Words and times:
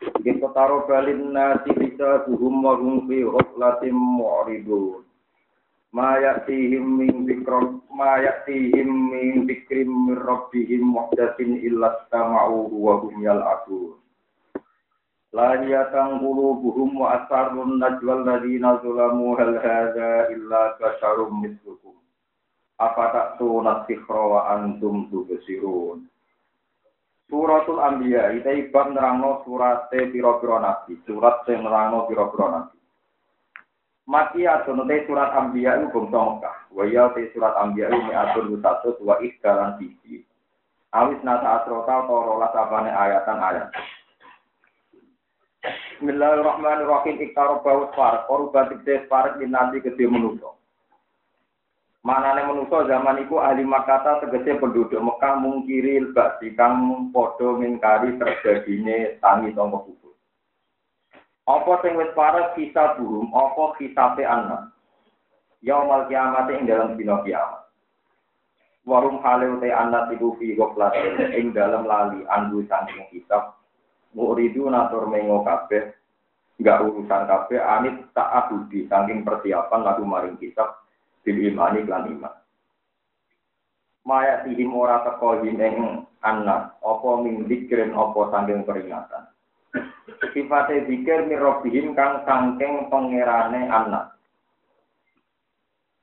Kita 0.00 0.48
balin 0.88 1.36
nasi 1.36 1.76
bisa 1.76 2.24
buhum 2.24 2.64
wa 2.64 2.72
hum 2.80 3.04
fi 3.04 3.20
ghaflatin 3.20 3.92
mu'ridun. 3.92 5.04
Ma 5.92 6.16
ya'tihim 6.16 6.84
min 6.96 7.28
dzikram 7.28 7.84
ma 7.92 8.16
ya'tihim 8.16 8.88
min 9.12 9.44
dzikrim 9.44 10.16
rabbihim 10.16 10.88
muhdatsin 10.96 11.60
illa 11.60 12.00
istama'u 12.00 12.72
wa 12.72 13.04
hum 13.04 13.20
yal'abun. 13.20 14.00
La 15.36 15.60
yatang 15.62 16.24
qulubuhum 16.24 16.96
wa 16.96 17.20
asarrun 17.20 17.76
najwal 17.76 18.24
ladina 18.24 18.80
zulamu 18.80 19.36
hal 19.36 19.60
hadza 19.60 20.32
illa 20.32 20.74
basharum 20.80 21.44
mislukum. 21.44 21.94
Apa 22.80 23.04
tak 23.12 23.28
tunasikhra 23.36 24.22
wa 24.26 24.40
antum 24.56 25.12
tubsirun. 25.12 26.08
Suratul 27.30 27.78
Anbiya 27.78 28.34
itu 28.34 28.74
bab 28.74 28.90
nerangno 28.90 29.46
surate 29.46 30.10
pira-pira 30.10 30.58
nabi, 30.58 30.98
surat 31.06 31.46
sing 31.46 31.62
nerangno 31.62 32.10
pira-pira 32.10 32.46
nabi. 32.50 32.76
Mati 34.10 34.42
surat 35.06 35.30
Anbiya 35.38 35.78
itu 35.78 35.94
bangsa 35.94 36.18
Mekah. 36.18 36.56
Wa 36.74 36.84
ya 36.90 37.14
te 37.14 37.30
surat 37.30 37.54
Anbiya 37.54 37.86
ini 37.94 38.10
atun 38.10 38.58
satu 38.58 38.98
dua 38.98 39.22
ikdalan 39.22 39.78
siji. 39.78 40.26
Awis 40.90 41.22
nata 41.22 41.62
asrota 41.62 42.10
torolas 42.10 42.50
apane 42.50 42.90
ayatan 42.90 43.38
ayat. 43.38 43.70
Bismillahirrahmanirrahim 45.62 47.22
iktaro 47.22 47.62
baut 47.62 47.94
far, 47.94 48.26
koruban 48.26 48.74
tikde 48.74 49.06
far 49.06 49.38
nanti 49.38 49.78
gede 49.78 50.10
menungso. 50.10 50.59
Manane 52.00 52.48
manusa 52.48 52.88
zaman 52.88 53.20
iku 53.28 53.44
ahli 53.44 53.60
Makkah 53.60 54.24
tegese 54.24 54.56
penduduk 54.56 54.96
Mekah 54.96 55.36
mungkiri 55.36 56.00
basi 56.16 56.56
kang 56.56 57.12
padha 57.12 57.60
mingkari 57.60 58.16
terjadine 58.16 59.20
tangi 59.20 59.52
sangka 59.52 59.84
kubur. 59.84 60.16
Apa 61.44 61.84
sing 61.84 62.00
wis 62.00 62.08
parek 62.16 62.56
kisah 62.56 62.96
burung, 62.96 63.28
apa 63.36 63.76
kisabe 63.76 64.24
anak. 64.24 64.72
Yaumal 65.60 66.08
kiamat 66.08 66.48
ing 66.56 66.64
dalam 66.64 66.96
dina 66.96 67.20
kiamat. 67.20 67.68
Warum 68.88 69.20
hale 69.20 69.60
te 69.60 69.68
anak 69.68 70.08
iku 70.16 70.40
fi 70.40 70.56
ing 71.36 71.52
dalam 71.52 71.84
lali 71.84 72.24
andu 72.32 72.64
saking 72.64 73.12
hisab. 73.12 73.60
Muridu 74.16 74.72
natur 74.72 75.04
mengo 75.04 75.44
kabeh, 75.44 75.92
enggak 76.56 76.80
urusan 76.80 77.28
kabeh 77.28 77.60
anit 77.60 78.08
tak 78.16 78.32
abudi 78.32 78.88
saking 78.88 79.20
persiapan 79.20 79.84
lagu 79.84 80.02
maring 80.08 80.40
kisah 80.40 80.80
bil 81.24 81.38
imani 81.38 81.84
lan 81.84 82.08
iman. 82.08 82.34
Maya 84.04 84.42
tihim 84.48 84.72
ora 84.72 85.04
teko 85.04 85.44
ing 85.44 86.08
anak, 86.24 86.76
apa 86.80 87.10
min 87.20 87.44
dikren 87.44 87.92
apa 87.92 88.20
sangking 88.32 88.64
peringatan. 88.64 89.28
Sifatnya 90.20 90.84
zikir 90.84 91.24
mirobihim 91.30 91.96
kang 91.96 92.24
sangking 92.26 92.90
pangerane 92.92 93.70
anak. 93.70 94.18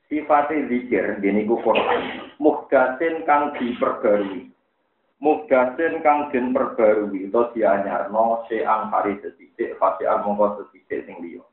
Sifatnya 0.07 0.71
zikir, 0.71 1.19
gini 1.19 1.43
ku 1.43 1.59
Quran. 1.59 2.31
Muhdasin 2.39 3.27
kang 3.27 3.51
diperbarui. 3.59 4.47
Muhdasin 5.19 5.99
kang 5.99 6.31
den 6.31 6.55
perbarui. 6.55 7.27
Itu 7.27 7.51
dianyarno 7.51 8.47
seang 8.47 8.87
hari 8.93 9.19
setitik, 9.19 9.75
fasian 9.75 10.23
mongko 10.23 10.63
setitik 10.63 11.03
sing 11.03 11.19
liya. 11.19 11.43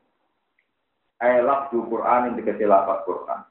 Elak 1.19 1.71
du 1.71 1.83
Quran 1.87 2.31
yang 2.31 2.33
dikasih 2.39 2.67
lapat 2.67 3.03
Quran. 3.03 3.43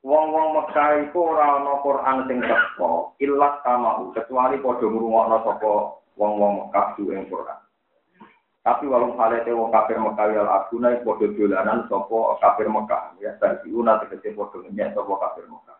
Wong-wong 0.00 0.48
Mekah 0.54 1.10
iku 1.10 1.34
ora 1.34 1.58
ana 1.58 1.82
Quran 1.82 2.16
sing 2.30 2.38
teko, 2.40 3.14
illas 3.18 3.58
kamau 3.66 4.14
kecuali 4.14 4.62
padha 4.62 4.86
ngrungokno 4.86 5.36
sapa 5.42 5.72
wong-wong 6.14 6.52
Mekah 6.66 6.86
ing 6.98 7.26
Quran. 7.26 7.58
Tapi 8.60 8.84
walung 8.86 9.16
halete 9.16 9.50
wong 9.56 9.72
kafir 9.72 9.96
Mekah 9.96 10.26
ya 10.36 10.42
abuna 10.44 11.00
padha 11.00 11.26
dolanan 11.32 11.88
sapa 11.88 12.18
kafir 12.44 12.68
Mekah 12.68 13.16
ya 13.18 13.34
dadi 13.40 13.72
una 13.72 13.98
tegese 14.04 14.36
padha 14.36 14.60
ngenyek 14.60 14.92
sapa 14.92 15.12
kafir 15.16 15.44
Mekah. 15.48 15.78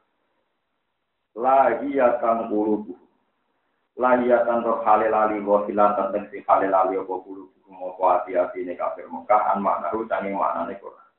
Lahiyatan 1.36 2.50
qulubu. 2.50 2.97
Lahiyatan 4.00 4.64
roh 4.64 4.80
halilali 4.82 5.38
wa 5.44 5.69
hilatan 5.69 6.10
tegese 6.16 6.41
halilali 6.48 6.97
apa 6.97 7.14
qulubu 7.20 7.56
apa 7.69 8.03
ati-ati 8.25 8.64
kafir 8.75 9.06
Mekah 9.06 9.54
an 9.54 9.62
makna 9.62 9.92
sanging 9.92 10.34
maknane 10.34 10.75
Quran. 10.80 11.09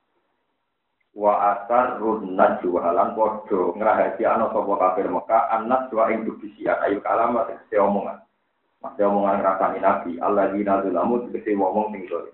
Wa 1.11 1.33
asar 1.55 1.99
run 1.99 2.39
najwa 2.39 2.95
lan 2.95 3.15
padha 3.15 3.59
ngrahasiakno 3.75 4.45
sapa 4.55 4.73
kafir 4.79 5.07
Mekah 5.11 5.43
anas 5.51 5.91
wa 5.91 6.07
ing 6.07 6.23
dubisi 6.23 6.63
ayu 6.67 7.03
kalamat 7.03 7.51
se 7.67 7.75
omongan 7.75 8.23
Masih 8.81 9.05
omongan 9.05 9.45
rasani 9.45 9.77
Nabi, 9.77 10.17
Allah 10.17 10.49
dina 10.49 10.81
dulamu 10.81 11.29
tegesi 11.29 11.53
ngomong 11.53 11.93
sing 11.93 12.09
dolim. 12.09 12.33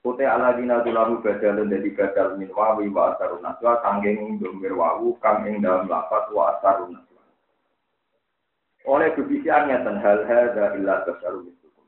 Kute 0.00 0.24
Allah 0.24 0.56
dina 0.56 0.80
dulamu 0.80 1.20
badal 1.20 1.68
dari 1.68 1.92
badal 1.92 2.40
min 2.40 2.48
wawi 2.56 2.88
wa 2.88 3.12
asarun 3.12 3.44
naswa 3.44 3.84
sanggeng 3.84 4.40
domir 4.40 4.72
wawu 4.72 5.12
kang 5.20 5.44
ing 5.44 5.60
dalam 5.60 5.92
lapat 5.92 6.24
wa 6.32 6.56
asarun 6.56 6.96
naswa. 6.96 7.22
Oleh 8.88 9.12
kebisiannya 9.12 9.84
dan 9.84 10.00
hal 10.00 10.24
hal 10.24 10.56
illa 10.80 11.04
basaru 11.04 11.44
misukum. 11.44 11.84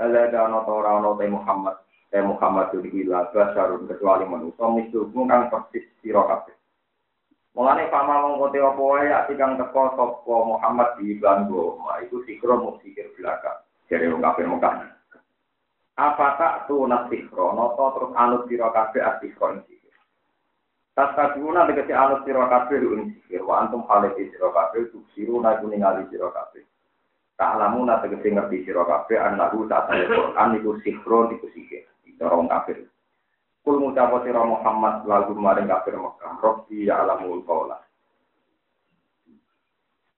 Hal 0.00 0.16
ada 0.16 0.48
ana 0.48 0.64
ora 0.64 0.96
ana 0.96 1.12
Muhammad 1.28 1.76
saya 2.08 2.24
Muhammad 2.24 2.72
Duli 2.72 3.04
Laga 3.04 3.52
Sarun 3.52 3.84
kecuali 3.84 4.24
manusia 4.24 4.64
mislukum 4.64 5.28
kang 5.28 5.52
persis 5.52 5.84
sira 6.00 6.24
kabeh. 6.24 6.56
Mulane 7.52 7.84
pama 7.92 8.24
mongko 8.24 8.48
te 8.48 8.58
apa 8.64 8.80
wae 8.80 9.08
ati 9.12 9.36
kang 9.36 9.60
teko 9.60 9.92
sapa 9.92 10.34
Muhammad 10.48 10.96
di 10.96 11.20
Banggo, 11.20 11.76
ma 11.84 12.00
iku 12.00 12.24
sikro 12.24 12.56
mung 12.56 12.80
sikir 12.80 13.12
belakang. 13.12 13.60
Jare 13.92 14.08
wong 14.08 14.24
kafir 14.24 14.48
Mekah. 14.48 14.88
Apa 16.00 16.26
tak 16.40 16.54
tu 16.64 16.88
nasikro, 16.88 17.52
noto 17.52 17.84
terus 17.98 18.12
anut 18.16 18.48
sira 18.48 18.72
kabeh 18.72 19.04
asikro 19.04 19.60
sikir. 19.68 19.92
Tas 20.96 21.12
kaduna 21.12 21.68
dikete 21.68 21.92
anut 21.92 22.24
sira 22.24 22.48
kabeh 22.48 22.78
ing 22.88 23.20
sikir, 23.20 23.44
wa 23.44 23.68
antum 23.68 23.84
halati 23.84 24.32
sira 24.32 24.48
kabeh 24.48 24.88
tuksiru 24.96 25.44
na 25.44 25.60
kuningali 25.60 26.08
sira 26.08 26.32
kabeh. 26.32 26.64
Tak 27.36 27.52
lamu 27.60 27.84
na 27.84 28.00
tegese 28.00 28.32
ngerti 28.32 28.64
sira 28.64 28.86
kabeh 28.88 29.20
anahu 29.20 29.68
tak 29.68 29.92
Quran 29.92 30.56
iku 30.56 30.72
sikro 30.80 31.28
iku 31.36 31.52
sikir 31.52 31.84
orang 32.26 32.50
kafir. 32.50 32.88
Kul 33.62 33.84
ngucapa 33.84 34.24
sira 34.24 34.42
Muhammad 34.42 35.04
lagu 35.04 35.36
maring 35.36 35.68
kafir 35.68 35.94
Mekah, 35.98 36.40
Rabbi 36.40 36.88
ya 36.88 37.04
alamul 37.04 37.44
qawla. 37.44 37.76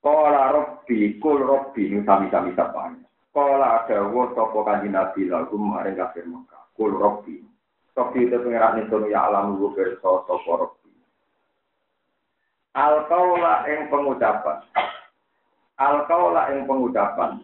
Qala 0.01 0.55
Rabbi, 0.55 1.19
kul 1.21 1.43
Rabbi 1.43 1.99
sami-sami 2.07 2.55
sapanya. 2.55 3.05
Qala 3.35 3.85
ada 3.85 4.07
sapa 4.11 4.59
kanjeng 4.65 4.95
Nabi 4.95 5.27
lagu 5.27 5.59
maring 5.59 5.99
kafir 5.99 6.25
Mekah, 6.31 6.63
kul 6.79 6.95
Rabbi. 6.95 7.43
Rabbi 7.99 8.19
itu 8.23 8.37
pengiran 8.39 8.81
itu 8.87 8.97
ya 9.11 9.29
alamul 9.29 9.75
berso 9.75 10.25
sapa 10.31 10.51
Rabbi. 10.55 10.93
Al 12.79 13.11
qawla 13.11 13.67
ing 13.67 13.91
pengucapan. 13.91 14.59
Al 15.75 16.07
qawla 16.07 16.55
ing 16.55 16.71
pengucapan. 16.71 17.43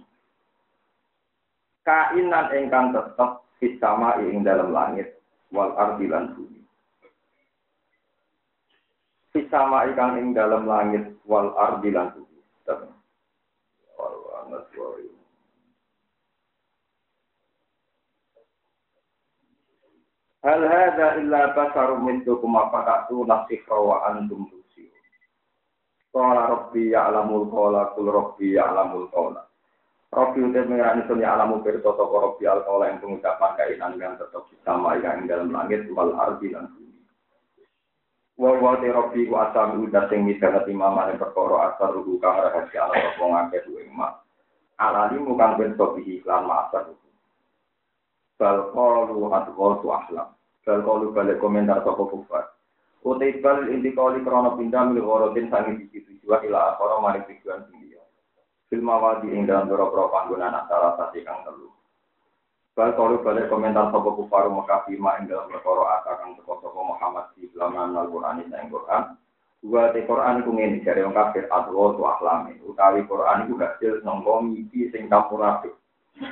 Kainan 1.82 2.50
ingkang 2.54 2.90
tetep 2.94 3.45
Fisama 3.56 4.20
ing 4.20 4.44
dalam 4.44 4.72
langit 4.72 5.16
wal 5.48 5.72
ardi 5.76 6.06
lan 6.12 6.36
bumi. 6.36 6.60
Fisama 9.32 9.88
ikang 9.88 10.20
ing 10.20 10.36
dalam 10.36 10.68
langit 10.68 11.16
wal 11.24 11.56
ardi 11.56 11.88
lan 11.92 12.12
bumi. 12.12 12.26
Hal 20.46 20.62
hadza 20.62 21.18
illa 21.18 21.50
basarum 21.58 22.06
mithlukum 22.06 22.54
afatatu 22.54 23.26
nasikra 23.26 23.82
wa 23.82 24.06
antum 24.06 24.46
tusirun. 24.46 25.06
Qala 26.14 26.46
rabbi 26.46 26.94
ya'lamul 26.94 27.50
qawla 27.50 27.90
kul 27.98 28.14
rabbi 28.14 28.54
ya'lamul 28.54 29.10
qawla. 29.10 29.42
Robi 30.16 30.40
udah 30.48 30.64
mengerani 30.64 31.04
sun 31.04 31.20
ya 31.20 31.36
alamu 31.36 31.60
berito 31.60 31.92
toko 31.92 32.16
robi 32.16 32.48
alkohol 32.48 32.88
yang 32.88 32.96
pengucapan 33.04 33.52
kainan 33.60 34.00
yang 34.00 34.16
tetap 34.16 34.48
sama 34.64 34.96
yang 34.96 35.28
dalam 35.28 35.52
langit 35.52 35.84
wal 35.92 36.16
ardi 36.16 36.56
dan 36.56 36.72
bumi. 36.72 37.04
Wa 38.40 38.56
wa 38.56 38.80
te 38.80 38.88
robi 38.88 39.28
ku 39.28 39.36
asam 39.36 39.84
udah 39.84 40.08
sing 40.08 40.24
midanget 40.24 40.72
imam 40.72 40.96
ane 40.96 41.20
perkara 41.20 41.68
asar 41.68 41.92
ruhu 41.92 42.16
kang 42.16 42.32
rahasia 42.32 42.88
ala 42.88 42.96
sapa 42.96 43.24
ngake 43.28 43.68
duwe 43.68 43.84
mak. 43.92 44.24
Alali 44.80 45.20
mukang 45.20 45.60
ben 45.60 45.76
sobihi 45.76 46.24
iklan 46.24 46.48
ma'asar. 46.48 46.96
Bal 48.40 48.72
qalu 48.72 49.20
adghasu 49.36 49.86
ahlam. 49.92 50.32
Bal 50.64 50.80
qalu 50.80 51.12
balik 51.12 51.44
komentar 51.44 51.84
sapa 51.84 52.08
kufar. 52.08 52.56
Utai 53.04 53.36
bal 53.44 53.68
inti 53.68 53.92
kali 53.92 54.24
krono 54.24 54.56
pindah 54.56 54.88
milik 54.88 55.04
orotin 55.04 55.52
sangi 55.52 55.76
biji 55.76 56.08
tujuan 56.08 56.40
ila 56.48 56.72
akhara 56.72 57.04
mari 57.04 57.20
tujuan 57.28 57.68
tinggi. 57.68 57.85
Film 58.66 58.90
awadi 58.90 59.30
ing 59.30 59.46
dalam 59.46 59.70
beberapa 59.70 60.10
panggungan 60.10 60.50
antara 60.50 60.98
sasi 60.98 61.22
kang 61.22 61.46
telu. 61.46 61.70
Bal 62.74 62.98
kalu 62.98 63.22
balik 63.22 63.46
komentar 63.46 63.94
sapa 63.94 64.10
kufaru 64.10 64.50
Mekah 64.50 64.90
bima 64.90 65.16
ing 65.22 65.30
dalam 65.30 65.46
perkara 65.48 66.02
akan 66.02 66.34
teko 66.34 66.58
sapa 66.60 66.80
Muhammad 66.82 67.30
di 67.38 67.46
dalam 67.54 67.94
Al-Qur'an 67.94 68.42
ing 68.42 68.68
Qur'an. 68.68 69.14
Dua 69.62 69.90
te 69.90 70.02
Quran 70.04 70.42
iku 70.42 70.50
ngene 70.52 70.84
jare 70.84 71.02
wong 71.06 71.14
kafir 71.14 71.46
adwa 71.46 71.94
tu 71.94 72.02
ahlame. 72.04 72.58
Utawi 72.66 73.06
Quran 73.06 73.46
iku 73.46 73.54
hasil 73.58 73.92
nangka 74.02 74.34
mimpi 74.42 74.90
sing 74.90 75.06
campur 75.06 75.40
aduk. 75.46 75.74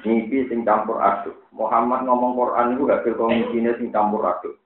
Mimpi 0.03 0.45
sing 0.51 0.67
campur 0.67 1.01
aduk. 1.01 1.39
Muhammad 1.55 2.03
ngomong 2.03 2.35
Quran 2.35 2.75
iku 2.75 2.85
hasil 2.91 3.15
komikine 3.15 3.79
sing 3.79 3.95
campur 3.95 4.27
aduk. 4.27 4.59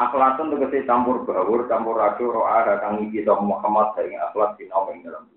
Akhlakun 0.00 0.56
tegese 0.56 0.88
campur 0.88 1.22
baur, 1.22 1.68
campur 1.70 2.00
aduk 2.02 2.32
ro'a 2.32 2.80
kang 2.82 2.98
sapa 3.12 3.44
Muhammad 3.44 3.92
sing 3.94 4.16
akhlak 4.18 4.56
sinau 4.58 4.88
ing 4.90 5.04
dalam 5.06 5.30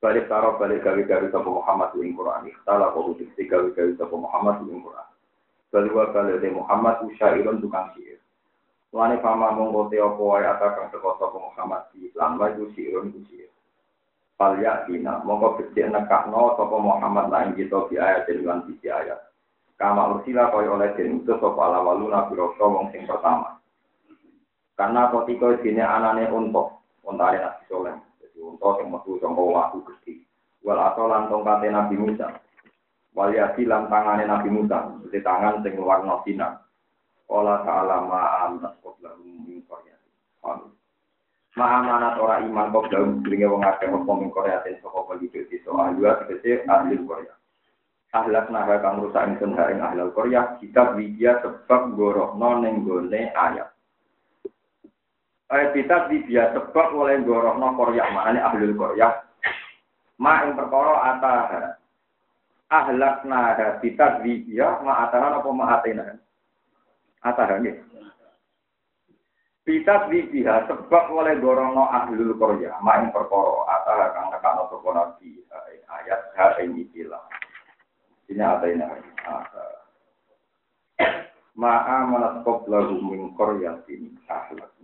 balik 0.00 0.28
taro 0.28 0.60
balik 0.60 0.84
gawe-gawe 0.84 1.26
sapa 1.32 1.48
Muhammad 1.48 1.96
ing 1.98 2.12
Quran. 2.12 2.46
Ikhtala 2.52 2.92
kau 2.92 3.16
diksi 3.16 3.48
gawe-gawe 3.48 3.92
sapa 3.96 4.14
Muhammad 4.16 4.62
ing 4.68 4.84
Quran. 4.84 5.08
Balik 5.72 5.92
wa 5.96 6.06
balik 6.12 6.44
Muhammad 6.52 6.96
usyairun 7.08 7.60
tukang 7.64 7.90
sihir. 7.96 8.20
Lani 8.94 9.20
fama 9.20 9.52
mongko 9.52 9.92
te 9.92 10.00
apa 10.00 10.22
wae 10.22 10.46
kang 10.46 10.88
teko 10.94 11.20
sapa 11.20 11.36
Muhammad 11.36 11.82
di 11.92 12.08
Islam 12.08 12.38
wa 12.38 12.46
iku 12.52 12.70
sihir. 12.76 13.50
Fal 14.36 14.60
yatina 14.60 15.24
mongko 15.24 15.60
becik 15.60 15.88
nekakno 15.88 16.54
sapa 16.60 16.76
Muhammad 16.76 17.26
lan 17.32 17.56
kita 17.56 17.88
di 17.88 17.96
ayat 17.96 18.28
lan 18.44 18.68
di 18.68 18.88
ayat. 18.88 19.20
Kama 19.76 20.16
ursila 20.16 20.48
kaya 20.48 20.72
oleh 20.72 20.88
den 20.96 21.20
utus 21.20 21.36
sapa 21.36 21.60
alawaluna 21.60 22.32
biro 22.32 22.56
wong 22.56 22.88
sing 22.92 23.04
pertama. 23.04 23.60
Karena 24.76 25.08
kotiko 25.08 25.56
dine 25.60 25.84
anane 25.84 26.28
untuk 26.32 26.84
untare 27.04 27.40
nabi 27.40 27.64
soleh. 27.68 28.05
Untuk 28.36 28.80
yang 28.80 28.92
metu 28.92 29.16
sangka 29.18 29.42
waktu 29.42 29.78
gede. 29.88 30.14
Wal 30.60 30.76
atau 30.76 31.08
lantong 31.08 31.42
kate 31.44 31.72
Nabi 31.72 31.96
Musa. 31.96 32.28
Wal 33.16 33.32
yasi 33.32 33.64
lan 33.64 33.88
Nabi 33.88 34.48
Musa. 34.52 34.92
Jadi 35.08 35.18
tangan 35.24 35.64
sing 35.64 35.76
warna 35.80 36.20
sinar. 36.22 36.66
Ola 37.26 37.58
ta'ala 37.66 38.06
ma'am 38.06 38.62
naskot 38.62 39.02
lahum 39.02 39.42
min. 39.46 39.58
Amin. 40.46 40.70
Ma'amanat 41.56 42.20
ora 42.20 42.44
iman 42.44 42.68
kok 42.68 42.92
dalam 42.92 43.24
selinge 43.24 43.48
wong 43.48 43.64
akeh 43.64 43.88
apa 43.88 44.12
min 44.12 44.28
koryatin 44.28 44.76
saka 44.84 45.00
penduduk 45.08 45.48
soal 45.64 45.96
juga 45.96 46.20
tegese 46.22 46.68
ahli 46.68 47.00
Korea. 47.00 47.32
Ahlak 48.12 48.52
naha 48.52 48.76
kang 48.84 49.00
rusak 49.00 49.24
ingsun 49.24 49.56
ha 49.56 49.72
ing 49.72 49.80
Korea 50.12 50.60
kitab 50.60 51.00
widya 51.00 51.40
sebab 51.40 51.96
gorohno 51.96 52.60
ning 52.60 52.84
gone 52.84 53.32
ayat. 53.32 53.72
Ayat 55.46 55.78
kitab 55.78 56.10
widya 56.10 56.50
sebab 56.54 56.90
oleh 56.94 57.22
gorohno 57.22 57.78
Korea 57.78 58.10
maknane 58.10 58.42
ahli 58.42 58.74
Korea. 58.74 59.14
Ma 60.18 60.42
ing 60.42 60.58
perkara 60.58 61.14
ataha. 61.14 61.78
Ahlak 62.66 63.22
naha 63.22 63.78
kitab 63.78 64.26
widya 64.26 64.82
ma 64.82 65.06
ataha 65.06 65.38
apa 65.38 65.50
ma 65.54 65.64
atena. 65.78 66.18
Atahane. 67.22 67.86
Kita 69.66 70.06
bibiha 70.06 70.70
sebab 70.70 71.10
oleh 71.10 71.42
gorono 71.42 71.90
ahlul 71.90 72.38
korya, 72.38 72.78
main 72.86 73.10
perkoro, 73.10 73.66
atah 73.66 74.14
kang 74.14 74.30
nekano 74.30 74.70
toko 74.70 74.94
nabi, 74.94 75.42
ayat 75.90 76.30
ha 76.38 76.54
ini 76.62 76.86
ikilah. 76.86 77.26
Ini 78.30 78.46
ada 78.46 78.66
ini 78.70 78.86
Ma'a 81.56 82.04
menetop 82.06 82.68
lagu 82.70 83.00
min 83.00 83.34
koryatin 83.34 84.14
ahlakna. 84.30 84.75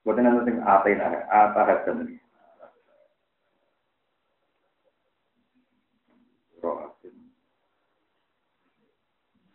Bukan 0.00 0.24
nanti 0.24 0.52
atah 0.56 1.20
atah 1.28 1.78
sendiri. 1.84 2.20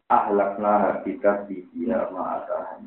ahlakna 0.06 1.02
kita 1.02 1.50
di 1.50 1.66
dia 1.74 2.06
ma'ata 2.14 2.78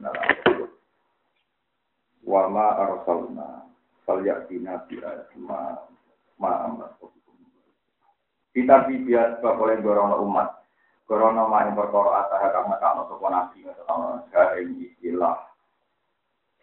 wa 2.25 2.43
ma 2.47 2.67
arsalna. 2.79 3.67
Falyatina 4.09 4.89
bi 4.89 4.97
ma 5.45 5.77
ma 6.41 6.51
amat 6.73 6.97
kita 8.57 8.89
dia 8.89 9.39
sebab 9.39 9.61
oleh 9.61 9.77
gorono 9.85 10.25
umat. 10.25 10.65
Gorono 11.05 11.47
ma 11.47 11.69
yang 11.69 11.77
perkara 11.77 12.27
atah 12.27 12.41
kang 12.53 12.67
nekano 12.73 13.03
sapa 13.07 13.27
nabi 13.29 13.65
ing 14.61 14.69
istilah 14.83 15.48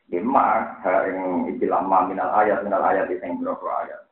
Lima, 0.05 0.77
ha 0.85 0.93
ing 1.09 1.49
istilah 1.49 1.81
minal 1.81 2.29
ayat 2.37 2.61
minal 2.61 2.85
ayat 2.85 3.09
sing 3.09 3.41
berapa 3.41 3.65
ayat 3.81 4.05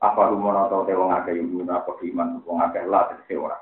apa 0.00 0.32
rumono 0.32 0.70
tau 0.72 0.86
te 0.88 0.96
wong 0.96 1.12
akeh 1.12 1.36
yang 1.36 1.68
apa 1.68 1.92
iman 2.00 2.40
wong 2.48 2.58
akeh 2.64 2.86
lah 2.88 3.10
tegese 3.12 3.36
ora 3.36 3.58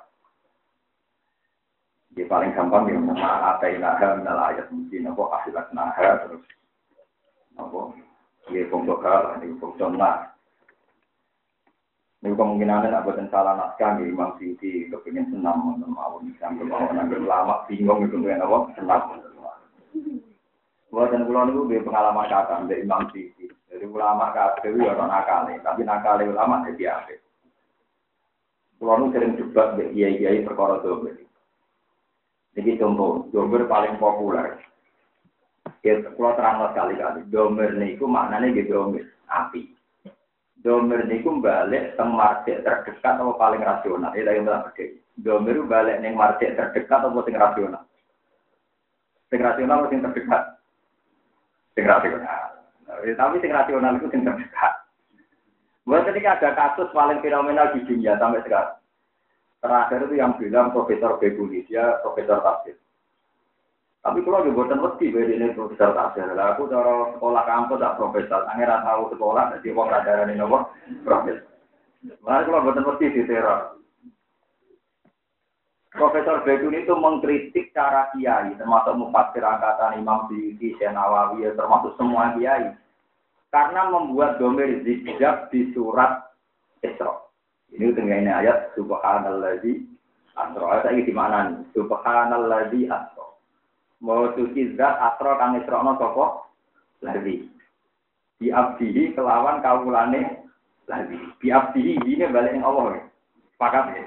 Ya 2.17 2.25
paling 2.27 2.51
gampang 2.55 2.91
ya 2.91 2.99
nama 2.99 3.55
apa 3.57 3.67
inaha 3.73 4.21
minal 4.21 4.39
ayat 4.39 4.67
mungkin 4.71 5.11
apa 5.11 5.23
akhirat 5.39 5.67
naha 5.73 6.09
terus 6.27 6.45
apa 7.59 7.81
ya 8.55 8.63
pembekal 8.71 9.39
ini 9.39 9.59
fungsional. 9.59 10.29
Ini 12.19 12.35
kemungkinan 12.35 12.91
apa 12.91 13.15
dan 13.15 13.31
salah 13.31 13.55
naskah 13.55 14.03
di 14.03 14.11
Imam 14.11 14.35
Siti 14.43 14.91
kepingin 14.91 15.31
senam 15.31 15.79
mau 15.79 16.19
Islam 16.27 16.59
mau 16.67 16.91
nanti 16.91 17.15
lama 17.23 17.63
bingung 17.71 18.03
itu 18.03 18.19
kan 18.19 18.43
apa 18.43 18.57
senam. 18.75 19.01
Buatan 20.89 21.29
pulau 21.29 21.45
itu 21.53 21.61
dia 21.69 21.85
pengalaman 21.85 22.33
kata 22.33 22.65
dari 22.65 22.81
Imam 22.81 23.05
Siti. 23.13 23.45
Jadi 23.69 23.85
ulama 23.85 24.33
kata 24.33 24.65
itu 24.65 24.81
ya 24.81 24.97
orang 24.97 25.13
nakal 25.13 25.45
tapi 25.61 25.81
nakal 25.85 26.17
ulama 26.25 26.65
jadi 26.73 26.97
apa? 26.97 27.21
Pulau 28.81 28.97
itu 29.05 29.07
sering 29.13 29.33
juga 29.37 29.77
kiai-kiai 29.77 30.47
perkara 30.47 30.81
itu. 30.81 31.13
Jadi 32.59 32.75
contoh, 32.81 33.31
domer 33.31 33.71
paling 33.71 33.95
populer. 34.03 34.59
Ya, 35.87 36.03
kalau 36.03 36.35
terang 36.35 36.59
sekali-kali, 36.75 37.23
domer 37.31 37.71
niku 37.79 38.11
maknanya 38.11 38.51
gitu 38.51 38.75
domer, 38.75 39.07
api. 39.31 39.79
Domer 40.59 41.07
niku 41.07 41.39
balik 41.39 41.95
ke 41.95 42.03
market 42.03 42.67
terdekat 42.67 43.15
atau 43.15 43.39
paling 43.39 43.63
rasional. 43.63 44.11
Itu 44.11 44.27
yang 44.27 44.43
bilang 44.43 44.67
gede. 44.75 44.99
Domer 45.15 45.63
balik 45.71 46.03
neng 46.03 46.19
market 46.19 46.59
terdekat 46.59 46.99
atau 46.99 47.15
paling 47.15 47.39
rasional. 47.39 47.87
Sing 49.31 49.39
rasional 49.39 49.87
sing 49.87 50.03
terdekat? 50.03 50.58
Sing 51.79 51.87
rasional. 51.87 52.59
Ya, 53.07 53.15
tapi 53.15 53.39
sing 53.39 53.55
rasional 53.55 54.03
itu 54.03 54.11
sing 54.11 54.27
terdekat. 54.27 54.83
Buat 55.87 56.11
ketika 56.11 56.35
ada 56.35 56.51
kasus 56.59 56.91
paling 56.91 57.23
fenomenal 57.23 57.71
di 57.71 57.87
dunia 57.87 58.19
sampai 58.19 58.43
sekarang. 58.43 58.83
Terakhir 59.63 60.11
itu 60.11 60.15
yang 60.19 60.35
bilang 60.43 60.75
Profesor 60.75 61.23
Beguni, 61.23 61.63
dia 61.71 62.03
Profesor 62.03 62.43
Tafsir. 62.43 62.75
Tapi 64.03 64.19
kalau 64.27 64.43
di 64.43 64.51
buatan 64.51 64.83
mesti 64.83 65.07
beda 65.07 65.31
ini 65.39 65.55
Profesor 65.55 65.95
Tafsir. 65.95 66.27
Aku 66.27 66.67
cara 66.67 67.15
sekolah 67.15 67.43
kampus 67.47 67.79
tak 67.79 67.95
Profesor, 67.95 68.43
angin 68.51 68.75
tahu 68.83 69.15
sekolah, 69.15 69.45
jadi 69.55 69.69
uang 69.71 69.87
radaran 69.87 70.35
ini 70.35 70.43
apa? 70.43 70.59
Profesor. 71.07 71.47
Malah 72.27 72.43
kalau 72.43 72.65
buatan 72.67 72.87
mesti 72.91 73.07
di 73.07 73.23
teror. 73.23 73.78
Profesor 75.99 76.47
Beguni 76.47 76.87
itu 76.87 76.95
mengkritik 76.95 77.75
cara 77.75 78.09
kiai, 78.15 78.55
termasuk 78.55 78.95
mufasir 78.95 79.43
angkatan 79.43 79.99
Imam 79.99 80.31
Syukhi, 80.31 80.79
Nawawi, 80.79 81.51
termasuk 81.59 81.99
semua 81.99 82.33
kiai. 82.39 82.73
Karena 83.51 83.91
membuat 83.91 84.39
domer 84.39 84.81
zikjab 84.87 85.51
di 85.51 85.75
surat 85.75 86.31
Isra. 86.81 87.29
Ini 87.75 87.93
ini 87.93 88.31
ayat 88.31 88.73
subhanalladzi 88.79 89.83
asra. 90.39 90.65
Ayat 90.79 90.95
iki 90.95 91.11
di 91.11 91.15
mana 91.15 91.53
nih? 91.53 91.67
Subhanalladzi 91.77 92.89
asra. 92.89 93.27
Mau 94.01 94.31
suci 94.39 94.79
zat 94.79 94.97
asra 94.97 95.37
kang 95.37 95.59
isrono 95.59 95.99
sapa? 95.99 96.49
Lagi. 97.05 97.51
Di 98.39 98.49
abdihi 98.55 99.13
kelawan 99.19 99.61
kawulane 99.61 100.47
lagi. 100.87 101.19
Di 101.43 101.49
abdihi 101.51 101.99
ini 102.07 102.25
balik 102.31 102.57
yang 102.57 102.65
Allah. 102.65 103.03
Sepakat 103.59 103.85
ya? 103.93 104.05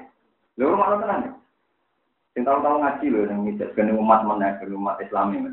Lho 0.58 0.72
rumah 0.72 0.96
tenan. 0.96 1.41
Sing 2.32 2.48
tahu-tahu 2.48 2.80
ngaji 2.80 3.06
lho 3.12 3.22
yang 3.28 3.44
ngijak 3.44 3.76
kene 3.76 3.92
umat 3.92 4.24
mana 4.24 4.56
kene 4.56 4.72
umat 4.80 5.04
Islam 5.04 5.36
ini. 5.36 5.52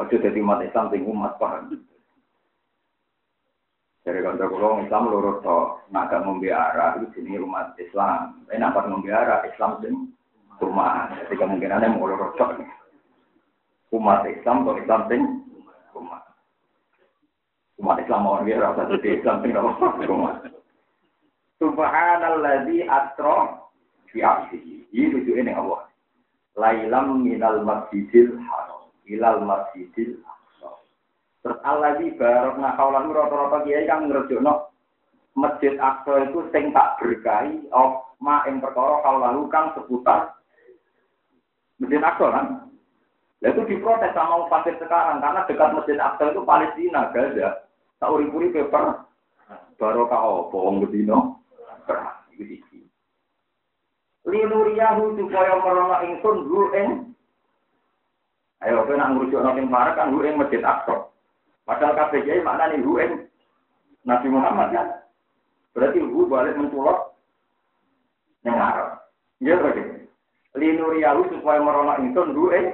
Ojo 0.00 0.16
dadi 0.16 0.40
umat 0.40 0.64
Islam 0.64 0.88
sing 0.88 1.04
umat 1.04 1.36
paham. 1.36 1.76
Dari 4.00 4.24
kantor 4.24 4.48
kulo 4.48 4.68
Islam 4.80 5.12
lurus 5.12 5.44
to, 5.44 5.58
nak 5.92 6.08
gak 6.08 6.24
membiara 6.24 6.96
itu 6.96 7.12
sini 7.12 7.36
umat 7.36 7.76
Islam. 7.76 8.32
Tapi 8.48 8.56
nak 8.56 8.80
membiara 8.88 9.44
Islam 9.44 9.76
sing 9.84 10.08
rumah. 10.56 11.12
Jadi 11.20 11.36
kemungkinannya 11.36 11.92
mau 11.92 12.08
lurus 12.08 12.32
to. 12.40 12.48
Umat 13.92 14.24
Islam 14.24 14.64
atau 14.64 14.80
Islam 14.80 15.00
sing 15.12 15.20
rumah. 15.92 16.24
Umat 17.76 18.00
Islam 18.00 18.24
mau 18.24 18.40
dia 18.40 18.56
rasa 18.56 18.88
jadi 18.88 19.20
Islam 19.20 19.44
sing 19.44 19.52
rumah. 19.52 20.48
Subhanalladzi 21.60 22.88
asra 22.88 23.68
fi 24.08 24.24
abdihi. 24.24 24.88
Ini 24.96 25.12
rujuke 25.12 25.44
ning 25.44 25.60
Allah. 25.60 25.89
Lailam 26.60 27.24
minal 27.24 27.64
masjidil 27.64 28.36
haram 28.44 28.92
ilal 29.08 29.40
masjidil 29.48 30.20
aqsa. 30.20 30.70
Terus 31.40 31.58
Allah 31.64 31.96
di 31.96 32.12
barokna 32.12 32.76
kaulan 32.76 33.08
rata-rata 33.08 33.64
kiai 33.64 33.88
kang 33.88 34.12
ngrejokno 34.12 34.68
Masjid 35.40 35.78
Aqsa 35.80 36.28
itu 36.28 36.44
sing 36.52 36.74
tak 36.76 37.00
berkahi 37.00 37.64
of 37.72 38.04
ma 38.20 38.44
ing 38.44 38.60
perkara 38.60 39.00
kang 39.48 39.72
seputar 39.72 40.36
Masjid 41.80 42.02
Aqsa 42.04 42.28
kan. 42.28 42.46
itu 43.40 43.64
diprotes 43.64 44.12
sama 44.12 44.44
Fasir 44.52 44.76
sekarang 44.76 45.24
karena 45.24 45.48
dekat 45.48 45.72
Masjid 45.72 45.96
Aqsa 45.96 46.28
itu 46.28 46.44
Palestina, 46.44 47.08
Gaza. 47.08 47.64
Tak 47.96 48.12
uri-uri 48.12 48.52
paper 48.52 49.08
barokah 49.80 50.20
apa 50.20 50.56
wong 50.60 50.84
bedino 50.84 51.40
iki. 52.36 52.79
Linuriyahu 54.30 55.18
supaya 55.18 55.58
merono 55.58 55.96
ingsun 56.06 56.36
ru 56.46 56.62
ing 56.72 56.90
Ayo 58.60 58.84
kowe 58.84 58.92
nak 58.92 59.16
ngrujuk 59.16 59.40
nang 59.40 59.72
parek 59.72 59.96
kan 59.96 60.12
ru 60.12 60.20
ing 60.20 60.36
Masjid 60.36 60.60
Aqsa. 60.60 61.08
Padahal 61.64 61.96
kabeh 61.96 62.20
kiai 62.28 62.44
maknane 62.44 62.84
ru 62.84 63.00
ing 63.00 63.24
Nabi 64.04 64.28
Muhammad 64.28 64.68
kan. 64.70 64.88
Berarti 65.72 65.98
ru 66.04 66.28
balik 66.28 66.60
menculot 66.60 67.16
yang 68.44 68.60
Arab. 68.60 69.00
Ya 69.40 69.56
begitu. 69.56 70.04
Linuriyahu 70.60 71.32
supaya 71.32 71.58
merono 71.64 71.96
ingsun 72.04 72.36
ru 72.36 72.52
ing 72.52 72.66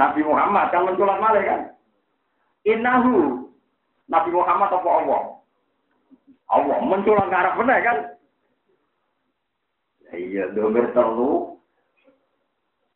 Nabi 0.00 0.24
Muhammad 0.24 0.72
kan 0.72 0.88
menculot 0.88 1.20
malih 1.20 1.44
kan. 1.44 1.60
Innahu 2.64 3.46
Nabi 4.08 4.30
Muhammad 4.32 4.70
apa 4.72 4.88
Allah? 4.90 5.22
Allah 6.46 6.78
menculon 6.80 7.28
ke 7.28 7.36
arah 7.36 7.54
benar 7.58 7.78
kan? 7.84 7.98
Iya, 10.14 10.54
domir 10.54 10.94
telu 10.94 11.58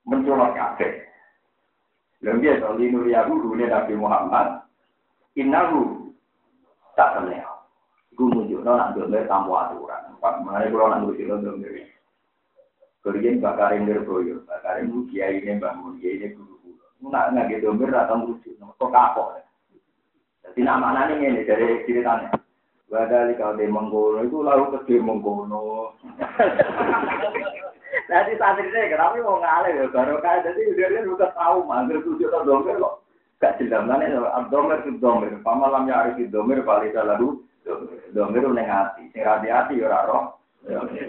mencolok 0.07 0.55
kabeh. 0.55 0.93
Lalu 2.21 2.39
piye 2.45 2.61
to 2.61 2.69
linur 2.77 3.05
ya 3.09 3.25
guru 3.25 3.57
ini 3.57 3.65
Nabi 3.67 3.95
Muhammad. 3.97 4.69
Inalu 5.35 6.13
tak 6.93 7.17
kenal. 7.17 7.65
Gue 8.13 8.29
nunjuk 8.29 8.61
nol 8.61 8.77
nanti 8.77 9.01
domir 9.01 9.25
tamu 9.25 9.57
aturan. 9.57 10.21
Pak 10.21 10.45
mengenai 10.45 10.69
gue 10.69 10.85
nak 10.85 11.01
nunjuk 11.01 11.27
nol 11.27 11.41
domir. 11.41 11.89
Kalian 13.01 13.41
bakar 13.41 13.73
ini 13.73 13.97
berboyo, 13.97 14.45
bakar 14.45 14.85
ini 14.85 15.09
dia 15.09 15.33
ini 15.33 15.57
bangun 15.57 15.97
dia 15.97 16.13
ini 16.21 16.37
guru 16.37 16.61
guru. 16.61 16.85
Nggak 17.09 17.25
nggak 17.33 17.47
gitu 17.57 17.73
domir 17.73 17.89
datang 17.89 18.29
rujuk 18.29 18.53
kok 18.61 18.93
kapok. 18.93 19.41
Dadi 20.45 20.61
nama 20.61 20.93
nani 20.93 21.25
ini 21.25 21.49
dari 21.49 21.81
ceritanya. 21.89 22.37
Badali 22.91 23.39
kalau 23.39 23.55
mengkono 23.55 24.27
itu 24.27 24.43
lalu 24.43 24.75
ke 24.75 24.91
di 24.91 24.99
mengkono. 24.99 25.95
Nanti 28.11 28.35
santrinya 28.35 28.91
kenapa 28.91 29.23
mau 29.23 29.39
ngalih? 29.39 29.79
Ya 29.79 29.87
baru 29.95 30.19
kan 30.19 30.43
jadi 30.43 30.75
dia 30.75 30.91
dia 30.91 31.07
udah 31.07 31.31
tahu 31.39 31.71
manggil 31.71 32.03
tujuh 32.03 32.27
atau 32.27 32.43
domer 32.43 32.75
kok. 32.83 33.07
Gak 33.39 33.63
jelas 33.63 33.87
ya 33.87 34.19
abdomer 34.35 34.83
itu 34.83 34.99
domer 34.99 35.31
pamalam 35.47 35.87
ya 35.87 36.03
arif 36.03 36.19
domer 36.35 36.67
paling 36.67 36.91
lalu 36.91 37.39
domer 38.11 38.43
udah 38.43 38.67
ngati 38.67 39.15
sing 39.15 39.23
hati 39.23 39.47
hati 39.47 39.79
ya 39.79 40.05
roh 40.11 40.37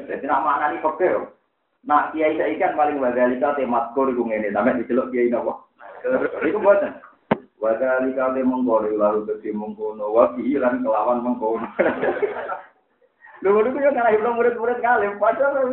jadi 0.07 0.23
nama 0.23 0.61
anak 0.61 0.79
ini 0.79 0.85
pekeh 0.85 1.11
nah 1.81 2.13
kiai 2.13 2.37
saya 2.37 2.53
ikan 2.55 2.77
paling 2.77 3.01
badali 3.01 3.41
kalau 3.41 3.57
temat 3.57 3.89
kor 3.97 4.07
itu 4.13 4.21
ngene. 4.21 4.53
Sampai 4.53 4.77
dicelok 4.77 5.09
kiai 5.09 5.33
nopo 5.33 5.65
itu 6.45 6.61
buatan 6.61 6.93
Wadali 7.61 8.17
kali 8.17 8.41
mengkono 8.41 8.89
lalu 8.89 9.29
jadi 9.29 9.53
mengkono 9.53 10.09
wabi 10.09 10.57
lan 10.57 10.81
kelawan 10.81 11.21
mengkono. 11.21 11.69
Lu 13.45 13.53
dulu 13.53 13.77
ya 13.77 13.93
karena 13.93 14.17
ibu 14.17 14.33
murid-murid 14.33 14.81
kali, 14.81 15.13
padahal 15.21 15.69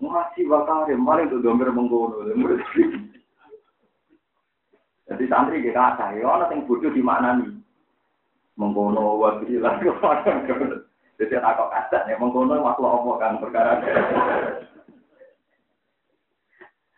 masih 0.00 0.44
bakal 0.48 0.88
paling 0.88 1.28
tuh 1.28 1.44
domber 1.44 1.68
mengkono. 1.68 2.24
Jadi 5.04 5.24
santri 5.28 5.60
kita 5.60 6.00
ada, 6.00 6.16
ya 6.16 6.24
orang 6.24 6.48
yang 6.48 6.64
bodoh 6.64 6.88
di 6.88 7.04
mana 7.04 7.36
nih? 7.36 7.52
Mengkono 8.56 9.20
wabi 9.20 9.60
lan 9.60 9.84
kelawan 9.84 10.40
Jadi 11.20 11.36
aku 11.36 11.64
kata 11.68 12.08
nih 12.08 12.16
mengkono 12.16 12.64
makhluk 12.64 12.96
apa 12.96 13.12
kan 13.20 13.32
perkara. 13.44 13.72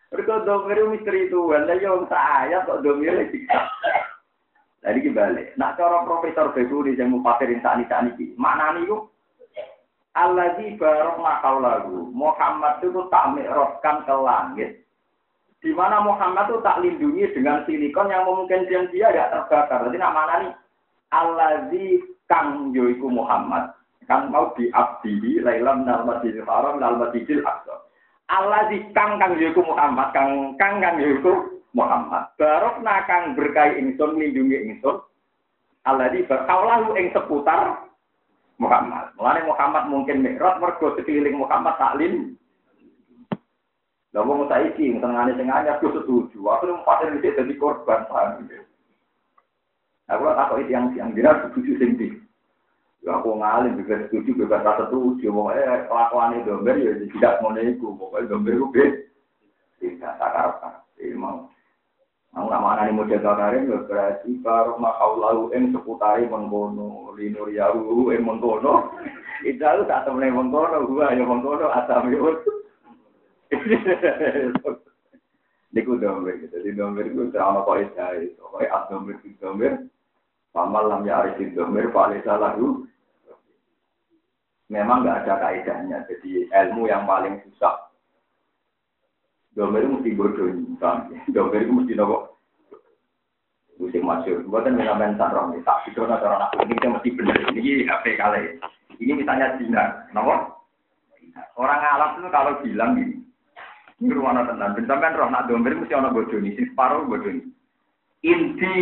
Mereka 0.07 0.47
domir 0.47 0.79
misteri 0.87 1.27
itu, 1.27 1.51
anda 1.51 1.75
yang 1.75 2.07
saya 2.07 2.63
kok 2.63 2.79
domir 2.79 3.11
lagi. 3.11 3.43
Jadi 4.87 5.03
kembali. 5.03 5.59
Nah, 5.59 5.75
cara 5.75 6.07
Profesor 6.07 6.55
Beguri 6.55 6.95
yang 6.95 7.11
mau 7.11 7.19
pasarin 7.19 7.59
saat 7.59 7.83
ini 7.83 7.91
saat 7.91 8.07
ini, 8.07 8.31
mana 8.39 8.77
nih 8.79 8.87
yuk? 8.87 9.11
Allah 10.17 10.55
di 10.57 10.73
barok 10.79 11.21
makau 11.21 11.61
lagu. 11.61 12.09
Muhammad 12.09 12.81
itu 12.81 13.05
tak 13.13 13.37
meroskan 13.37 14.01
ke 14.07 14.15
langit. 14.17 14.69
Di 15.61 15.75
mana 15.75 16.01
Muhammad 16.01 16.49
itu 16.49 16.57
tak 16.65 16.81
lindungi 16.81 17.25
dengan 17.37 17.61
silikon 17.67 18.09
yang 18.09 18.25
memungkinkan 18.25 18.89
dia 18.89 19.13
tidak 19.13 19.29
terbakar. 19.33 19.85
Jadi 19.89 19.97
nama 20.01 20.21
nih? 20.41 20.53
Allah 21.13 21.69
di 21.69 22.01
kang 22.25 22.73
yoiku 22.73 23.11
Muhammad. 23.11 23.75
Kan 24.07 24.31
mau 24.31 24.55
diabdi 24.55 25.43
lailam 25.43 25.83
nal 25.83 26.07
haram 26.07 26.79
nal 26.79 26.95
masjidil. 26.95 27.43
Allah 28.27 28.67
di 28.67 28.83
kang 28.91 29.15
kang 29.19 29.39
yoiku 29.39 29.63
Muhammad. 29.63 30.11
Kang 30.11 30.59
kang 30.59 30.83
kang 30.83 30.99
yoiku 30.99 31.63
Muhammad. 31.71 32.27
Barok 32.35 32.83
nakang 32.83 33.39
berkai 33.39 33.79
ingsun 33.79 34.19
lindungi 34.19 34.67
ingsun. 34.67 34.99
Allah 35.87 36.11
di 36.11 36.27
berkaulahu 36.27 36.99
ing 36.99 37.15
seputar 37.15 37.87
Muhammad. 38.59 39.15
Mulane 39.15 39.47
Muhammad 39.47 39.83
mungkin 39.87 40.19
mikrot 40.27 40.59
mergo 40.59 40.91
sekeliling 40.99 41.39
Muhammad 41.39 41.79
taklim. 41.79 42.35
Lah 44.11 44.23
wong 44.27 44.51
saiki 44.51 44.99
tengane 44.99 45.31
sing 45.39 45.47
anyar 45.47 45.79
aku 45.79 45.93
setuju. 45.95 46.39
Aku 46.41 46.83
pasir 46.83 47.15
iki 47.15 47.31
dadi 47.31 47.53
korban 47.55 48.03
paham. 48.11 48.43
Aku 50.07 50.23
tak 50.23 50.47
kok 50.51 50.59
yang 50.67 50.91
siang 50.91 51.15
dina 51.15 51.31
setuju 51.47 51.71
sing 51.79 51.91
di. 51.95 52.07
Ya 52.11 52.26
aku 53.09 53.39
ngalim 53.39 53.79
juga 53.79 54.07
setuju 54.07 54.31
bebas 54.43 54.63
rasa 54.63 54.89
setuju. 54.89 55.29
Eh 55.55 55.87
kelakuan 55.87 56.37
itu 56.37 56.47
domber 56.47 56.75
ya 56.79 56.91
tidak 56.99 57.33
mau 57.39 57.55
iku. 57.55 57.87
Pokoknya 57.95 58.29
domber 58.31 58.53
itu 58.55 58.67
Tidak 59.77 60.13
tak 60.17 60.31
harap. 60.33 60.83
Mau. 61.17 61.49
Aku 62.37 62.53
nak 62.53 62.61
mana 62.61 62.85
nih 62.85 62.93
model 62.93 63.17
kakarin 63.17 63.65
berarti 63.89 64.37
karo 64.45 64.77
makaulahu 64.77 65.49
ing 65.57 65.73
seputari 65.73 66.29
mengkono 66.29 67.09
linur 67.17 67.49
yahu 67.49 68.13
ing 68.13 68.21
mengkono. 68.21 68.93
Itu 69.41 69.65
aku 69.65 69.89
tak 69.89 70.05
temen 70.05 70.29
mengkono 70.29 70.85
gua 70.85 71.17
ya 71.17 71.25
mengkono 71.25 71.65
asam 71.73 72.13
yo. 72.13 72.37
Niku 75.73 75.97
domber 75.97 76.37
gitu. 76.37 76.61
Jadi 76.61 76.77
domber 76.77 77.09
itu 77.09 77.25
sama 77.33 77.65
kok 77.65 77.81
isai. 77.81 78.37
Kok 78.37 78.61
adomber 78.61 79.17
itu 79.17 79.33
domber. 79.41 79.89
Pamal 80.53 80.89
lam 80.89 81.09
ya 81.09 81.25
arif 81.25 81.41
domber 81.57 81.89
paling 81.89 82.21
salah 82.21 82.53
Memang 84.67 85.03
nggak 85.03 85.23
ada 85.23 85.33
kaidahnya. 85.39 86.03
Jadi 86.11 86.51
ilmu 86.51 86.91
yang 86.91 87.07
paling 87.07 87.39
susah 87.47 87.87
Domber 89.57 89.81
itu 89.81 89.89
mesti 89.89 90.13
bodoh 90.13 90.53
nih, 90.53 90.77
Domber 91.33 91.65
itu 91.65 91.73
mesti 91.73 91.93
nopo. 91.97 92.37
Musim 93.81 94.05
masuk. 94.05 94.45
Buatan 94.45 94.77
menamen 94.77 95.17
sarong 95.17 95.57
nih. 95.57 95.65
Tak 95.65 95.89
itu 95.89 95.97
nasi 96.05 96.25
orang 96.29 96.45
aku 96.45 96.61
ini 96.69 96.77
mesti 96.77 97.09
benar. 97.17 97.37
Ini 97.57 97.89
HP 97.89 98.05
kali. 98.21 98.61
Ini 99.01 99.17
misalnya 99.17 99.57
Cina, 99.57 100.05
nopo. 100.13 100.61
Orang 101.57 101.81
Arab 101.81 102.21
itu 102.21 102.29
kalau 102.29 102.61
bilang 102.61 103.01
gini, 103.01 103.17
ini 103.97 104.13
rumah 104.13 104.45
tenan. 104.45 104.77
Bentar 104.77 105.13
roh 105.17 105.29
nak 105.29 105.49
domber 105.49 105.73
mesti 105.73 105.97
orang 105.97 106.13
bodoh 106.13 106.37
nih. 106.37 106.53
Si 106.53 106.69
separuh 106.69 107.09
bodoh 107.09 107.33
nih. 107.33 107.45
Inti 108.25 108.77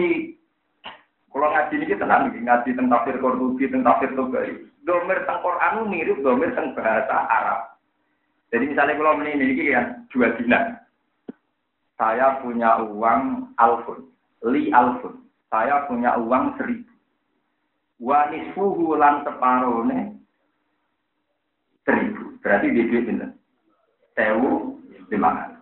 kalau 1.35 1.51
ngaji 1.51 1.83
ini 1.83 1.99
tenang, 1.99 2.31
ngaji 2.31 2.69
tentang 2.71 3.03
tafsir 3.03 3.19
Qurtubi, 3.19 3.67
tentang 3.67 3.99
tafsir 3.99 4.15
Tobari. 4.15 4.55
Domir 4.85 5.25
tentang 5.25 5.41
Quran 5.41 5.89
mirip 5.89 6.21
domir 6.21 6.53
tentang 6.53 6.77
bahasa 6.77 7.25
Arab. 7.25 7.61
Jadi 8.53 8.69
misalnya 8.69 8.95
kalau 9.01 9.17
ini 9.25 9.73
kan 9.73 10.05
dua 10.13 10.27
dinar. 10.37 10.63
Saya 11.95 12.37
punya 12.43 12.85
uang 12.85 13.49
alfun, 13.57 14.05
li 14.45 14.69
alfun. 14.69 15.25
Saya 15.49 15.89
punya 15.89 16.13
uang 16.21 16.53
seribu. 16.59 16.91
Wa 17.97 18.29
nisfuhu 18.29 18.93
lan 18.99 19.25
separone 19.25 20.19
seribu. 21.87 22.37
Berarti 22.45 22.67
di 22.69 22.83
duit 22.85 23.09
ini. 23.09 23.27
Sewu 24.13 24.77
lima 25.09 25.55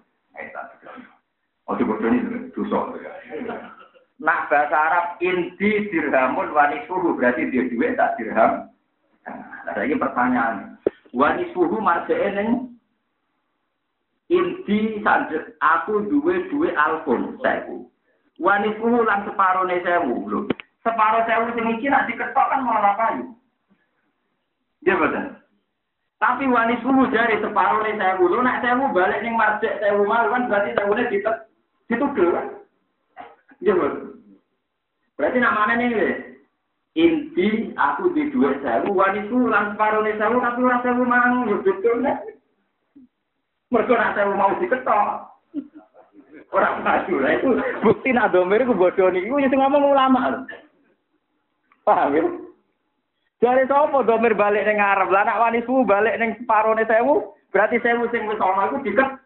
Oh, 1.63 1.79
coba 1.79 1.95
ini 2.11 2.51
dosa. 2.51 2.91
Nak 4.19 4.39
bahasa 4.51 4.75
Arab 4.75 5.07
inti 5.23 5.87
dirhamun 5.87 6.51
wanisuhu 6.51 7.15
berarti 7.15 7.47
dia 7.49 7.71
duit 7.71 7.95
tak 7.95 8.19
dirham. 8.19 8.67
Nah, 9.27 9.83
ini 9.83 9.95
pertanyaan. 9.95 10.75
Wanisuhu 11.13 11.77
marjane 11.79 12.73
Inti 14.33 15.03
sanjek 15.03 15.59
aku 15.61 16.09
duwe 16.09 16.49
duwe 16.49 16.73
alfun 16.73 17.37
sewu. 17.43 17.85
Wanifuhu 18.41 19.05
lan 19.05 19.27
separone 19.29 19.77
sewu 19.83 20.25
lho. 20.25 20.39
Separo 20.81 21.21
sewu 21.27 21.53
sing 21.53 21.69
iki 21.77 21.91
nak 21.91 22.09
diketok 22.09 22.49
kan 22.49 22.65
malah 22.65 22.97
kayu. 22.97 23.29
Dia 24.81 24.97
betul. 24.97 25.37
Tapi 26.23 26.47
wani 26.47 26.79
suhu 26.79 27.03
dari 27.11 27.35
separuh 27.43 27.83
nih 27.83 27.99
saya 27.99 28.15
bulu, 28.15 28.39
nak 28.39 28.63
saya 28.63 28.79
balik 28.79 29.19
nih 29.27 29.35
marjek 29.35 29.75
saya 29.83 29.91
mau 29.91 30.07
kan 30.07 30.47
berarti 30.47 30.71
udah 30.71 31.05
ditet 31.11 31.35
ditugel 31.91 32.31
kan? 32.31 32.47
Iya 33.59 33.75
Berarti 35.19 35.37
namanya 35.43 35.83
nih 35.83 35.91
inti 36.93 37.73
aku 37.73 38.13
di 38.13 38.29
dua 38.29 38.53
sewu 38.61 38.93
wani 38.93 39.25
suhu 39.25 39.49
lan 39.49 39.73
separuh 39.73 40.05
nih 40.05 40.13
sewu 40.21 40.37
tapi 40.37 40.59
orang 40.61 40.81
sewu 40.85 41.03
mang 41.09 41.49
ya 41.49 41.57
betul 41.65 41.95
nih. 42.05 42.17
Mereka 43.73 43.93
nak 43.97 44.13
sewu 44.13 44.33
mau 44.37 44.53
diketok. 44.61 45.09
Orang 46.53 46.85
maju 46.85 47.13
lah 47.17 47.31
itu 47.33 47.49
bukti 47.81 48.09
nak 48.13 48.29
domir 48.29 48.61
itu 48.61 48.77
bodoh 48.77 49.09
nih. 49.09 49.25
Itu 49.25 49.41
yang 49.41 49.57
ngomong 49.57 49.89
ulama. 49.89 50.45
Paham 51.81 52.13
ya? 52.13 52.23
Dari 53.41 53.67
sapa 53.67 54.05
domir 54.07 54.37
balik 54.39 54.63
ning 54.63 54.79
Arab, 54.79 55.11
lah 55.11 55.27
nak 55.27 55.41
wani 55.41 55.59
suwu 55.67 55.83
balik 55.83 56.15
ning 56.15 56.31
separone 56.39 56.87
sewu, 56.87 57.35
berarti 57.51 57.75
sewu 57.83 58.07
sing 58.07 58.23
wis 58.23 58.39
ana 58.39 58.71
iku 58.71 58.79
diket. 58.87 59.19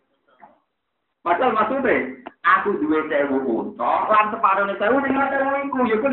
Padahal 1.21 1.53
maksudnya, 1.53 2.17
aku 2.41 2.81
duwe 2.81 3.05
sewu 3.13 3.37
unta, 3.45 4.09
lan 4.09 4.33
separone 4.33 4.73
sewu 4.81 4.97
ning 5.05 5.13
sewu 5.13 5.51
iku, 5.69 5.77
ya 5.85 5.95
ku. 6.01 6.07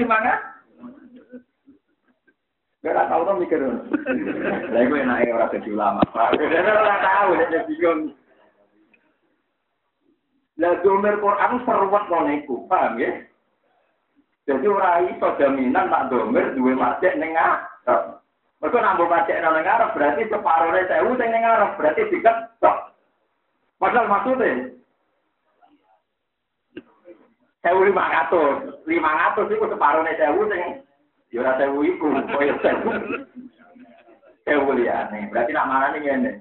Gak 2.85 3.09
tau 3.09 3.25
to 3.25 3.33
mikir. 3.41 3.65
Lah 3.65 4.81
iku 4.85 4.95
enake 5.01 5.33
ora 5.33 5.49
dadi 5.49 5.73
ulama. 5.73 6.05
Ora 6.13 6.97
tau 7.01 7.33
nek 7.33 7.65
bingung. 7.65 8.13
Lah 10.61 10.77
domir 10.85 11.17
Quran 11.17 11.65
seruat 11.65 12.05
ngono 12.13 12.31
iku, 12.45 12.69
paham 12.69 13.01
ya? 13.01 13.11
Jadi 14.45 14.69
ora 14.69 15.01
iso 15.01 15.29
jaminan 15.41 15.89
tak 15.89 16.13
domir 16.13 16.53
duwe 16.53 16.77
masjid 16.77 17.17
ning 17.17 17.33
Mereka 18.63 18.81
nambah 18.81 19.09
pajak 19.13 19.45
nang 19.45 19.61
ngarep 19.61 19.93
berarti 19.93 20.25
separuhnya 20.25 20.89
sewu 20.89 21.13
sing 21.21 21.29
ning 21.29 21.43
ngarep 21.45 21.77
berarti 21.77 22.09
diket 22.09 22.37
tok. 22.65 22.97
Padahal 23.77 24.09
maksudnya 24.09 24.73
sewu 27.61 27.85
lima 27.85 28.09
ratus, 28.09 28.81
lima 28.89 29.11
ratus 29.13 29.53
itu 29.53 29.69
separuhnya 29.69 30.17
sewu 30.17 30.49
sing 30.49 30.81
ya 31.35 31.43
ora 31.43 31.59
sewu 31.59 31.83
iku, 31.83 32.07
koyo 32.31 32.55
sewu. 32.63 32.91
Sewu 34.47 34.71
liyane, 34.79 35.27
berarti 35.35 35.51
nak 35.51 35.67
mana 35.67 35.91
nih 35.91 36.01
ngene. 36.07 36.33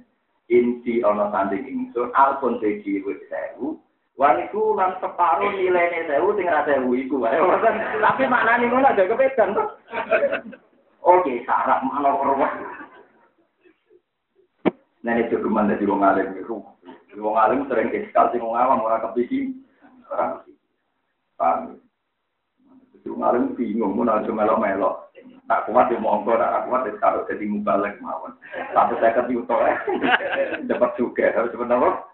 Inti 0.54 1.02
ono 1.02 1.34
sanding 1.34 1.66
ingsun, 1.66 2.14
alpun 2.14 2.62
teji 2.62 3.02
wis 3.02 3.18
sewu, 3.26 3.82
Waniku 4.14 4.78
lan 4.78 4.94
separuh 5.02 5.58
nilainya 5.58 6.06
sewu 6.06 6.38
sing 6.38 6.46
ra 6.46 6.62
sewu 6.70 6.94
iku 6.94 7.18
wae. 7.26 7.42
Tapi 7.98 8.30
maknane 8.30 8.70
ngono 8.70 8.86
aja 8.86 9.10
kepedan 9.10 9.58
to. 9.58 9.64
Oke, 11.02 11.42
sarap 11.50 11.82
mana 11.82 12.14
perwah. 12.14 12.54
Nah 15.04 15.20
itu 15.20 15.36
cuma 15.42 15.66
dari 15.66 15.84
wong 15.84 16.06
alim 16.06 16.30
itu. 16.38 16.62
Wong 17.18 17.36
alim 17.36 17.66
sering 17.66 17.90
iskal 17.90 18.30
sing 18.30 18.40
wong 18.40 18.54
awam 18.54 18.86
ora 18.86 19.02
kepisi. 19.02 19.50
Ora 20.14 20.46
Paham. 21.34 21.83
Wong 23.04 23.20
alim 23.20 23.52
bingung 23.60 24.00
mun 24.00 24.08
aja 24.08 24.32
melo-melo. 24.32 25.12
Tak 25.44 25.68
kuat 25.68 25.92
yo 25.92 26.00
monggo, 26.00 26.40
tak 26.40 26.72
kuat 26.72 26.88
wis 26.88 26.96
karo 27.04 27.28
dadi 27.28 27.44
mubalek 27.52 28.00
mawon. 28.00 28.32
Tapi 28.72 28.96
saya 29.00 29.20
kepiuto 29.20 29.56
ya. 29.60 29.76
Dapat 30.72 30.92
juga 30.96 31.36
benar. 31.52 32.08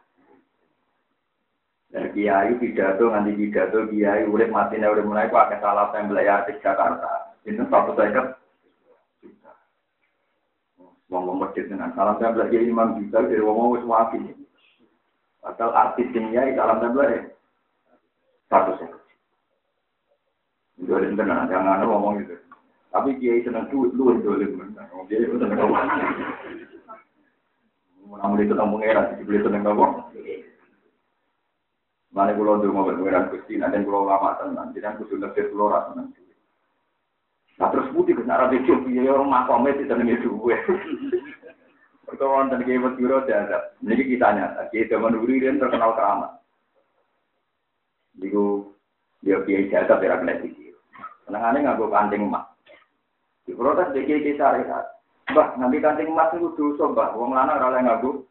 Dan 1.90 2.14
kiai 2.14 2.54
pidato 2.58 3.10
nganti 3.10 3.34
pidato 3.38 3.86
kiai 3.90 4.26
urip 4.26 4.50
mati 4.50 4.78
nek 4.78 4.94
urip 4.94 5.06
mulai 5.06 5.30
kok 5.30 5.46
akeh 5.46 5.58
salah 5.62 5.90
tembel 5.94 6.22
ya 6.22 6.46
Jakarta. 6.46 7.34
Itu 7.46 7.66
satu 7.70 7.98
saya 7.98 8.38
Wong 11.10 11.26
wong 11.26 11.38
masjid 11.42 11.66
dengan 11.66 11.90
salam 11.98 12.22
tempel 12.22 12.46
kiai 12.54 12.70
imam 12.70 13.02
juga 13.02 13.26
dari 13.26 13.42
wong 13.42 13.58
wong 13.58 13.90
wafi. 13.90 14.22
Asal 15.42 15.74
artis 15.74 16.10
dunia 16.14 16.46
salam 16.54 16.78
tempel 16.82 17.10
ya. 17.10 17.22
Satu 18.50 18.78
sih. 18.78 18.99
Dolim 20.90 21.14
tenan, 21.14 21.46
jangan 21.46 21.86
ngomong 21.86 22.26
gitu. 22.26 22.34
Tapi 22.90 23.22
kiai 23.22 23.46
seneng 23.46 23.70
duit, 23.70 23.94
lu 23.94 24.18
dolim 24.26 24.58
tenan. 24.58 24.90
Kiai 25.06 25.22
itu 25.22 25.38
seneng 25.38 25.54
ngomong. 25.62 25.86
Namun 28.10 28.42
itu 28.42 28.54
namun 28.58 28.82
era, 28.82 29.14
beli 29.22 29.38
seneng 29.46 29.62
ngomong. 29.62 30.10
Mana 32.10 32.34
kulo 32.34 32.58
dulu 32.58 32.74
mau 32.74 32.90
berpengiran 32.90 33.30
gusti, 33.30 33.62
nanti 33.62 33.86
kulo 33.86 34.10
lama 34.10 34.34
tenan, 34.42 34.74
jadi 34.74 34.98
aku 34.98 35.06
sudah 35.14 35.30
kulo 35.30 35.70
rasa. 35.70 35.94
Nah 37.60 37.68
terus 37.70 37.94
putih 37.94 38.18
ke 38.18 38.26
arah 38.26 38.50
itu, 38.50 38.74
ya 38.90 39.14
orang 39.14 39.30
makomnya 39.30 39.78
tidak 39.78 40.02
nengi 40.02 40.26
duwe. 40.26 40.58
Perkawan 42.10 42.50
dan 42.50 42.66
kiai 42.66 42.82
berdua 42.82 43.22
ada. 43.30 43.78
Jadi 43.86 44.02
kita 44.10 44.34
nyata, 44.34 44.74
kiai 44.74 44.90
zaman 44.90 45.14
dulu 45.14 45.38
dia 45.38 45.54
terkenal 45.54 45.94
keramat. 45.94 46.42
Jadi 48.18 48.34
dia 49.22 49.38
kiai 49.46 49.70
jasa 49.70 50.02
tidak 50.02 50.26
kena 50.26 50.42
senengane 51.30 51.62
nganggo 51.62 51.94
kanting 51.94 52.26
emas. 52.26 52.50
Di 53.46 53.54
protes 53.54 53.94
di 53.94 54.02
kiri 54.02 54.34
kiri 54.34 54.66
mbah 55.30 55.54
nanti 55.62 55.78
kanting 55.78 56.10
emas 56.10 56.34
itu 56.34 56.50
dosa 56.58 56.90
mbah 56.90 57.14
wong 57.14 57.38
lanang 57.38 57.62
ora 57.62 57.70
oleh 57.70 57.82
nganggo. 57.86 58.26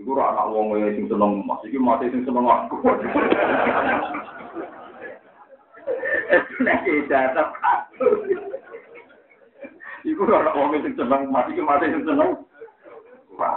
Iku 0.00 0.16
ora 0.16 0.32
anak 0.32 0.48
wong 0.56 0.72
e 0.80 0.96
sing 0.96 1.04
seneng 1.04 1.44
emas. 1.44 1.60
Iki 1.68 1.76
mati 1.76 2.08
sing 2.08 2.24
seneng 2.24 2.48
aku. 2.48 2.76
Nek 6.64 6.80
kita 6.88 7.36
tak 7.36 7.48
Iku 10.08 10.22
ora 10.24 10.48
wong 10.56 10.80
e 10.80 10.80
sing 10.80 10.96
seneng 10.96 11.28
mati 11.28 11.52
iki 11.52 11.60
mati 11.60 11.92
sing 11.92 12.08
seneng. 12.08 12.40
Lha 13.36 13.52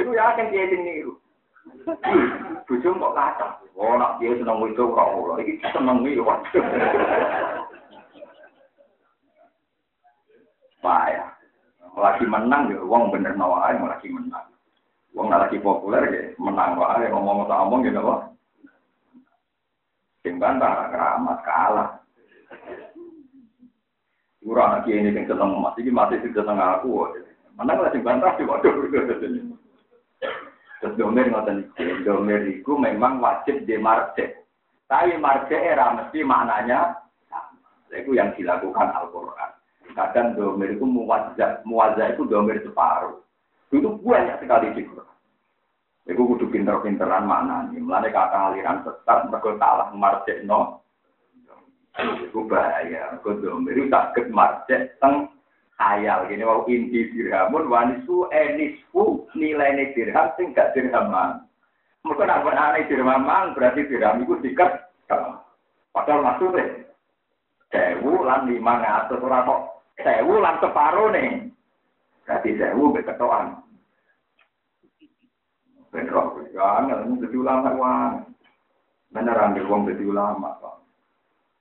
iku 0.00 0.16
ya 0.16 0.32
kan 0.32 0.48
dia 0.48 0.64
ning 0.64 0.80
niku. 0.80 1.12
Bojo 2.68 2.88
kok 2.92 3.16
kacang. 3.16 3.52
Oh, 3.78 3.94
nak 3.94 4.18
dia 4.20 4.34
seneng 4.34 4.60
itu 4.68 4.84
kok 4.84 5.08
ora. 5.16 5.34
Iki 5.40 5.52
seneng 5.72 6.04
iki 6.04 6.20
waduh. 6.20 6.64
Payah. 10.84 11.30
Lagi 11.98 12.24
menang 12.28 12.70
ya 12.70 12.78
wong 12.84 13.10
bener 13.10 13.34
nawae 13.34 13.74
lagi 13.78 14.08
menang. 14.12 14.46
Wong 15.16 15.32
lagi 15.32 15.58
populer 15.58 16.04
ya 16.12 16.22
menang 16.36 16.76
wae 16.76 17.08
ngomong 17.08 17.48
tak 17.48 17.62
omong 17.64 17.86
ya 17.86 17.96
apa. 17.96 18.14
Sing 20.26 20.36
bantah 20.36 20.92
keramat 20.92 21.38
kalah. 21.46 21.90
Ora 24.48 24.80
kiai 24.80 25.04
ini 25.04 25.12
yang 25.12 25.28
seneng 25.28 25.60
emas, 25.60 25.76
ini 25.76 25.92
masih 25.92 26.24
sing 26.24 26.32
seneng 26.32 26.56
aku. 26.56 27.04
Mana 27.52 27.76
lah 27.76 27.92
sing 27.92 28.00
bantah 28.00 28.32
waduh. 28.42 28.74
Terus 30.78 30.94
domer 30.94 31.26
ngoten 31.26 31.66
iki, 31.66 32.06
domer 32.06 32.46
iku 32.46 32.78
memang 32.78 33.18
wajib 33.18 33.66
di 33.66 33.74
marje. 33.78 34.46
Tapi 34.86 35.18
marje 35.18 35.58
era 35.58 35.90
mesti 35.92 36.22
maknanya 36.22 36.94
sama. 37.26 37.58
Itu 37.90 38.14
yang 38.14 38.32
dilakukan 38.38 38.94
Al-Qur'an. 38.94 39.52
Kadang 39.92 40.38
domer 40.38 40.78
itu 40.78 40.86
muwazza, 40.86 41.66
itu 42.14 42.22
domer 42.30 42.62
separuh. 42.62 43.18
Itu 43.74 43.98
banyak 44.00 44.38
sekali 44.40 44.72
di 44.72 44.86
Quran. 44.86 45.18
Iku 46.08 46.24
kudu 46.24 46.48
pinter-pinteran 46.48 47.28
maknanya. 47.28 47.76
Mulane 47.76 48.08
kata 48.08 48.38
aliran 48.48 48.80
sesat 48.80 49.28
mergo 49.28 49.60
salah 49.60 49.92
marje 49.92 50.40
no. 50.40 50.80
Iku 52.00 52.48
bahaya. 52.48 53.20
Kau 53.20 53.36
domir 53.36 53.76
tak 53.92 54.16
ket 54.16 54.32
marjek 54.32 54.96
teng 55.04 55.28
hayal. 55.78 56.26
Gini 56.26 56.44
wau 56.44 56.66
inti 56.66 57.08
dirhamun 57.14 57.70
wanisu 57.70 58.28
enisfu 58.34 59.26
nilai 59.38 59.94
dirham 59.94 60.28
sing 60.34 60.52
gak 60.52 60.74
dirhaman. 60.74 61.42
Mereka 62.06 62.24
nak 62.26 62.46
aneh 62.46 62.86
dirhaman 62.86 63.54
berarti 63.54 63.86
dirham 63.86 64.22
itu 64.22 64.38
diket. 64.42 64.86
Padahal 65.88 66.20
maksudnya 66.22 66.84
sewu 67.72 68.22
lan 68.22 68.46
lima 68.46 68.78
ngatus 68.78 69.24
ora 69.24 69.42
kok 69.42 69.60
sewu 70.04 70.34
lan 70.38 70.56
separuh 70.60 71.08
nih. 71.10 71.48
Berarti 72.28 72.50
sewu 72.60 72.92
beketoan. 72.92 73.64
Benrok, 75.88 76.44
jangan, 76.52 77.16
jadi 77.16 77.36
ulama. 77.40 78.20
Beneran 79.08 79.56
di 79.56 79.64
uang 79.64 79.88
jadi 79.88 80.04
ulama, 80.04 80.52
Pak. 80.60 80.87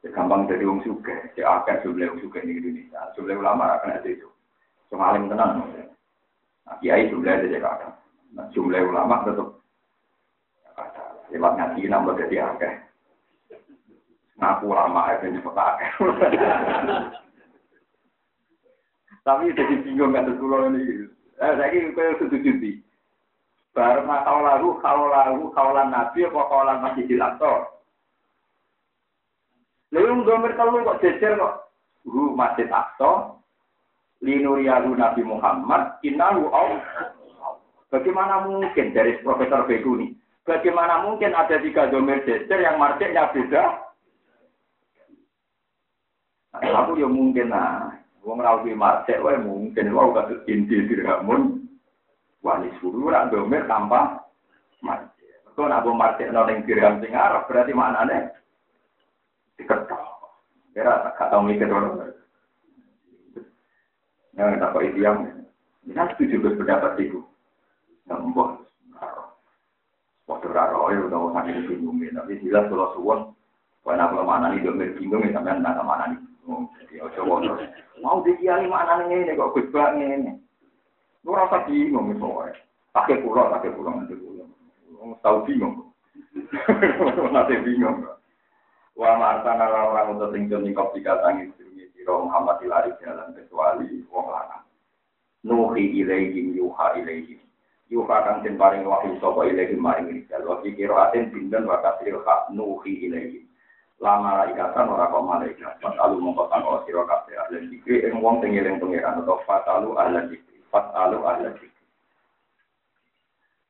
Ya, 0.06 0.14
gampang 0.14 0.46
jadi 0.46 0.62
wong 0.62 0.86
suge, 0.86 1.34
ya 1.34 1.58
akeh 1.58 1.82
jumlah 1.82 2.14
wong 2.14 2.22
suge 2.22 2.40
di 2.46 2.54
Indonesia. 2.62 3.02
Jumlah 3.18 3.34
ulama 3.42 3.82
akan 3.82 3.98
ada 3.98 4.10
itu. 4.10 4.30
Cuma 4.94 5.10
alim 5.10 5.26
tenang. 5.26 5.66
Nah, 6.68 6.76
kiai 6.78 7.10
jumlah 7.10 7.34
ada 7.34 7.48
kadang. 7.58 7.96
Nah, 8.38 8.46
jumlah 8.54 8.82
ulama 8.86 9.26
tetap 9.26 9.58
ada. 10.78 11.04
Lewat 11.34 11.54
ngaji 11.58 11.82
nambah 11.90 12.14
jadi 12.22 12.36
akeh. 12.46 12.74
Ngaku 14.38 14.64
ulama 14.70 15.18
itu 15.18 15.34
nyebut 15.34 15.58
akeh. 15.58 15.90
Tapi 19.26 19.52
jadi 19.58 19.76
bingung 19.84 20.14
nggak 20.14 20.24
tertular 20.30 20.72
ini. 20.72 21.10
Eh, 21.38 21.52
kira 21.54 21.94
kau 21.94 22.18
sudah 22.24 22.40
cuti. 22.40 22.80
Baru 23.76 24.10
kau 24.10 24.40
lalu, 24.42 24.68
kau 24.82 25.04
lalu, 25.06 25.54
kaulan 25.54 25.94
nabi, 25.94 26.26
apa 26.26 26.42
kaulan 26.50 26.82
masih 26.82 27.06
dilantor. 27.06 27.77
Lalu 29.96 30.28
domir 30.28 30.52
telu 30.60 30.84
kok 30.84 31.00
jejer 31.00 31.40
kok. 31.40 31.72
Guru 32.08 32.36
masjid 32.36 32.68
Aqsa, 32.72 33.36
linuriyahu 34.24 34.96
Nabi 34.96 35.22
Muhammad 35.24 36.00
innahu 36.04 36.48
Allah. 36.52 37.12
Bagaimana 37.88 38.44
mungkin 38.44 38.92
dari 38.92 39.20
Profesor 39.24 39.64
Beguni? 39.64 40.12
Bagaimana 40.44 41.04
mungkin 41.04 41.36
ada 41.36 41.60
tiga 41.60 41.92
domain 41.92 42.24
jejer 42.24 42.60
yang 42.64 42.80
marketnya 42.80 43.32
beda? 43.32 43.64
Nah, 46.58 46.74
aku 46.84 47.00
ya 47.00 47.08
mungkin 47.08 47.52
nah, 47.52 47.92
wong 48.24 48.40
rawi 48.40 48.72
market 48.74 49.20
wae 49.20 49.38
mungkin 49.40 49.94
wau 49.94 50.16
kados 50.16 50.42
inti 50.50 50.88
dirhamun 50.88 51.68
wali 52.42 52.72
suruh 52.80 53.12
ora 53.12 53.28
domain 53.28 53.68
tanpa 53.68 54.24
market. 54.80 55.44
Kau 55.54 55.68
nak 55.68 55.84
market 55.86 56.32
nol 56.32 56.50
dirham 56.64 57.04
sing 57.04 57.12
Arab 57.14 57.46
berarti 57.46 57.76
maknanya 57.76 58.32
diketok. 59.58 60.02
Kira 60.74 61.14
tak 61.18 61.34
tahu 61.34 61.42
mikir 61.46 61.70
orang. 61.70 62.14
Yang 64.38 64.62
tak 64.62 64.70
kok 64.70 64.86
itu 64.86 65.00
yang, 65.02 65.18
ini 65.90 65.98
setuju 66.14 66.36
berpendapat 66.46 66.94
itu 67.02 67.26
nembok 68.06 68.62
Waktu 70.28 70.52
raro 70.52 70.92
ya 70.92 71.08
udah 71.08 71.20
usah 71.32 71.48
ini 71.48 71.72
bingung 71.72 72.04
ya, 72.04 72.12
tapi 72.20 72.36
jelas 72.44 72.68
kalau 72.68 72.92
suwon, 73.00 73.32
karena 73.88 74.12
kalau 74.12 74.28
mana 74.28 74.52
nih 74.52 74.60
domir 74.60 74.92
bingung 75.00 75.24
ya 75.24 75.40
sampai 75.40 75.56
nggak 75.56 75.88
mana 75.88 76.12
nih 76.12 76.20
bingung. 76.20 76.68
Jadi 76.84 77.00
ojo 77.00 77.22
waduh, 77.24 77.56
mau 78.04 78.20
dikiali 78.20 78.68
mana 78.68 79.08
nih 79.08 79.24
ini 79.24 79.40
kok 79.40 79.56
gus 79.56 79.72
banget 79.72 80.20
ini. 80.20 80.36
Lu 81.24 81.32
rasa 81.32 81.64
bingung 81.64 82.12
misalnya, 82.12 82.60
pakai 82.92 83.24
pulau, 83.24 83.48
pakai 83.48 83.72
pulau 83.72 83.96
nanti 83.96 84.20
pulau, 84.20 84.52
tahu 85.24 85.48
bingung, 85.48 85.96
nanti 87.32 87.56
bingung. 87.64 88.17
Wa 88.98 89.14
martana 89.14 89.70
orang 89.70 90.18
untuk 90.18 90.34
tinggal 90.34 90.66
di 90.66 90.74
kopi 90.74 91.06
katang 91.06 91.46
itu 91.46 91.68
siro 91.94 92.26
Muhammad 92.26 92.58
ilari 92.66 92.96
jalan 92.98 93.30
kecuali 93.38 94.02
wong 94.10 94.26
lanang. 94.32 94.66
Nuhi 95.46 96.02
ilaihim 96.02 96.58
yuha 96.58 96.98
ilaihim 96.98 97.38
yuha 97.94 98.18
kang 98.26 98.42
den 98.42 98.58
paring 98.58 98.90
wahyu 98.90 99.20
sapa 99.22 99.46
ilahi 99.46 99.78
maring 99.78 100.10
rijal. 100.18 100.42
Wa 100.50 100.64
fi 100.66 100.74
qiraatin 100.74 101.30
bindan 101.30 101.70
wa 101.70 101.78
kasir 101.86 102.18
hak 102.26 102.50
nuhi 102.50 103.06
ilahi 103.06 103.46
la 104.02 104.18
malaikatan 104.18 104.90
ora 104.90 105.14
kok 105.14 105.26
malaikat. 105.30 105.78
Fatalu 105.78 106.18
mongko 106.18 106.50
takok 106.50 106.90
sira 106.90 107.04
kabeh 107.06 107.36
ahli 107.38 107.70
dikri 107.70 108.02
ing 108.08 108.18
wong 108.18 108.42
sing 108.42 108.58
eling 108.58 108.82
pangeran 108.82 109.22
atau 109.22 109.38
fatalu 109.46 109.94
dikri 110.34 110.58
fatalu 110.74 111.22
dikri 111.54 111.77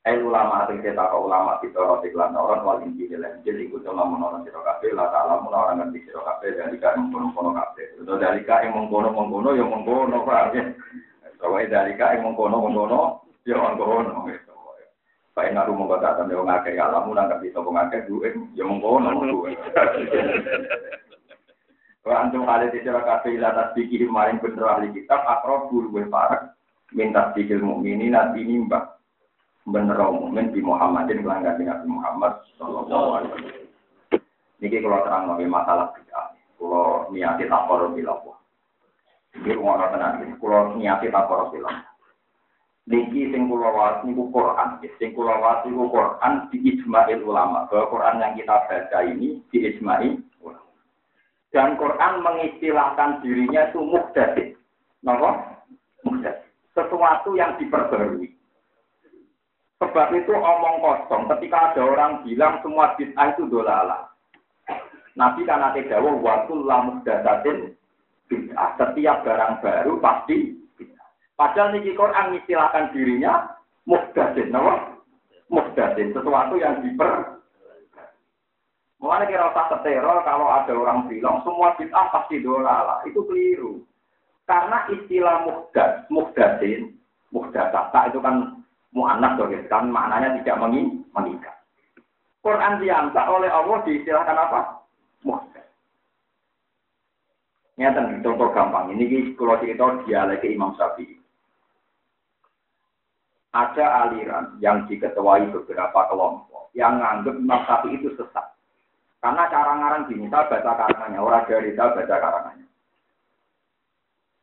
Ai 0.07 0.23
ulama 0.23 0.63
sing 0.71 0.79
kita 0.79 1.03
ulama 1.19 1.59
kita 1.59 1.83
ora 1.83 1.99
iklan 1.99 2.31
orang 2.31 2.63
wal 2.63 2.79
injil 2.79 3.19
lan 3.19 3.43
injil 3.43 3.59
iku 3.59 3.83
cuma 3.83 4.07
menawa 4.07 4.39
sira 4.47 4.63
kabeh 4.63 4.95
la 4.95 5.11
ta'ala 5.11 5.43
mun 5.43 5.51
ora 5.51 5.75
ngerti 5.75 6.07
sira 6.07 6.23
kabeh 6.23 6.55
dari 6.55 6.79
ka 6.79 6.95
mengkono-kono 6.95 7.51
kabeh 7.51 7.99
utawa 7.99 8.15
dari 8.15 8.41
ka 8.47 8.63
mengkono-mengkono 8.71 9.49
ya 9.59 9.67
mengkono 9.67 10.23
Pak. 10.23 10.55
Soale 11.43 11.67
dari 11.67 11.99
ka 11.99 12.15
mengkono-mengkono 12.23 13.27
Ya 13.47 13.55
ngono 13.55 14.27
gitu. 14.27 14.51
Pak 15.31 15.53
ngaru 15.55 15.71
mongko 15.71 16.03
tak 16.03 16.19
tanda 16.19 16.35
wong 16.35 16.51
akeh 16.51 16.75
alamu 16.75 17.15
nang 17.15 17.31
bisa 17.39 17.63
wong 17.63 17.79
akeh 17.79 18.03
duwe 18.09 18.35
ya 18.57 18.67
mongko 18.67 18.99
ngono 18.99 19.47
Wa 22.03 22.23
antum 22.23 22.43
hale 22.43 22.67
di 22.71 22.83
sira 22.83 23.03
kabeh 23.07 23.39
ila 23.39 23.55
tasbiki 23.55 24.03
maring 24.03 24.43
bener 24.43 24.67
ahli 24.67 24.91
kitab 24.91 25.23
akrabul 25.23 25.87
wa 25.91 26.03
farak 26.11 26.55
minta 26.91 27.31
sikil 27.35 27.63
mukminin 27.63 28.15
nabi 28.15 28.43
nimbah 28.43 28.96
bener 29.67 29.99
mukmin 29.99 30.55
di 30.55 30.63
Muhammadin 30.63 31.27
kelanggan 31.27 31.59
Nabi 31.59 31.87
Muhammad 31.91 32.33
sallallahu 32.55 33.07
alaihi 33.19 33.31
wasallam. 33.35 33.67
Niki 34.57 34.81
kalau 34.81 35.05
terang 35.05 35.29
nabi 35.29 35.45
masalah 35.45 35.93
bid'ah. 35.93 36.33
Kalau 36.57 37.13
niati 37.13 37.45
takor. 37.45 37.93
Ini 39.37 39.53
rumah 39.53 39.93
tenan. 39.93 40.33
Kalau 40.41 40.73
niati 40.73 41.13
takor 41.13 41.53
bilang. 41.53 41.85
Niki 42.87 43.29
sing 43.29 43.51
kula 43.51 43.69
waos 43.69 43.99
niku 44.07 44.31
Quran, 44.31 44.79
sing 44.97 45.11
niku 45.13 45.85
Quran 45.91 46.33
di 46.49 46.57
ijma'il 46.73 47.21
ulama. 47.21 47.67
Bahwa 47.69 47.91
Quran 47.91 48.23
yang 48.23 48.33
kita 48.39 48.55
baca 48.65 48.99
ini 49.03 49.43
di 49.51 49.57
ijma'i 49.67 50.15
ulama. 50.41 50.71
Dan 51.53 51.75
Quran 51.77 52.13
mengistilahkan 52.25 53.21
dirinya 53.21 53.69
itu 53.69 53.83
muhdadid. 53.83 54.55
Napa? 55.05 55.61
Muhdadid. 56.01 56.47
Sesuatu 56.73 57.35
yang 57.37 57.59
diperbarui. 57.61 58.36
Sebab 59.77 60.09
itu 60.17 60.33
omong 60.33 60.81
kosong 60.81 61.29
ketika 61.37 61.73
ada 61.73 61.81
orang 61.85 62.25
bilang 62.25 62.57
semua 62.65 62.97
bid'ah 62.97 63.37
itu 63.37 63.45
dolalah. 63.45 64.09
Nabi 65.13 65.45
kan 65.45 65.61
ada 65.61 65.77
dawuh 65.77 66.17
waktu 66.17 66.53
lamus 66.65 67.05
dadatin 67.05 67.77
bid'ah. 68.25 68.73
Setiap 68.81 69.21
barang 69.21 69.53
baru 69.61 70.01
pasti 70.01 70.57
Padahal 71.37 71.77
niki 71.77 71.93
Quran 71.93 72.33
istilahkan 72.33 72.89
dirinya 72.97 73.45
muhdasin, 73.85 74.49
nama 74.49 74.97
Muhdasin, 75.47 76.11
sesuatu 76.11 76.59
yang 76.59 76.83
diper. 76.83 77.39
Mulai 78.97 79.29
kira 79.29 79.53
usah 79.53 79.69
seteror 79.69 80.25
kalau 80.25 80.49
ada 80.49 80.73
orang 80.73 81.05
bilang 81.07 81.45
semua 81.45 81.77
bid'ah 81.77 82.09
pasti 82.09 82.41
dolala, 82.41 83.05
itu 83.05 83.21
keliru. 83.23 83.85
Karena 84.49 84.89
istilah 84.89 85.45
muhdad, 85.45 86.09
muhdasin, 86.09 86.97
muhdasata 87.29 88.09
itu 88.09 88.19
kan 88.19 88.56
mu'anas 88.95 89.35
loh, 89.39 89.51
kan 89.67 89.89
maknanya 89.91 90.37
tidak 90.41 90.59
mengikat. 91.11 91.55
Quran 92.43 92.79
diangkat 92.79 93.25
oleh 93.27 93.51
Allah 93.51 93.77
diistilahkan 93.83 94.37
apa? 94.37 94.59
Muhdas. 95.27 95.67
Ini 97.75 97.91
contoh 98.23 98.49
gampang. 98.55 98.95
Ini 98.95 99.35
kalau 99.35 99.59
cerita 99.59 100.01
dialek 100.07 100.47
Imam 100.47 100.71
Syafi'i 100.79 101.19
ada 103.57 103.85
aliran 104.05 104.61
yang 104.61 104.85
diketuai 104.85 105.49
beberapa 105.49 105.99
kelompok 106.13 106.69
yang 106.77 107.01
menganggap 107.01 107.35
Imam 107.35 107.61
Syafi'i 107.65 107.97
itu 107.97 108.13
sesat. 108.15 108.47
Karena 109.17 109.49
cara 109.49 109.71
ngarang 109.81 110.03
gini, 110.13 110.29
saya 110.29 110.45
baca 110.45 110.71
karangannya, 110.77 111.19
orang 111.19 111.43
dari 111.49 111.73
saya 111.73 111.89
baca 111.89 112.15
karangannya. 112.21 112.67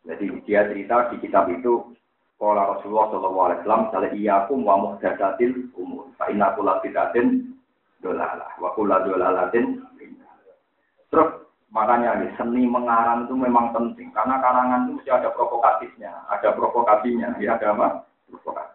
Jadi 0.04 0.24
dia 0.44 0.66
cerita 0.66 1.08
di 1.14 1.16
kitab 1.22 1.46
itu, 1.48 1.94
Kala 2.34 2.76
Rasulullah 2.76 3.06
Shallallahu 3.14 3.44
Alaihi 3.46 3.58
Wasallam, 3.62 3.84
Salah 3.94 4.12
iyakum 4.12 4.58
wa 4.66 4.74
muhdadatil 4.76 5.70
umur. 5.78 6.10
Fa'inna 6.18 6.52
kula 6.58 6.82
bidatin 6.82 7.54
dolalah, 8.02 8.50
wa 8.58 8.74
kula 8.74 9.06
dolalatin. 9.06 9.80
Terus 11.08 11.30
makanya 11.70 12.18
nih, 12.18 12.34
seni 12.34 12.66
mengarang 12.66 13.30
itu 13.30 13.34
memang 13.38 13.70
penting. 13.70 14.10
Karena 14.10 14.42
karangan 14.42 14.90
itu 14.90 14.98
mesti 14.98 15.10
ada 15.14 15.30
provokatifnya, 15.30 16.10
ada 16.26 16.50
provokasinya, 16.58 17.38
ya 17.38 17.54
ada 17.54 17.70
apa? 17.70 17.88
Provokasi 18.26 18.74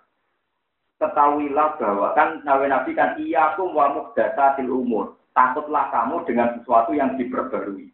ketahuilah 1.00 1.80
bahwa 1.80 2.12
kan 2.14 2.44
nabi 2.44 2.68
nabi 2.68 2.92
kan 2.92 3.16
iya 3.16 3.56
aku 3.56 3.72
wa 3.72 3.88
muhdatsatil 3.96 4.68
umur 4.68 5.16
takutlah 5.32 5.88
kamu 5.96 6.28
dengan 6.28 6.60
sesuatu 6.60 6.92
yang 6.92 7.16
diperbarui 7.16 7.88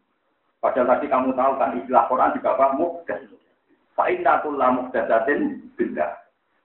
padahal 0.58 0.97
tadi 0.97 1.06
kamu 1.06 1.30
tahu 1.38 1.51
kan 1.62 1.78
istilah 1.78 2.10
Quran 2.10 2.34
juga 2.34 2.49
apa 2.58 2.65
muhdas 2.73 3.21
fa 3.95 4.12
inna 4.12 4.43
kullu 4.43 4.62
muhdatsatin 4.62 5.71
bid'ah 5.79 6.12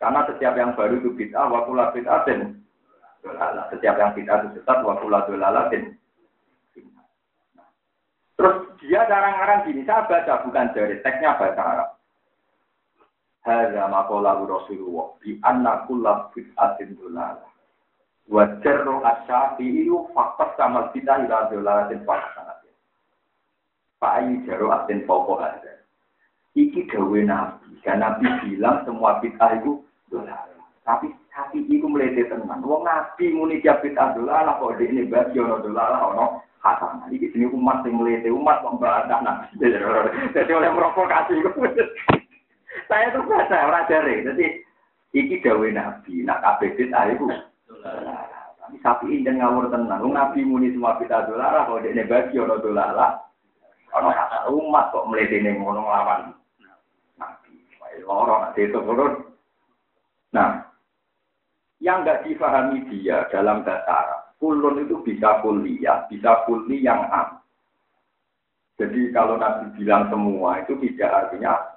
karena 0.02 0.20
setiap 0.26 0.54
yang 0.58 0.74
baru 0.74 0.98
itu 0.98 1.10
bid'ah 1.14 1.46
wa 1.46 1.64
kullu 1.64 1.82
bid'atin 1.94 2.58
setiap 3.72 3.94
yang 3.96 4.12
bid'ah 4.12 4.44
itu 4.44 4.60
sesat 4.60 4.78
wa 4.82 4.98
kullu 4.98 5.18
dolalatin 5.30 5.94
terus 8.34 8.56
dia 8.82 9.06
jarang-jarang 9.06 9.64
gini 9.64 9.86
saya 9.86 10.04
baca 10.10 10.42
bukan 10.42 10.72
dari 10.74 10.98
teksnya 11.00 11.38
baca 11.38 11.62
Arab 11.62 11.90
Hadza 13.40 13.88
maqala 13.88 14.36
Rasulullah 14.36 15.16
bi 15.16 15.40
anna 15.40 15.88
kullu 15.88 16.28
bid'atin 16.36 16.92
dolalah. 17.00 17.48
Wa 18.28 18.44
jarru 18.60 19.00
asyafi'i 19.00 19.88
faqat 20.12 20.60
kamal 20.60 20.92
kita 20.92 21.24
ila 21.24 21.48
dolalatin 21.48 22.04
faqat. 22.04 22.60
Pak 24.00 24.16
Ayu 24.16 24.40
jaru 24.48 24.72
atin 24.72 25.04
pokok 25.04 25.44
ada. 25.44 25.79
Iki 26.58 26.90
gawe 26.90 27.20
nabi. 27.22 27.78
Dan 27.86 28.02
nabi 28.02 28.26
bilang 28.44 28.82
semua 28.82 29.22
bid'ah 29.22 29.62
itu 29.62 29.80
dolalah. 30.10 30.66
Tapi 30.82 31.14
tapi 31.30 31.62
itu 31.70 31.86
melete 31.86 32.26
tenan. 32.26 32.60
Wong 32.66 32.82
nabi 32.82 33.30
muni 33.30 33.62
dia 33.62 33.78
bid'ah 33.78 34.18
dolalah 34.18 34.58
kok 34.58 34.76
ini 34.82 35.06
bagi 35.06 35.38
ono 35.38 35.62
dolalah 35.62 36.00
ono 36.10 36.26
hasanah. 36.60 37.06
Iki 37.08 37.32
jenis 37.32 37.54
umat 37.54 37.86
yang 37.86 38.02
melete 38.02 38.28
umat 38.34 38.66
kok 38.66 38.74
mbak 38.82 39.06
nabi. 39.08 39.46
Jadi 40.34 40.50
oleh 40.50 40.70
provokasi 40.74 41.38
Saya 42.90 43.14
tuh 43.14 43.22
baca 43.22 43.70
orang 43.70 43.86
dari, 43.86 44.26
jadi 44.26 44.46
iki 45.14 45.42
dawe 45.42 45.68
nabi, 45.70 46.26
nak 46.26 46.42
kabeh 46.42 46.74
bid'ah 46.74 47.06
iku. 47.14 47.26
Tapi 48.58 48.76
sapi 48.82 49.06
injen 49.10 49.38
ngawur 49.38 49.70
tenang, 49.70 50.10
nabi 50.10 50.42
muni 50.42 50.74
semua 50.74 50.98
bid'ah 50.98 51.26
dolara, 51.26 51.70
kalau 51.70 51.82
dia 51.82 52.02
bagi 52.06 52.38
ono. 52.38 52.58
Ono 53.90 54.08
kata 54.14 54.46
umat 54.50 54.94
kok 54.94 55.06
meletene 55.10 55.58
ngono 55.58 55.82
nglawan 55.82 56.20
nabi. 57.18 57.52
Loro 58.06 58.34
nak 58.38 58.54
itu 58.54 58.78
turun. 58.78 59.12
Nah, 60.30 60.62
yang 61.82 62.06
nggak 62.06 62.28
difahami 62.28 62.86
dia 62.92 63.26
dalam 63.34 63.66
bahasa 63.66 63.88
Arab, 63.88 64.20
kulun 64.38 64.84
itu 64.84 65.00
bisa 65.02 65.42
kuliah, 65.42 66.06
bisa 66.06 66.44
kuli 66.46 66.84
yang 66.84 67.02
am. 67.10 67.40
Jadi 68.76 69.12
kalau 69.12 69.36
Nabi 69.36 69.76
bilang 69.76 70.08
semua 70.08 70.56
itu 70.64 70.72
tidak 70.80 71.12
artinya 71.12 71.76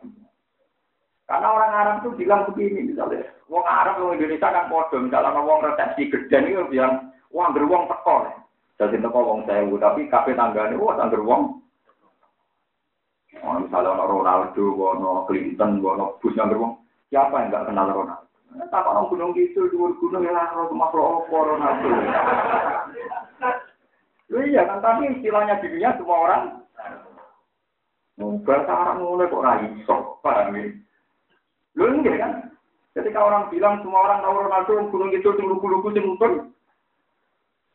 Karena 1.24 1.48
orang 1.52 1.72
Arab 1.72 1.96
tuh 2.04 2.14
bilang 2.20 2.48
begini 2.52 2.94
misalnya, 2.94 3.32
wong 3.48 3.64
Arab 3.64 4.00
wong 4.00 4.20
Indonesia 4.20 4.52
kan 4.52 4.68
podo, 4.68 5.00
misalnya 5.00 5.40
wong 5.40 5.64
resepsi 5.64 6.12
gede 6.12 6.52
itu 6.52 6.68
bilang, 6.68 7.16
wong 7.32 7.56
beruang 7.56 7.88
teko. 7.88 8.28
Jadi 8.76 9.00
teko 9.00 9.20
wong 9.24 9.40
sewu, 9.48 9.80
tapi 9.80 10.12
kafe 10.12 10.36
tanggane, 10.36 10.76
wah 10.76 11.00
wong. 11.00 11.63
Oh, 13.42 13.58
misalnya 13.58 13.98
ono 13.98 14.06
Ronaldo, 14.06 14.64
ono 14.78 15.26
Clinton, 15.26 15.82
ono 15.82 16.22
Bush 16.22 16.38
yang 16.38 16.54
beruang, 16.54 16.78
siapa 17.10 17.42
yang 17.42 17.50
nggak 17.50 17.66
kenal 17.72 17.88
Ronaldo? 17.90 18.30
Tak 18.70 18.86
orang 18.86 19.10
gunung 19.10 19.34
gitu, 19.34 19.66
di 19.66 19.76
gunung 19.76 20.22
ya, 20.22 20.54
makhluk 20.70 21.26
apa 21.26 21.38
Ronaldo. 21.42 21.90
iya 24.34 24.62
kan, 24.70 24.82
tapi 24.82 25.14
istilahnya 25.18 25.62
dunia 25.62 25.94
semua 25.98 26.18
orang 26.30 26.44
Bahasa 28.46 28.70
Arab 28.70 29.02
mulai 29.02 29.26
kok 29.26 29.42
rai 29.42 29.66
sok, 29.90 30.22
paham 30.22 30.54
ya? 30.54 30.70
Lu 31.74 31.90
enggak 31.90 32.22
kan? 32.22 32.32
Ketika 32.94 33.26
orang 33.26 33.50
bilang 33.50 33.82
semua 33.82 34.06
orang 34.06 34.22
tahu 34.22 34.36
Ronaldo, 34.38 34.74
gunung 34.94 35.10
itu 35.10 35.30
sing 35.34 35.50
lugu-lugu 35.50 35.90
mutun, 35.98 36.54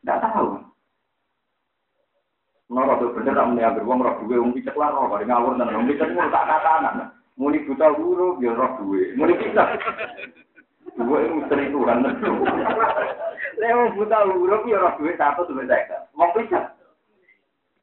tidak 0.07 0.23
tahu. 0.31 0.58
Nora 2.69 3.01
tuh 3.01 3.17
bener 3.17 3.33
tak 3.33 3.49
meniak 3.49 3.81
beruang 3.81 4.05
roh 4.05 4.15
duwe, 4.21 4.37
wong 4.37 4.53
picek 4.53 4.77
lah 4.77 4.93
roh, 4.93 5.09
paling 5.09 5.25
ngawur 5.25 5.57
dan 5.57 5.73
wong 5.73 5.89
picek 5.89 6.13
mulu 6.13 6.29
tak 6.29 6.45
katanan. 6.45 7.09
Muli 7.41 7.65
buta 7.65 7.89
huruf, 7.97 8.37
ya 8.45 8.53
roh 8.53 8.77
duwe. 8.77 9.17
Muli 9.17 9.33
picek. 9.41 9.69
Duwe 11.01 11.33
misteri 11.33 11.73
Tuhan. 11.73 12.05
Lewat 13.57 13.89
buta 13.97 14.19
huruf, 14.29 14.63
ya 14.69 14.85
roh 14.85 14.93
duwe 15.01 15.17
satu 15.17 15.49
sampai 15.49 15.65
saya. 15.65 16.05
Wong 16.13 16.29
picek. 16.37 16.65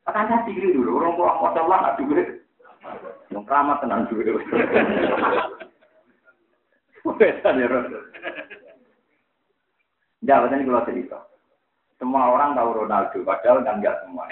Akan 0.05 0.29
saya 0.29 0.45
diri 0.45 0.69
dulu, 0.77 1.01
orang 1.01 1.17
tua 1.17 1.33
kota 1.41 1.61
lah 1.65 1.77
nggak 1.81 1.97
duwe. 2.05 2.21
Yang 3.33 3.43
keramat 3.49 3.81
tenang 3.81 4.05
duwe. 4.05 4.37
Beda 7.17 7.49
ya, 7.57 7.65
Roh. 7.69 7.83
Jangan 10.25 10.53
ini 10.57 10.69
kalau 10.69 10.85
cerita. 10.85 11.19
Semua 11.97 12.33
orang 12.37 12.53
tahu 12.53 12.85
Ronaldo, 12.85 13.17
padahal 13.25 13.65
kan 13.65 13.81
nggak 13.81 13.97
semua. 14.05 14.29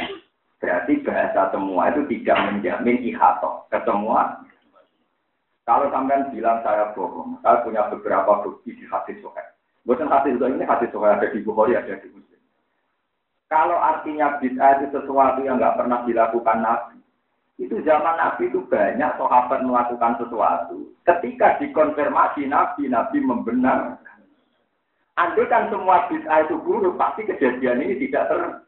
Berarti 0.64 1.04
bahasa 1.04 1.52
semua 1.52 1.92
itu 1.92 2.08
tidak 2.08 2.40
menjamin 2.48 3.04
ihato 3.04 3.68
ke 3.68 3.84
semua. 3.84 4.40
Kalau 5.68 5.92
sampean 5.92 6.32
bilang 6.32 6.64
saya 6.64 6.96
bohong, 6.96 7.36
saya 7.44 7.68
punya 7.68 7.92
beberapa 7.92 8.48
bukti 8.48 8.72
di 8.72 8.88
hadis 8.88 9.20
sokai. 9.20 9.44
Bukan 9.84 10.08
hadis 10.08 10.40
itu 10.40 10.46
ini 10.48 10.64
hadis 10.64 10.88
sokai 10.96 11.20
ada 11.20 11.28
di 11.28 11.44
Bukhari, 11.44 11.76
ada 11.76 12.00
di 12.00 12.08
Muslim. 12.16 12.40
Kalau 13.52 13.76
artinya 13.76 14.40
bid'ah 14.40 14.80
itu 14.80 14.96
sesuatu 14.96 15.44
yang 15.44 15.60
nggak 15.60 15.84
pernah 15.84 16.08
dilakukan 16.08 16.64
Nabi, 16.64 17.00
itu 17.60 17.84
zaman 17.84 18.16
Nabi 18.16 18.48
itu 18.48 18.64
banyak 18.64 19.12
sahabat 19.20 19.60
melakukan 19.68 20.16
sesuatu. 20.16 20.96
Ketika 21.04 21.60
dikonfirmasi 21.60 22.48
Nabi, 22.48 22.88
Nabi 22.88 23.20
membenarkan. 23.20 24.00
Andai 25.20 25.44
kan 25.52 25.68
semua 25.68 26.08
bid'ah 26.08 26.48
itu 26.48 26.56
buruk, 26.64 26.96
pasti 26.96 27.28
kejadian 27.28 27.84
ini 27.84 28.08
tidak 28.08 28.32
terjadi. 28.32 28.64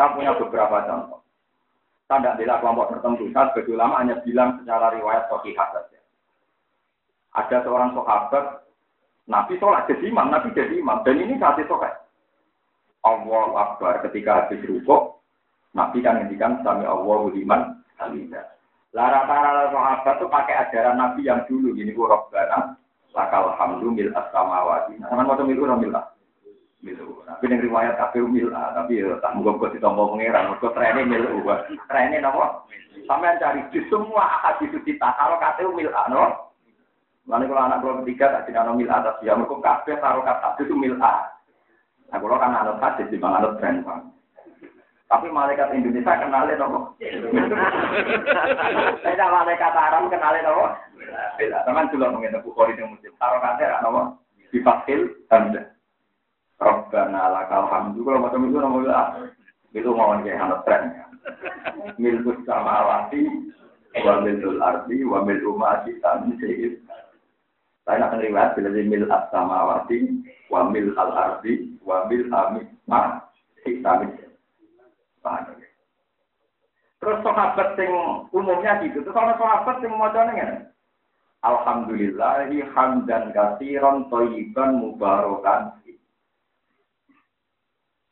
Saya 0.00 0.16
punya 0.16 0.32
beberapa 0.32 0.80
contoh. 0.88 1.20
Saya 2.08 2.24
tidak 2.24 2.36
bela 2.40 2.56
kelompok 2.64 2.88
tertentu. 2.96 3.28
Saya 3.36 3.52
sebagai 3.52 3.76
ulama 3.76 4.00
hanya 4.00 4.16
bilang 4.24 4.56
secara 4.56 4.96
riwayat 4.96 5.28
sahihah 5.28 5.68
saja. 5.76 6.00
Ada 7.36 7.56
seorang 7.68 7.92
sahabat, 7.92 8.64
Nabi 9.28 9.60
sholat 9.60 9.84
jadi 9.92 10.08
imam, 10.08 10.32
Nabi 10.32 10.56
jadi 10.56 10.72
imam. 10.80 11.04
Dan 11.04 11.20
ini 11.20 11.36
saat 11.36 11.60
itu 11.60 11.76
kan. 11.76 11.92
Allah 13.04 13.44
Akbar 13.60 14.00
ketika 14.08 14.48
habis 14.48 14.64
rukuk, 14.64 15.20
Nabi 15.76 16.00
kan 16.00 16.24
ngendikan 16.24 16.64
sami 16.64 16.88
Allah 16.88 17.20
liman 17.36 17.84
hamidah. 18.00 18.56
Lah 18.96 19.04
rata-rata 19.04 19.68
sahabat 19.68 20.14
tuh 20.16 20.32
pakai 20.32 20.64
ajaran 20.64 20.96
Nabi 20.96 21.28
yang 21.28 21.44
dulu 21.44 21.76
gini 21.76 21.92
ku 21.92 22.08
Rabbana 22.08 22.72
lakal 23.12 23.52
hamdu 23.52 23.92
mil 23.92 24.16
as-samawati. 24.16 24.96
Nah, 24.96 25.12
macam 25.12 25.44
itu 25.52 25.60
mil 25.60 25.92
Milu. 26.80 27.20
Tapi 27.28 27.44
yang 27.52 27.60
riwayat 27.60 28.00
kabeh 28.00 28.24
mil 28.24 28.48
tapi 28.48 29.04
ya 29.04 29.12
tak 29.20 29.36
muga 29.36 29.52
kok 29.60 29.76
ditompo 29.76 30.16
pangeran, 30.16 30.56
mergo 30.56 30.72
trene 30.72 31.04
mil 31.04 31.44
uwa. 31.44 31.60
Trene 31.84 32.16
napa? 32.24 32.64
Sampeyan 33.04 33.36
cari 33.36 33.60
di 33.68 33.84
semua 33.92 34.40
ahad 34.40 34.64
itu 34.64 34.80
kita 34.88 35.12
kalau 35.20 35.36
kate 35.36 35.68
mil 35.76 35.92
no. 35.92 36.52
Lalu 37.28 37.52
kalau 37.52 37.62
anak 37.68 37.84
kalau 37.84 38.00
ketiga 38.00 38.32
tak 38.32 38.48
tidak 38.48 38.64
mil 38.72 38.88
atas 38.88 39.20
ya 39.20 39.36
mergo 39.36 39.60
kabeh 39.60 40.00
karo 40.00 40.24
kata 40.24 40.56
itu 40.56 40.72
mil 40.72 40.96
a. 41.04 41.28
Nah, 42.08 42.18
kalau 42.18 42.40
kan 42.40 42.56
anak 42.56 42.80
hadis 42.80 43.12
di 43.12 43.20
mana 43.20 43.38
anak 43.38 43.60
tren, 43.62 43.86
tapi 45.10 45.26
malaikat 45.26 45.74
Indonesia 45.74 46.22
kenalin 46.22 46.54
nopo. 46.54 46.94
Saya 49.02 49.26
malaikat 49.42 49.74
Arab 49.74 50.06
kenalin 50.06 50.46
nopo. 50.46 50.66
Beda. 51.34 51.66
Teman 51.66 51.90
juga 51.90 52.14
mungkin 52.14 52.38
Bukhari 52.46 52.78
yang 52.78 52.94
muslim. 52.94 53.10
Taruh 53.18 53.42
kata 53.42 53.82
nopo. 53.82 54.22
Difasil 54.54 55.10
hamda. 55.26 55.66
Rabbana 56.60 57.32
lakal 57.32 57.64
hamdu. 57.72 58.04
Kalau 58.04 58.20
macam 58.20 58.44
itu 58.44 58.60
nopo 58.60 58.84
lah. 58.84 59.32
Itu 59.72 59.90
mau 59.96 60.12
kayak 60.20 60.44
anak 60.44 60.60
tren. 60.68 60.82
Milkus 61.96 62.36
sama 62.44 62.84
awati. 62.84 63.24
Wa 64.04 64.20
milul 64.20 64.60
ardi. 64.60 65.00
Wa 65.02 65.24
mil 65.24 65.40
umati. 65.40 65.96
Tani 66.04 66.36
sehir. 66.36 66.76
Saya 67.88 68.06
akan 68.06 68.20
riwayat 68.20 68.54
bila 68.54 68.70
di 68.76 68.84
mil 68.84 69.08
sama 69.32 69.54
awati. 69.64 70.20
Wa 70.52 70.68
mil 70.68 70.92
al 71.00 71.10
ardi. 71.16 71.80
Wa 71.80 72.04
mil 72.12 72.28
amit. 72.28 72.68
Ma. 72.84 73.24
Hitamit. 73.64 74.30
Terus 77.00 77.18
sahabat 77.24 77.80
sing 77.80 77.88
umumnya 78.32 78.76
gitu. 78.84 79.00
Terus 79.00 79.16
ana 79.16 79.36
sahabat 79.40 79.80
sing 79.80 79.92
macane 79.96 80.32
ngene. 80.36 80.56
Alhamdulillahi 81.40 82.60
hamdan 82.76 83.32
katsiran 83.32 84.12
thayyiban 84.12 84.76
mubarakan. 84.84 85.80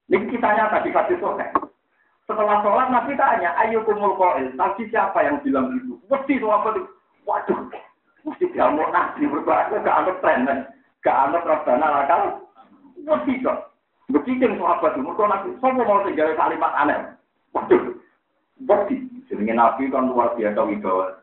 Ini 0.08 0.24
kisahnya 0.32 0.72
tadi 0.72 0.88
kasih 0.88 1.20
sore. 1.20 1.52
Setelah 2.24 2.60
sholat 2.60 2.88
Nabi 2.92 3.16
tanya, 3.16 3.56
ayo 3.64 3.84
kumul 3.84 4.16
koil. 4.16 4.52
Tadi 4.52 4.88
siapa 4.92 5.20
yang 5.24 5.40
bilang 5.40 5.72
itu? 5.76 5.96
Mesti 6.08 6.40
sahabat 6.40 6.76
itu. 6.76 6.92
Waduh, 7.28 7.68
mesti 8.24 8.44
diamuk 8.52 8.88
nabi 8.88 9.28
berbahasa 9.28 9.84
gak 9.84 9.98
anut 10.00 10.16
tren. 10.24 10.48
Gak 11.04 11.16
anut 11.28 11.44
rabdana 11.44 11.88
lakal. 11.88 12.40
Mesti 13.00 13.44
kok. 13.44 13.72
Begitu 14.12 14.44
sahabat 14.60 14.96
itu, 14.96 15.04
mereka 15.04 15.24
nabi, 15.28 15.48
semua 15.60 15.84
mau 15.84 16.04
tinggal 16.04 16.36
kalimat 16.36 16.72
aneh. 16.76 17.00
Waduh, 17.56 17.96
bukti. 18.64 18.96
Jadi 19.28 19.48
nabi 19.48 19.92
kan 19.92 20.08
luar 20.08 20.36
biasa 20.36 20.60
wibawa. 20.68 21.20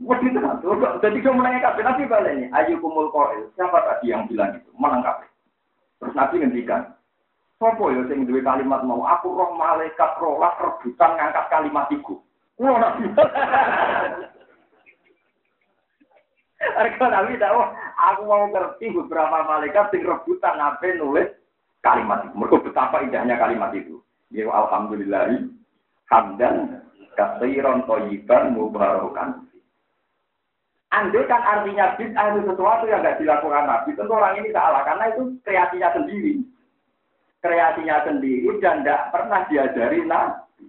Waduh 0.00 0.28
itu 0.28 0.40
kan, 0.40 0.60
jadi 1.00 1.16
dia 1.20 1.32
menanya 1.32 1.72
kabel 1.72 1.84
nabi 1.84 2.04
baliknya, 2.08 2.52
ayo 2.56 2.76
kumul 2.80 3.12
koil. 3.12 3.52
Siapa 3.56 3.84
tadi 3.84 4.12
yang 4.12 4.28
bilang 4.28 4.56
itu? 4.56 4.68
Menang 4.80 5.04
Terus 5.96 6.16
nabi 6.16 6.40
ngendikan, 6.40 6.95
Sopo 7.56 7.88
ya 7.88 8.04
sing 8.12 8.28
duwe 8.28 8.44
kalimat 8.44 8.84
mau 8.84 9.00
aku 9.08 9.32
roh 9.32 9.56
malaikat 9.56 10.20
rolah 10.20 10.52
rebutan 10.60 11.16
ngangkat 11.16 11.48
kalimat 11.48 11.88
iku. 11.88 12.20
Kulo 12.60 12.76
nabi. 12.82 13.08
Arka 16.76 17.06
nabi 17.08 17.40
tahu, 17.40 17.60
aku 17.96 18.22
mau 18.28 18.44
ngerti 18.52 18.92
beberapa 18.92 19.40
malaikat 19.48 19.88
sing 19.88 20.04
rebutan 20.04 20.60
nabi 20.60 21.00
nulis 21.00 21.32
kalimat 21.80 22.28
itu. 22.28 22.56
Betapa 22.60 23.00
indahnya 23.00 23.40
kalimat 23.40 23.72
itu. 23.72 24.04
Ya 24.28 24.52
alhamdulillah 24.52 25.48
hamdan 26.12 26.84
kasiron 27.16 27.88
toyiban 27.88 28.52
mubarakan. 28.52 29.48
Andai 30.92 31.28
kan 31.28 31.42
artinya 31.42 31.98
bid'ah 31.98 32.36
itu 32.36 32.40
sesuatu 32.46 32.84
yang 32.86 33.02
tidak 33.02 33.18
dilakukan 33.20 33.68
Nabi, 33.68 33.90
tentu 33.98 34.12
orang 34.16 34.38
ini 34.38 34.54
salah 34.54 34.86
karena 34.86 35.12
itu 35.12 35.34
kreasinya 35.42 35.90
sendiri. 35.92 36.40
Kreasinya 37.46 38.02
sendiri 38.02 38.58
dan 38.58 38.82
tidak 38.82 39.14
pernah 39.14 39.46
diajari 39.46 40.02
Nabi. 40.02 40.66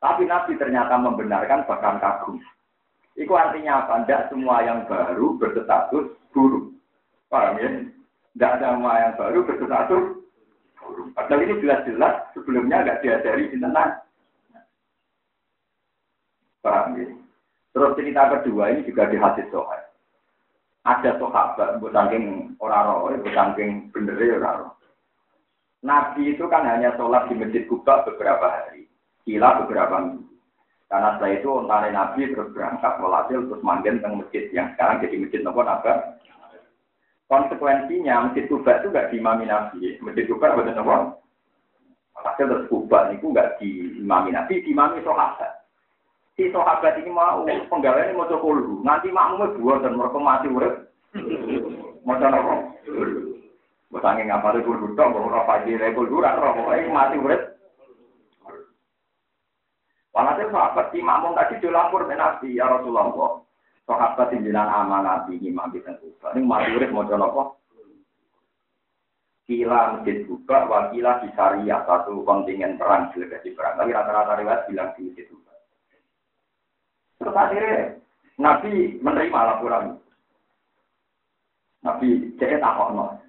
Tapi 0.00 0.22
Nabi 0.24 0.56
ternyata 0.56 0.96
membenarkan 0.96 1.68
bahkan 1.68 2.00
kagum. 2.00 2.40
Itu 3.12 3.36
artinya 3.36 3.84
apa? 3.84 4.08
Tidak 4.08 4.32
semua 4.32 4.64
yang 4.64 4.88
baru 4.88 5.36
berstatus 5.36 6.16
buruk. 6.32 6.72
Paham 7.28 7.60
ya? 7.60 7.68
Tidak 8.32 8.52
semua 8.56 8.92
yang 9.04 9.12
baru 9.20 9.44
berstatus 9.44 10.18
Padahal 11.12 11.44
ini 11.44 11.60
jelas-jelas 11.60 12.32
sebelumnya 12.32 12.86
nggak 12.86 13.00
diajari 13.04 13.52
di 13.52 13.58
tenang. 13.60 14.00
Paham 16.64 16.96
ya? 16.96 17.06
Terus 17.74 17.94
cerita 18.00 18.22
kedua 18.38 18.72
ini 18.72 18.86
juga 18.88 19.10
di 19.10 19.18
hadis 19.20 19.46
sohail. 19.52 19.84
Ada 20.88 21.20
sahabat, 21.20 21.84
buat 21.84 21.92
saking 21.92 22.56
orang 22.64 22.86
roh, 22.88 23.12
buat 23.12 23.34
saking 23.34 23.92
bener 23.92 24.16
ya 24.16 24.40
orang 24.40 24.56
roh. 24.64 24.77
Nabi 25.86 26.34
itu 26.34 26.44
kan 26.50 26.66
hanya 26.66 26.94
sholat 26.98 27.30
di 27.30 27.38
masjid 27.38 27.62
Kuba 27.70 28.02
beberapa 28.02 28.46
hari, 28.50 28.90
kila 29.22 29.62
beberapa 29.62 30.02
minggu. 30.02 30.26
Karena 30.88 31.14
setelah 31.14 31.32
itu 31.36 31.48
ontare 31.52 31.88
Nabi 31.92 32.32
terus 32.32 32.50
berangkat 32.56 32.92
melatih 32.98 33.44
terus 33.44 33.60
manggen 33.60 34.00
teng 34.00 34.18
masjid 34.18 34.48
yang 34.56 34.72
sekarang 34.72 35.04
jadi 35.04 35.16
masjid 35.20 35.40
nopo 35.44 35.60
Nabi 35.60 36.18
konsekuensinya 37.28 38.28
masjid 38.28 38.48
Kuba 38.48 38.80
itu 38.80 38.88
nggak 38.88 39.08
diimami 39.12 39.44
Nabi. 39.46 40.00
Masjid 40.00 40.24
Kuba 40.26 40.56
betul 40.56 40.74
nopo. 40.74 40.96
Hasil 42.18 42.48
terus 42.48 42.66
Kuba 42.72 43.12
itu 43.14 43.30
nggak 43.30 43.60
diimami 43.60 44.34
Nabi, 44.34 44.64
diimami 44.64 45.04
sahabat. 45.04 45.54
si 46.38 46.46
sahabat 46.54 46.94
ini 47.02 47.10
mau 47.10 47.42
penggaweane 47.42 48.14
mau 48.14 48.30
kulhu, 48.30 48.78
nganti 48.86 49.10
makmume 49.10 49.58
buat 49.58 49.82
dan 49.82 49.98
mereka 49.98 50.18
mati 50.22 50.46
urip. 50.46 50.86
Mau 52.06 52.14
apa? 52.14 52.54
Mbok 53.88 54.04
sange 54.04 54.28
ngapale 54.28 54.60
kulhu 54.60 54.92
tok, 54.92 55.08
mbok 55.08 55.32
ora 55.32 55.48
fajire 55.48 55.96
kulhu 55.96 56.20
ora 56.20 56.36
ora 56.36 56.52
pokoke 56.52 56.92
mati 56.92 57.16
urip. 57.16 57.42
Walhasil 60.12 60.52
sahabat 60.52 60.92
si 60.92 61.00
makmum 61.00 61.32
tadi 61.32 61.56
dilapor 61.62 62.04
ke 62.04 62.12
Nabi, 62.12 62.58
ya 62.58 62.68
Rasulullah. 62.68 63.40
Yang 63.88 64.44
jenang 64.44 64.68
amanah 64.68 65.24
Nabi 65.24 65.40
ini 65.40 65.48
mati 65.48 65.80
dan 65.80 65.96
Ini 65.96 66.44
mati 66.44 66.76
urip 66.76 66.92
mau 66.92 67.08
apa? 67.08 67.56
kila 69.48 69.96
masjid 69.96 70.28
buka, 70.28 70.68
wakila 70.68 71.24
di 71.24 71.32
syariah 71.32 71.80
satu 71.88 72.20
kontingen 72.28 72.76
perang 72.76 73.08
delegasi 73.16 73.56
perang. 73.56 73.80
Tapi 73.80 73.96
rata-rata 73.96 74.36
riwayat 74.36 74.68
bilang 74.68 74.92
di 74.92 75.08
masjid 75.08 75.24
buka. 75.32 75.54
Terus 77.16 77.32
akhirnya 77.32 77.96
Nabi 78.36 79.00
menerima 79.00 79.40
laporan. 79.48 79.96
Nabi 81.80 82.36
cek 82.36 82.60
takok. 82.60 83.24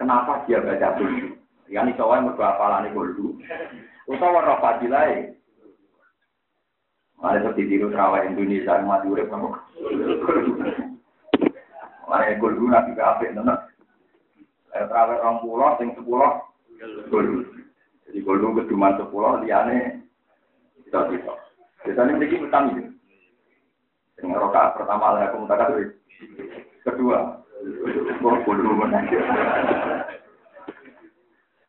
Kenapa 0.00 0.48
dia 0.48 0.64
baca 0.64 0.96
dulu? 0.96 1.36
Ya 1.68 1.84
yang 1.84 1.92
berdua 2.32 2.56
apalani 2.56 2.88
dulu. 2.88 3.36
Utawa 4.08 4.40
roh 4.48 4.58
fadilai. 4.64 5.36
Ada 7.20 7.52
seperti 7.52 7.68
tiru 7.68 7.92
terawih 7.92 8.32
Indonesia 8.32 8.80
mati 8.80 9.12
urip 9.12 9.28
kamu. 9.28 9.52
Mari 12.08 12.40
dulu 12.40 12.64
nabi 12.72 12.96
kafe 12.96 13.28
nona. 13.36 13.68
Terawih 14.72 15.20
orang 15.20 15.44
pulau, 15.44 15.76
sing 15.76 15.92
sepuluh, 15.92 16.48
golu. 17.12 17.44
Jadi 18.08 18.18
golu 18.24 18.56
keduman 18.56 18.96
sepuluh, 18.96 19.44
liane 19.44 20.00
kita 20.88 21.12
bisa. 21.12 21.32
Biasanya 21.84 22.16
ini 22.16 22.40
utang 22.40 22.64
ini. 22.72 22.84
Yang 24.16 24.40
rokaat 24.40 24.80
pertama 24.80 25.12
lah 25.12 25.28
aku 25.28 25.44
mutaka 25.44 25.76
tuh. 25.76 25.92
Kedua, 26.88 27.44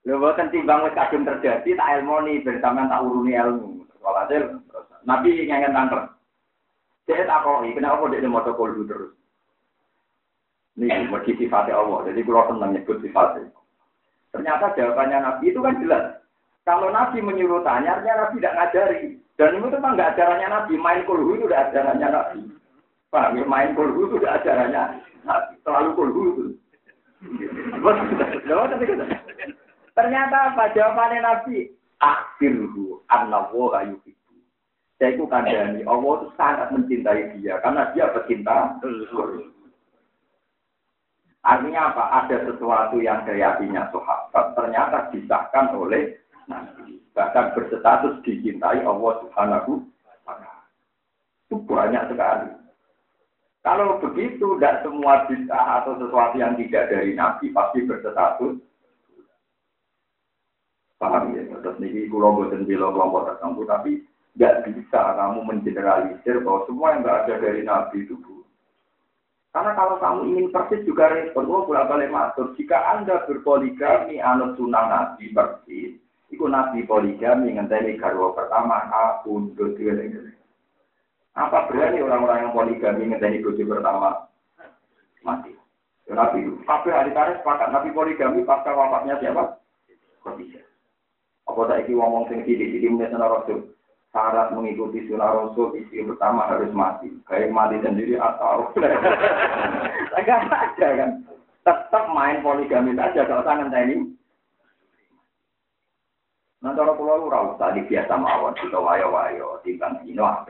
Lha 0.02 0.16
boten 0.18 0.48
timbang 0.50 0.88
wis 0.88 0.98
kadung 0.98 1.28
terjadi 1.28 1.70
tak 1.78 1.90
ilmu 2.02 2.16
nih 2.26 2.42
bersama 2.42 2.90
tak 2.90 3.04
uruni 3.06 3.38
ilmu. 3.38 3.86
Walhasil 4.02 4.60
Nabi 5.06 5.46
ngengen 5.46 5.76
tangkel. 5.76 6.10
Saya 7.06 7.28
tak 7.28 7.44
kok, 7.44 7.66
kenapa 7.76 8.08
dia 8.08 8.30
mau 8.30 8.40
terus? 8.40 9.12
Ini 10.80 11.12
bagi 11.12 11.36
sifatnya 11.36 11.76
Allah. 11.76 12.08
Jadi 12.08 12.24
kalau 12.24 12.48
senang 12.48 12.72
nyebut 12.72 13.04
sifatnya. 13.04 13.52
Ternyata 14.32 14.72
jawabannya 14.80 15.18
Nabi 15.20 15.52
itu 15.52 15.60
kan 15.60 15.76
jelas. 15.84 16.24
Kalau 16.64 16.88
Nabi 16.88 17.20
menyuruh 17.20 17.66
tanya, 17.68 18.00
artinya 18.00 18.26
Nabi 18.26 18.40
tidak 18.40 18.56
ngajari. 18.56 19.02
Dan 19.36 19.58
itu 19.60 19.68
memang 19.68 19.94
nggak 20.00 20.16
ajarannya 20.16 20.48
Nabi. 20.48 20.74
Main 20.80 21.04
kulhu 21.04 21.36
itu 21.36 21.52
udah 21.52 21.60
ajarannya 21.68 22.08
Nabi. 22.08 22.42
Ya? 23.12 23.44
Main 23.44 23.76
kulhu 23.76 24.08
itu 24.08 24.16
udah 24.24 24.40
ajarannya 24.40 25.04
Nabi. 25.28 25.54
Selalu 25.68 25.90
kulhu 26.00 26.22
itu. 26.32 26.46
Ternyata 29.92 30.36
apa? 30.56 30.72
Jawabannya 30.72 31.20
Nabi. 31.20 31.76
Akhirhu 32.00 33.04
annawoha 33.12 33.92
yuhibu. 33.92 34.36
Saya 34.98 35.14
itu 35.14 35.28
kandani. 35.28 35.84
Allah 35.84 36.12
itu 36.24 36.28
sangat 36.40 36.68
mencintai 36.72 37.36
dia. 37.38 37.60
Karena 37.60 37.92
dia 37.92 38.10
pecinta. 38.16 38.80
Artinya 41.42 41.82
apa? 41.92 42.04
Ada 42.26 42.38
sesuatu 42.48 43.02
yang 43.04 43.28
kreasinya 43.28 43.92
sahabat 43.92 44.46
ternyata 44.56 45.12
disahkan 45.12 45.76
oleh 45.76 46.16
Nabi. 46.48 47.04
Bahkan 47.12 47.60
berstatus 47.60 48.24
dicintai 48.24 48.88
Allah 48.88 49.14
Subhanahu 49.26 49.84
Itu 51.52 51.60
banyak 51.68 52.08
sekali. 52.08 52.61
Kalau 53.62 54.02
begitu, 54.02 54.58
tidak 54.58 54.82
semua 54.82 55.30
bisa 55.30 55.54
atau 55.54 55.94
sesuatu 56.02 56.36
yang 56.38 56.58
tidak 56.58 56.90
dari 56.90 57.14
Nabi 57.14 57.54
pasti 57.54 57.86
berstatus. 57.86 58.58
Paham 60.98 61.38
ya? 61.38 61.46
Terus 61.62 61.78
ini 61.82 62.10
kalau 62.10 62.42
buatan 62.42 62.66
bila 62.66 62.90
kelompok 62.90 63.26
tertentu, 63.30 63.62
tapi 63.70 63.92
tidak 64.34 64.66
bisa 64.66 65.02
kamu 65.18 65.40
mengeneralisir 65.46 66.42
bahwa 66.42 66.66
semua 66.66 66.88
yang 66.98 67.02
tidak 67.06 67.18
ada 67.22 67.34
dari 67.38 67.62
Nabi 67.62 67.98
itu 68.06 68.16
karena 69.52 69.76
kalau 69.76 70.00
kamu 70.00 70.22
ingin 70.32 70.48
persis 70.48 70.80
juga 70.88 71.12
respon, 71.12 71.52
oh 71.52 71.68
bolak 71.68 71.92
balik 71.92 72.08
matur. 72.08 72.56
Jika 72.56 72.96
anda 72.96 73.28
berpoligami 73.28 74.24
anut 74.24 74.56
sunnah 74.56 74.88
nabi 74.88 75.36
persis, 75.36 76.00
itu 76.32 76.46
nabi 76.48 76.88
poligami 76.88 77.60
ngenteni 77.60 78.00
garwa 78.00 78.32
pertama, 78.32 78.88
apun 78.88 79.52
dodo 79.60 79.76
Apa 81.32 81.72
berani 81.72 82.04
orang-orang 82.04 82.44
yang 82.44 82.52
poligami 82.52 83.08
ngenteni 83.08 83.40
dodo 83.40 83.64
pertama 83.64 84.28
mati? 85.24 85.56
Ya, 86.10 86.20
nabi 86.20 86.44
itu. 86.44 86.60
Tapi 86.68 86.92
hari 86.92 87.16
tarik 87.16 87.40
sepakat 87.40 87.72
nabi 87.72 87.96
poligami 87.96 88.44
pasca 88.44 88.76
wafatnya 88.76 89.16
siapa? 89.24 89.60
Khadijah. 90.28 90.66
Apa 91.48 91.62
tak 91.72 91.88
iki 91.88 91.96
ngomong 91.96 92.28
sing 92.28 92.44
sidik-sidik 92.44 92.92
menit 92.92 93.16
rasul? 93.16 93.72
syarat 94.12 94.52
mengikuti 94.52 95.08
sunnah 95.08 95.32
rasul 95.32 95.72
isi 95.80 96.04
pertama 96.04 96.44
harus 96.52 96.68
mati 96.76 97.08
kayak 97.32 97.48
mati 97.48 97.80
sendiri 97.80 98.20
atau 98.20 98.68
enggak 100.20 100.52
ada 100.52 100.88
kan 101.00 101.10
tetap 101.64 102.06
main 102.12 102.44
poligami 102.44 102.92
saja 102.94 103.24
kalau 103.26 103.44
tangan 103.48 103.72
ini 103.88 104.12
Nah, 106.62 106.78
kalau 106.78 106.94
pulau 106.94 107.26
tadi 107.58 107.82
biasa 107.90 108.22
mawon, 108.22 108.54
kita 108.54 108.78
wayo 108.78 109.10
wayo, 109.10 109.58
tinggal 109.66 109.98
dino 110.06 110.46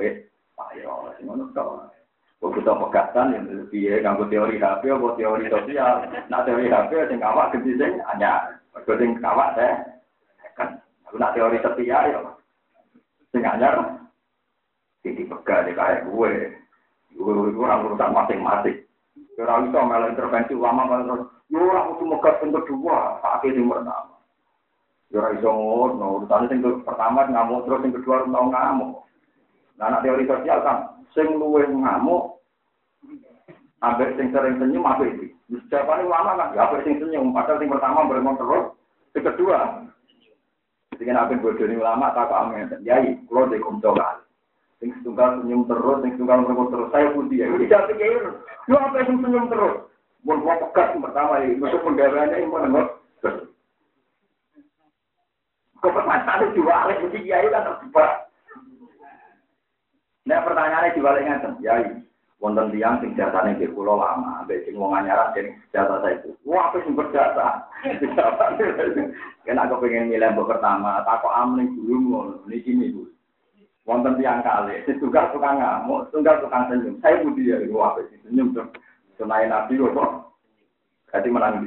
ayo 0.74 1.10
lah 1.10 1.13
sing 1.17 1.26
ngono 1.26 1.50
to. 1.56 1.65
Kok 2.41 2.58
kita 2.58 2.74
pegatan 2.74 3.38
yang 3.38 3.45
lebih 3.45 4.02
ya 4.02 4.17
teori 4.17 4.58
HP 4.58 4.84
apa 4.89 5.08
teori 5.13 5.45
sosial? 5.45 6.10
Nak 6.26 6.43
teori 6.50 6.74
HP 6.74 6.91
sing 7.06 7.21
awak 7.21 7.54
gede 7.54 7.78
sing 7.78 7.93
ada 8.02 8.58
kok 8.74 8.97
sing 8.97 9.13
awak 9.21 9.54
teh 9.54 9.74
kan? 10.58 10.82
Aku 11.06 11.21
nak 11.21 11.38
teori 11.38 11.62
setia 11.62 12.10
ya 12.10 12.19
sing 13.32 13.45
anyar. 13.45 14.02
iki 15.02 15.26
pegat 15.26 15.65
de 15.65 15.74
kae 15.74 16.06
gue. 16.06 16.32
Gue 17.17 17.34
gue 17.34 17.58
ora 17.58 17.82
urusan 17.82 18.13
masing-masing. 18.13 18.86
Ora 19.41 19.65
iso 19.65 19.80
melu 19.82 20.13
intervensi 20.13 20.54
ulama 20.54 20.86
kan 20.86 21.06
terus 21.10 21.21
yo 21.50 21.58
ora 21.62 21.89
kudu 21.89 22.04
megat 22.06 22.38
sing 22.38 22.50
kedua 22.54 23.17
pake 23.21 23.54
sing 23.54 23.65
pertama. 23.65 24.17
Yo 25.10 25.17
ora 25.21 25.30
iso 25.34 25.50
ngono 25.50 26.06
urusan 26.21 26.50
sing 26.50 26.60
pertama 26.86 27.26
ngamuk 27.26 27.65
terus 27.65 27.82
sing 27.82 27.91
kedua 27.93 28.26
ora 28.26 28.30
ngamuk. 28.30 29.02
Nah, 29.82 29.98
teori 30.06 30.30
sosial 30.30 30.62
kan, 30.62 31.02
sing 31.17 31.26
luwe 31.41 31.65
ngamuk, 31.65 32.38
ambek 33.82 34.13
sing 34.13 34.30
sering 34.30 34.62
senyum 34.62 34.86
apa 34.86 35.10
itu? 35.10 35.34
Jawabannya 35.74 36.06
ulama 36.06 36.38
kan, 36.38 36.54
ya 36.54 36.70
ambek 36.70 36.86
sing 36.86 37.02
senyum, 37.02 37.34
padahal 37.34 37.58
sing 37.58 37.74
pertama 37.74 38.06
beremon 38.06 38.38
terus, 38.38 38.78
yang 39.17 39.26
kedua 39.26 39.89
Sing 41.02 41.10
apa 41.17 41.34
bodoh 41.34 41.65
ini 41.65 41.82
ulama 41.82 42.13
tak 42.13 42.30
amin. 42.30 42.78
Yai, 42.86 43.17
kalau 43.26 43.50
di 43.50 43.58
kumco 43.58 43.89
kali. 43.98 44.22
Sing 44.78 44.94
setunggal 45.02 45.41
senyum 45.41 45.65
terus, 45.65 45.98
sing 46.06 46.13
setunggal 46.13 46.46
ngomong 46.46 46.70
terus. 46.70 46.94
Saya 46.94 47.10
putih 47.10 47.41
ya. 47.41 47.50
Tidak 47.50 47.89
pikir. 47.89 48.22
Lu 48.70 48.78
apa 48.78 49.02
yang 49.02 49.17
senyum 49.17 49.50
terus? 49.50 49.89
Mau 50.22 50.38
mau 50.38 50.62
pekat 50.62 50.94
pertama 51.02 51.41
ya. 51.41 51.58
Masuk 51.58 51.82
penggawaannya 51.82 52.38
yang 52.38 52.54
mana 52.54 52.67
nggak? 52.70 52.88
Kok 55.82 55.89
permasalahan 55.89 56.54
jual 56.54 56.86
mesti 57.02 57.20
kiai 57.26 57.50
kan 57.50 57.65
terjebak. 57.65 58.20
Nah 60.29 60.39
pertanyaannya 60.45 60.93
dibalik 60.93 61.25
ngaten, 61.25 61.53
yai 61.65 61.86
wonten 62.41 62.73
tiang 62.73 62.97
sing 63.01 63.13
jasane 63.13 63.57
nggih 63.57 63.73
kula 63.73 63.97
lama, 63.97 64.41
ambek 64.41 64.65
sing 64.65 64.77
wong 64.77 64.93
anyaran 64.93 65.34
sing 65.34 65.53
jasa 65.69 66.01
itu. 66.10 66.34
Wah, 66.45 66.73
apa 66.73 66.81
sing 66.81 66.97
berjasa? 66.97 67.69
Kena 69.45 69.65
aku 69.65 69.81
pengen 69.81 70.10
milih 70.10 70.29
mbok 70.34 70.53
pertama, 70.53 71.01
tak 71.05 71.21
kok 71.21 71.34
amling 71.34 71.73
dulu 71.77 71.95
ngono, 72.01 72.34
niki 72.49 72.73
niku. 72.73 73.10
Wonten 73.86 74.17
tiang 74.21 74.45
kali, 74.45 74.86
tunggal 75.01 75.34
tukang 75.34 75.58
ngamuk, 75.58 76.10
tunggal 76.13 76.37
tukang 76.41 76.69
senyum. 76.69 77.02
Saya 77.02 77.21
budi 77.25 77.50
ya, 77.50 77.58
wah 77.73 77.98
senyum 78.25 78.54
tuh. 78.54 78.69
Senai 79.17 79.50
nabi 79.50 79.77
kok. 79.77 80.33
Jadi 81.10 81.29
menang. 81.29 81.65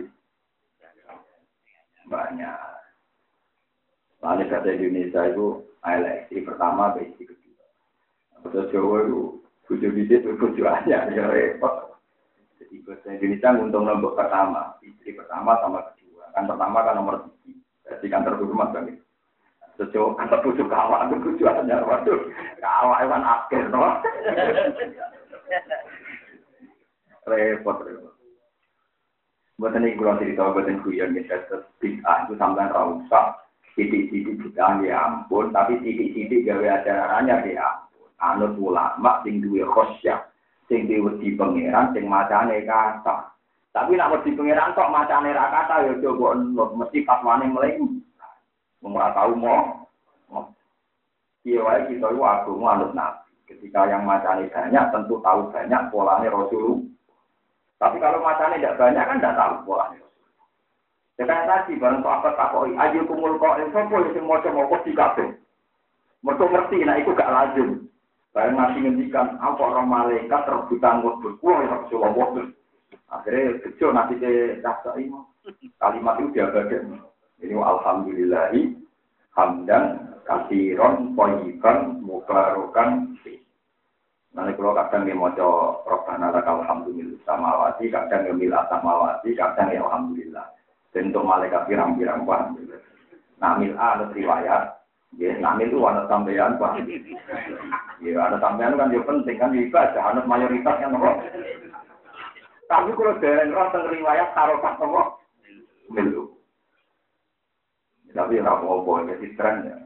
Banyak. 2.07 2.59
Lalu 4.23 4.49
kata 4.49 4.69
Indonesia 4.73 5.21
itu 5.29 5.47
eleksi 5.85 6.37
pertama, 6.47 6.97
besi 6.97 7.29
Betul 8.45 8.69
Jawa 8.69 8.97
itu 9.09 9.45
Bujo 9.65 9.89
itu 9.97 10.29
bujo 10.37 10.63
aja, 10.69 11.09
ya 11.09 11.25
repot. 11.25 11.97
Jadi 12.61 12.85
bahasa 12.85 13.17
Indonesia 13.17 13.49
untung 13.57 13.89
nombor 13.89 14.13
pertama, 14.13 14.77
istri 14.85 15.17
pertama 15.17 15.57
sama 15.65 15.81
kedua. 15.97 16.29
Kan 16.37 16.45
pertama 16.45 16.85
kan 16.85 17.01
nomor 17.01 17.15
tiga, 17.49 17.97
jadi 17.97 18.07
kan 18.13 18.29
terhormat 18.29 18.77
kan. 18.77 18.93
Sejauh 19.81 20.13
kata 20.21 20.37
bujo 20.45 20.69
kawak 20.69 21.09
itu 21.09 21.17
bujo 21.17 21.45
aja, 21.49 21.81
waduh, 21.81 22.21
kawak 22.61 23.09
kan 23.09 23.25
akhir, 23.25 23.65
no. 23.73 23.83
repot, 27.25 27.81
repot. 27.89 28.15
Buat 29.57 29.81
ini 29.81 29.97
kalau 29.97 30.21
cerita 30.21 30.53
buat 30.53 30.69
yang 30.69 30.85
kuyon 30.85 31.17
misalnya 31.17 31.65
bid'ah 31.81 32.29
itu 32.29 32.35
sampai 32.37 32.69
rausak, 32.69 33.27
titik-titik 33.81 34.37
bid'ah 34.45 34.77
ya 34.85 35.09
ampun, 35.09 35.57
tapi 35.57 35.81
titik-titik 35.81 36.45
gawe 36.45 36.69
acaranya 36.85 37.41
ya 37.49 37.85
anut 38.23 38.55
ulama 38.59 39.23
sing 39.23 39.43
duwe 39.43 39.67
khosyah, 39.67 40.27
sing 40.71 40.87
duwe 40.87 41.11
wedi 41.11 41.35
pangeran 41.35 41.91
sing 41.95 42.07
macane 42.07 42.63
kata. 42.63 43.35
Tapi 43.75 43.99
nak 43.99 44.15
wedi 44.15 44.37
pangeran 44.39 44.75
kok 44.75 44.93
macane 44.93 45.35
ra 45.35 45.51
kata 45.51 45.91
ya 45.91 45.93
coba 45.99 46.39
nut 46.39 46.71
mesti 46.79 47.03
pas 47.03 47.23
wani 47.27 47.51
mleng. 47.51 48.03
Wong 48.85 48.93
ora 48.95 49.11
tau 49.17 49.35
mau. 49.35 49.89
Iya 51.45 51.61
wae 51.61 51.81
kita 51.93 52.09
itu 52.09 52.23
agama 52.25 52.73
anut 52.73 52.93
nabi. 52.97 53.29
Ketika 53.45 53.85
yang 53.91 54.09
macane 54.09 54.49
banyak 54.49 54.85
tentu 54.95 55.21
tahu 55.21 55.53
banyak 55.53 55.83
polanya 55.93 56.33
Rasul. 56.33 56.89
Tapi 57.77 58.01
kalau 58.01 58.25
macane 58.25 58.57
tidak 58.57 58.81
banyak 58.81 59.05
kan 59.05 59.19
tidak 59.21 59.37
tahu 59.37 59.55
polanya. 59.69 60.05
Ya 61.15 61.25
kan 61.31 61.47
tadi 61.47 61.79
barang 61.79 62.03
apa 62.03 62.35
takoi 62.35 62.75
ayo 62.75 63.07
kumul 63.07 63.39
kok 63.39 63.61
sapa 63.71 63.97
sing 64.11 64.25
maca 64.27 64.51
mau 64.51 64.73
di 64.83 64.91
kabeh. 64.97 65.29
Mereka 66.25 66.45
ngerti, 66.49 66.81
nah 66.89 66.97
itu 66.97 67.13
gak 67.13 67.29
lazim. 67.29 67.84
Barang 68.35 68.59
ngasih 68.59 68.81
ngendikan, 68.83 69.39
apa 69.39 69.63
orang 69.63 69.87
malaikat 69.87 70.43
rebutan 70.51 71.07
wabur, 71.07 71.39
wah 71.39 71.63
ya 71.63 71.71
Rasulullah 71.71 72.13
wabur. 72.19 72.51
Akhirnya 73.07 73.63
kecil 73.63 73.95
nanti 73.95 74.19
ke 74.19 74.59
rasa 74.59 74.99
ini, 74.99 75.15
kalimat 75.79 76.19
itu 76.19 76.35
diabadikan. 76.35 76.99
Ini 77.39 77.55
alhamdulillahi, 77.55 78.75
hamdan, 79.39 80.19
kasiron, 80.27 81.15
poyikan, 81.15 82.03
mubarokan, 82.03 83.15
Nanti 84.35 84.51
kalau 84.59 84.75
kadang 84.75 85.07
dia 85.07 85.15
mau 85.15 85.31
Robbana 85.87 86.35
lakal 86.35 86.67
alhamdulillah 86.67 87.23
samawati, 87.23 87.87
kadang 87.87 88.27
dia 88.27 88.35
mila 88.35 88.67
samawati, 88.67 89.31
kadang 89.39 89.71
ya 89.71 89.79
alhamdulillah. 89.79 90.43
Untuk 90.91 91.23
malaikat 91.23 91.71
pirang-pirang 91.71 92.27
paham. 92.27 92.59
Nah, 93.39 93.55
mila 93.63 93.79
ada 93.79 94.11
riwayat, 94.11 94.75
Ya, 95.15 95.31
namil 95.39 95.71
itu 95.71 95.79
anak 95.87 96.11
sampean, 96.11 96.59
Pak. 96.59 96.83
Ya, 98.03 98.19
anak 98.19 98.43
sampean 98.43 98.75
kan 98.75 98.91
juga 98.91 99.15
penting 99.15 99.37
kan 99.39 99.55
ibadah, 99.55 100.03
anak 100.11 100.27
mayoritas 100.27 100.75
kan 100.83 100.97
apa? 100.99 101.11
Tapi 102.67 102.91
kalau 102.97 103.21
dari 103.23 103.53
roh 103.53 103.69
tentang 103.71 103.93
riwayat 103.95 104.35
taruh 104.35 104.59
pas 104.59 104.81
apa? 104.81 105.03
Milu. 105.93 106.35
Tapi 108.15 108.39
ora 108.39 108.59
apa-apa, 108.59 109.11
jadi 109.11 109.27
tren 109.39 109.57
ya. 109.69 109.77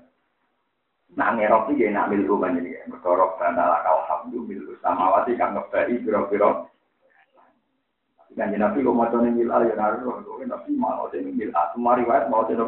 Nah, 1.17 1.33
ngerok 1.33 1.73
iki 1.73 1.89
nak 1.89 2.13
milu 2.13 2.37
banyak 2.37 2.65
ya. 2.65 2.85
Berkorok 2.89 3.41
dan 3.41 3.57
alakal 3.57 4.05
hamdu 4.09 4.45
milu 4.45 4.77
samawati 4.81 5.37
kang 5.37 5.57
ngebai 5.57 5.97
biro-biro. 6.01 6.69
Kan 8.37 8.55
Nabi 8.55 8.87
kok 8.87 8.95
macane 8.95 9.35
mil 9.35 9.51
ya 9.51 9.75
naruh, 9.75 10.23
Nabi 10.23 10.71
mau 10.79 11.11
dene 11.11 11.35
mil 11.35 11.51
semua 11.75 11.99
riwayat 11.99 12.31
mau 12.31 12.47
dene 12.47 12.63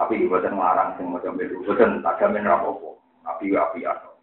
tapi 0.00 0.24
buatan 0.24 0.56
larang 0.56 0.96
sing 0.96 1.12
macam 1.12 1.36
itu, 1.36 1.60
buatan 1.60 2.00
tak 2.00 2.16
jamin 2.24 2.48
rapopo, 2.48 3.04
api 3.28 3.52
api 3.52 3.84
atau. 3.84 4.16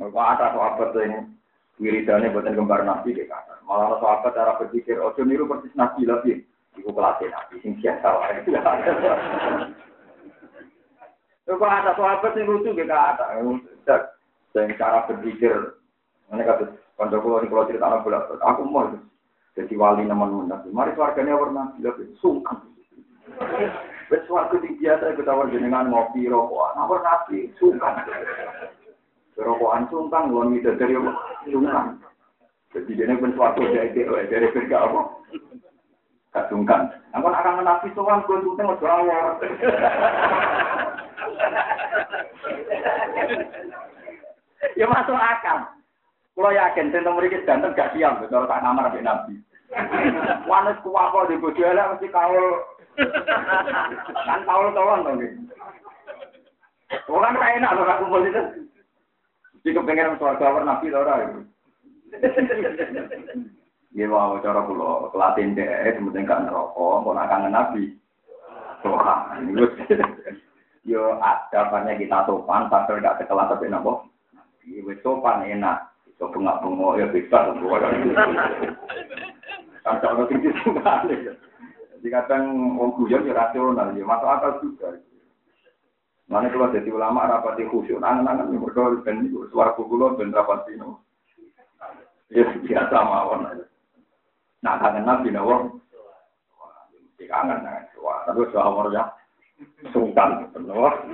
Kalau 0.00 0.24
ada 0.24 0.56
sahabat 0.56 0.96
yang 0.96 1.36
wiridannya 1.76 2.32
buatan 2.32 2.56
gembar 2.56 2.80
nabi 2.80 3.12
di 3.12 3.28
kata, 3.28 3.60
malah 3.68 4.00
sahabat 4.00 4.32
cara 4.32 4.56
berpikir, 4.56 4.96
oh 4.96 5.12
niru 5.20 5.44
persis 5.44 5.68
nabi 5.76 6.08
lagi, 6.08 6.40
ibu 6.80 6.96
kelasnya 6.96 7.28
nabi, 7.28 7.60
sing 7.60 7.76
biasa 7.76 8.08
lah. 8.08 8.32
Kalau 11.44 11.68
ada 11.68 11.92
sahabat 11.92 12.32
yang 12.32 12.48
lucu 12.48 12.72
di 12.72 12.88
kata, 12.88 13.36
yang 14.56 14.72
cara 14.80 15.04
berpikir, 15.12 15.76
ini 16.32 16.40
kata, 16.40 16.72
kalau 16.96 17.20
kalau 17.20 17.44
kalau 17.44 17.68
cerita 17.68 17.84
anak 17.84 18.08
aku 18.40 18.64
mau 18.64 18.88
jadi 19.52 19.76
wali 19.76 20.08
teman 20.08 20.48
nabi, 20.48 20.72
mari 20.72 20.96
keluarganya 20.96 21.36
warna 21.36 21.76
nabi, 21.76 22.08
sungkan. 22.16 22.72
Wes 24.10 24.28
waktu 24.28 24.60
di 24.60 24.70
biasa 24.76 25.16
kita 25.16 25.24
tawar 25.24 25.48
jenengan 25.48 25.88
ngopi 25.88 26.28
rokokan, 26.28 26.76
nawar 26.76 27.00
nasi 27.00 27.48
sungkan. 27.56 28.04
Rokokan 29.38 29.88
sungkan, 29.88 30.28
luar 30.28 30.52
itu 30.52 30.68
dari 30.76 30.98
apa? 30.98 31.12
Sungkan. 31.48 31.96
Jadi 32.72 32.92
dia 32.92 33.16
pun 33.16 33.32
suatu 33.32 33.64
dari 33.72 33.92
dari 34.28 34.48
kerja 34.52 34.76
apa? 34.84 35.00
Gak 36.32 36.48
sungkan. 36.48 36.92
Aku 37.12 37.28
akan 37.28 37.64
nabi 37.64 37.88
soal 37.92 38.24
gue 38.24 38.40
sungkan 38.44 38.68
mau 38.68 38.80
awal. 38.80 39.36
Ya 44.76 44.86
masuk 44.88 45.16
akal. 45.16 45.58
Kalau 46.32 46.48
yakin, 46.48 46.88
tentang 46.88 47.20
mereka 47.20 47.44
ganteng 47.44 47.76
gak 47.76 47.92
siap, 47.92 48.24
betul 48.24 48.48
tak 48.48 48.64
namar 48.64 48.88
nabi. 48.88 49.36
Wanes 50.48 50.80
kuwako 50.84 51.32
di 51.32 51.40
bojo 51.40 51.64
mesti 51.64 52.08
kaul 52.12 52.60
kan 54.26 54.40
tolong-tolong 54.44 55.00
dong 55.04 55.16
nih. 55.20 55.30
Orang 57.08 57.40
kayak 57.40 57.56
enak 57.60 57.72
loh 57.72 57.88
aku 57.88 58.04
boleh 58.08 58.28
itu. 58.28 58.42
Jika 59.64 59.80
pengen 59.86 60.18
suara 60.18 60.36
warna 60.36 60.76
nabi 60.76 60.92
lah 60.92 61.00
orang 61.06 61.20
itu. 61.24 61.40
Iya 63.92 64.08
mau 64.08 64.40
cara 64.40 64.64
pulo 64.64 65.12
kelatin 65.12 65.52
deh, 65.52 65.92
kemudian 65.96 66.24
kan 66.24 66.48
rokok, 66.48 67.04
mau 67.04 67.12
nakangin 67.12 67.52
nabi. 67.52 67.92
Wah, 68.84 69.36
ini. 69.38 69.62
Yo 70.82 71.20
ada 71.22 71.70
kita 71.94 72.26
sopan, 72.26 72.66
pasti 72.66 72.98
tidak 72.98 73.22
sekelas 73.22 73.52
tapi 73.54 73.70
nabo. 73.70 74.08
Iya 74.66 74.96
sopan 75.04 75.46
enak, 75.46 75.92
itu 76.08 76.24
pengak 76.28 76.58
pengoh 76.60 76.98
ya 76.98 77.06
bisa 77.08 77.52
tuh. 77.52 77.78
Kalau 79.86 80.26
tinggi 80.26 80.50
sekali. 80.60 81.16
Jadi 82.02 82.18
kadang 82.18 82.74
wong 82.74 82.98
guyon 82.98 83.30
ya 83.30 83.30
rasional, 83.30 83.94
ya 83.94 84.02
masuk 84.02 84.26
akal 84.26 84.58
juga. 84.58 84.90
Mana 86.26 86.50
kalau 86.50 86.74
jadi 86.74 86.90
ulama 86.90 87.30
rapati 87.30 87.62
khusyuk, 87.70 88.02
angan-angan 88.02 88.50
yang 88.50 88.66
berdua 88.66 88.98
ben 89.06 89.30
suara 89.54 89.70
kulo 89.78 90.18
ben 90.18 90.34
rapati 90.34 90.74
no. 90.74 90.98
Ya 92.26 92.42
biasa 92.58 92.96
mawon. 93.06 93.46
Nah 94.66 94.74
kangen 94.82 95.06
nabi 95.06 95.30
nawa, 95.30 95.70
mesti 96.90 97.30
kangen 97.30 97.62
dengan 97.62 97.86
suara. 97.94 98.26
Tapi 98.26 98.50
suara 98.50 98.82
ya 98.90 99.04
sungkan, 99.94 100.50
benar. 100.50 101.06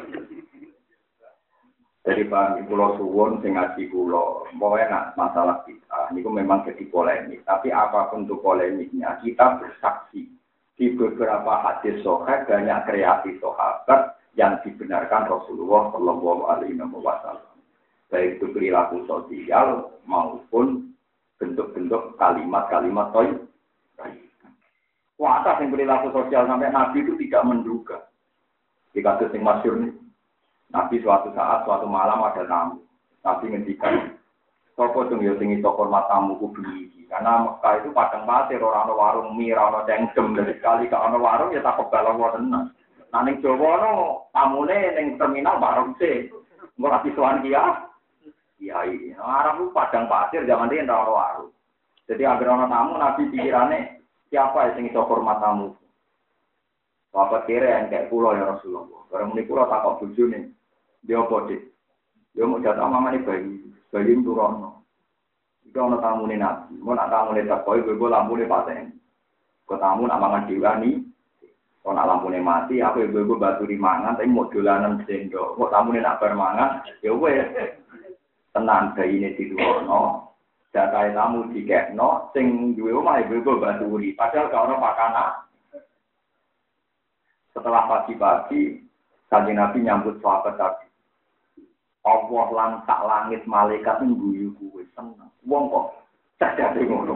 Jadi 2.08 2.24
Pak 2.32 2.64
Pulau 2.64 2.96
Suwon 2.96 3.44
sing 3.44 3.52
ngaji 3.60 3.92
pulau, 3.92 4.48
pokoknya 4.56 5.12
masalah 5.12 5.60
kita, 5.68 6.08
ini 6.08 6.24
memang 6.24 6.64
jadi 6.64 6.88
polemik. 6.88 7.44
Tapi 7.44 7.68
apa 7.68 8.08
pun 8.08 8.24
itu 8.24 8.40
polemiknya, 8.40 9.20
kita 9.20 9.60
bersaksi 9.60 10.37
di 10.78 10.94
beberapa 10.94 11.58
hadis 11.58 11.98
sohbat 12.06 12.46
banyak 12.46 12.86
kreasi 12.86 13.34
sahabat 13.42 14.14
yang 14.38 14.62
dibenarkan 14.62 15.26
Rasulullah 15.26 15.90
Shallallahu 15.90 16.46
Alaihi 16.46 16.78
Wasallam. 16.78 17.58
Baik 18.08 18.38
itu 18.38 18.46
perilaku 18.54 19.02
sosial 19.04 19.90
maupun 20.06 20.94
bentuk-bentuk 21.42 22.14
kalimat-kalimat 22.16 23.10
toy. 23.10 23.28
Kuasa 25.18 25.58
yang 25.58 25.74
perilaku 25.74 26.14
sosial 26.14 26.46
sampai 26.46 26.70
Nabi 26.70 27.02
itu 27.02 27.18
tidak 27.26 27.42
menduga. 27.42 27.98
Di 28.94 29.02
kasus 29.02 29.34
yang 29.34 29.50
masyur 29.50 29.74
ini, 29.82 29.90
Nabi 30.70 31.02
suatu 31.02 31.34
saat, 31.34 31.66
suatu 31.66 31.90
malam 31.90 32.22
ada 32.22 32.46
tamu. 32.46 32.86
Nabi 33.26 33.50
ngendikan, 33.50 34.14
Sopo 34.78 35.02
cung 35.10 35.26
yo 35.26 35.34
sing 35.42 35.50
iso 35.58 35.74
hormat 35.74 36.06
Karena 37.08 37.40
Mekah 37.40 37.74
itu 37.80 37.88
padang 37.96 38.28
pasir, 38.28 38.60
orang 38.60 38.92
warung 38.92 39.32
mie, 39.32 39.56
orang 39.56 39.88
cengkem. 39.88 40.36
Dari 40.36 40.52
sekali 40.60 40.92
ke 40.92 40.96
ada 40.96 41.16
warung 41.16 41.56
ya 41.56 41.64
tak 41.64 41.80
kebal 41.80 42.04
Allah 42.04 42.28
tenang. 42.36 42.66
Nah 43.08 43.20
ning 43.24 43.40
Jawa 43.40 43.72
no 43.80 43.92
tamune 44.36 44.76
ning 44.92 45.16
terminal 45.16 45.56
warung 45.56 45.96
sih. 45.96 46.28
Engko 46.76 46.88
ati 46.92 47.08
sowan 47.16 47.40
kia. 47.40 47.88
Iya. 48.60 49.16
Arab 49.16 49.64
itu 49.64 49.72
padang 49.72 50.04
pasir 50.10 50.44
zaman 50.44 50.68
dia 50.68 50.84
ora 50.84 51.12
warung. 51.16 51.50
Jadi 52.08 52.22
agar 52.24 52.48
orang 52.48 52.72
tamu 52.72 52.92
nabi 52.96 53.22
pikirannya 53.32 54.00
siapa 54.28 54.76
yang 54.76 54.88
iso 54.88 55.00
hormat 55.04 55.40
tamu. 55.40 55.76
Bapak 57.08 57.48
kira 57.48 57.80
yang 57.80 57.88
kayak 57.88 58.08
pulau 58.12 58.36
ya 58.36 58.44
Rasulullah. 58.52 59.04
Barang 59.08 59.32
ini 59.32 59.48
pulau 59.48 59.64
takut 59.68 60.04
bujune. 60.04 60.52
Dia 61.04 61.24
apa 61.24 61.48
Dia 62.36 62.44
mau 62.44 62.60
jatuh 62.60 62.84
mamane 62.84 63.24
bayi. 63.24 63.64
Bayi 63.88 64.12
turun. 64.20 64.52
Itu 64.60 64.76
ono 65.76 66.00
tamu 66.00 66.24
nih 66.24 66.40
nabi. 66.40 66.80
Mau 66.80 66.96
nak 66.96 67.12
tamu 67.12 67.36
nih 67.36 67.44
tak 67.44 67.68
koi, 67.68 67.84
gue 67.84 68.08
lampu 68.08 68.38
nih 68.40 68.48
paten. 68.48 68.96
Kau 69.68 69.76
tamu 69.76 70.08
nak 70.08 70.20
mangan 70.20 70.48
diwani. 70.48 71.04
Kau 71.84 71.92
nak 71.92 72.24
nih 72.24 72.40
mati, 72.40 72.80
aku 72.80 73.04
gue 73.08 73.26
gue 73.28 73.40
batu 73.40 73.68
di 73.68 73.76
mangan. 73.76 74.16
Tapi 74.16 74.32
mau 74.32 74.48
dolanan 74.48 75.04
sendok. 75.04 75.60
Kau 75.60 75.68
nih 75.68 76.00
nak 76.00 76.18
bermangan, 76.22 76.84
ya 77.04 77.12
gue 77.12 77.32
tenang 78.56 78.96
bayi 78.96 79.20
ini 79.20 79.36
di 79.36 79.52
no. 79.84 80.32
Jatai 80.72 81.16
tamu 81.16 81.48
di 81.52 81.64
no, 81.96 82.28
sing 82.36 82.76
duwe 82.76 82.92
omah 82.92 83.24
gue 83.24 83.40
gue 83.40 83.60
batu 83.60 83.88
di. 84.00 84.16
Padahal 84.16 84.48
kau 84.48 84.64
ono 84.68 84.76
pakana. 84.80 85.26
Setelah 87.56 87.90
pagi-pagi, 87.90 88.86
kanji 89.26 89.50
Nabi 89.50 89.82
nyambut 89.82 90.22
sahabat 90.22 90.54
tadi. 90.54 90.86
Allah 92.06 92.46
lan 92.54 92.70
tak 92.86 93.02
langit 93.04 93.42
malaikat 93.44 94.00
guyu 94.06 94.54
kuwe 94.56 94.77
seneng. 94.77 94.77
Wong 95.46 95.64
kok 95.70 95.86
cacate 96.40 96.82
ngono. 96.82 97.14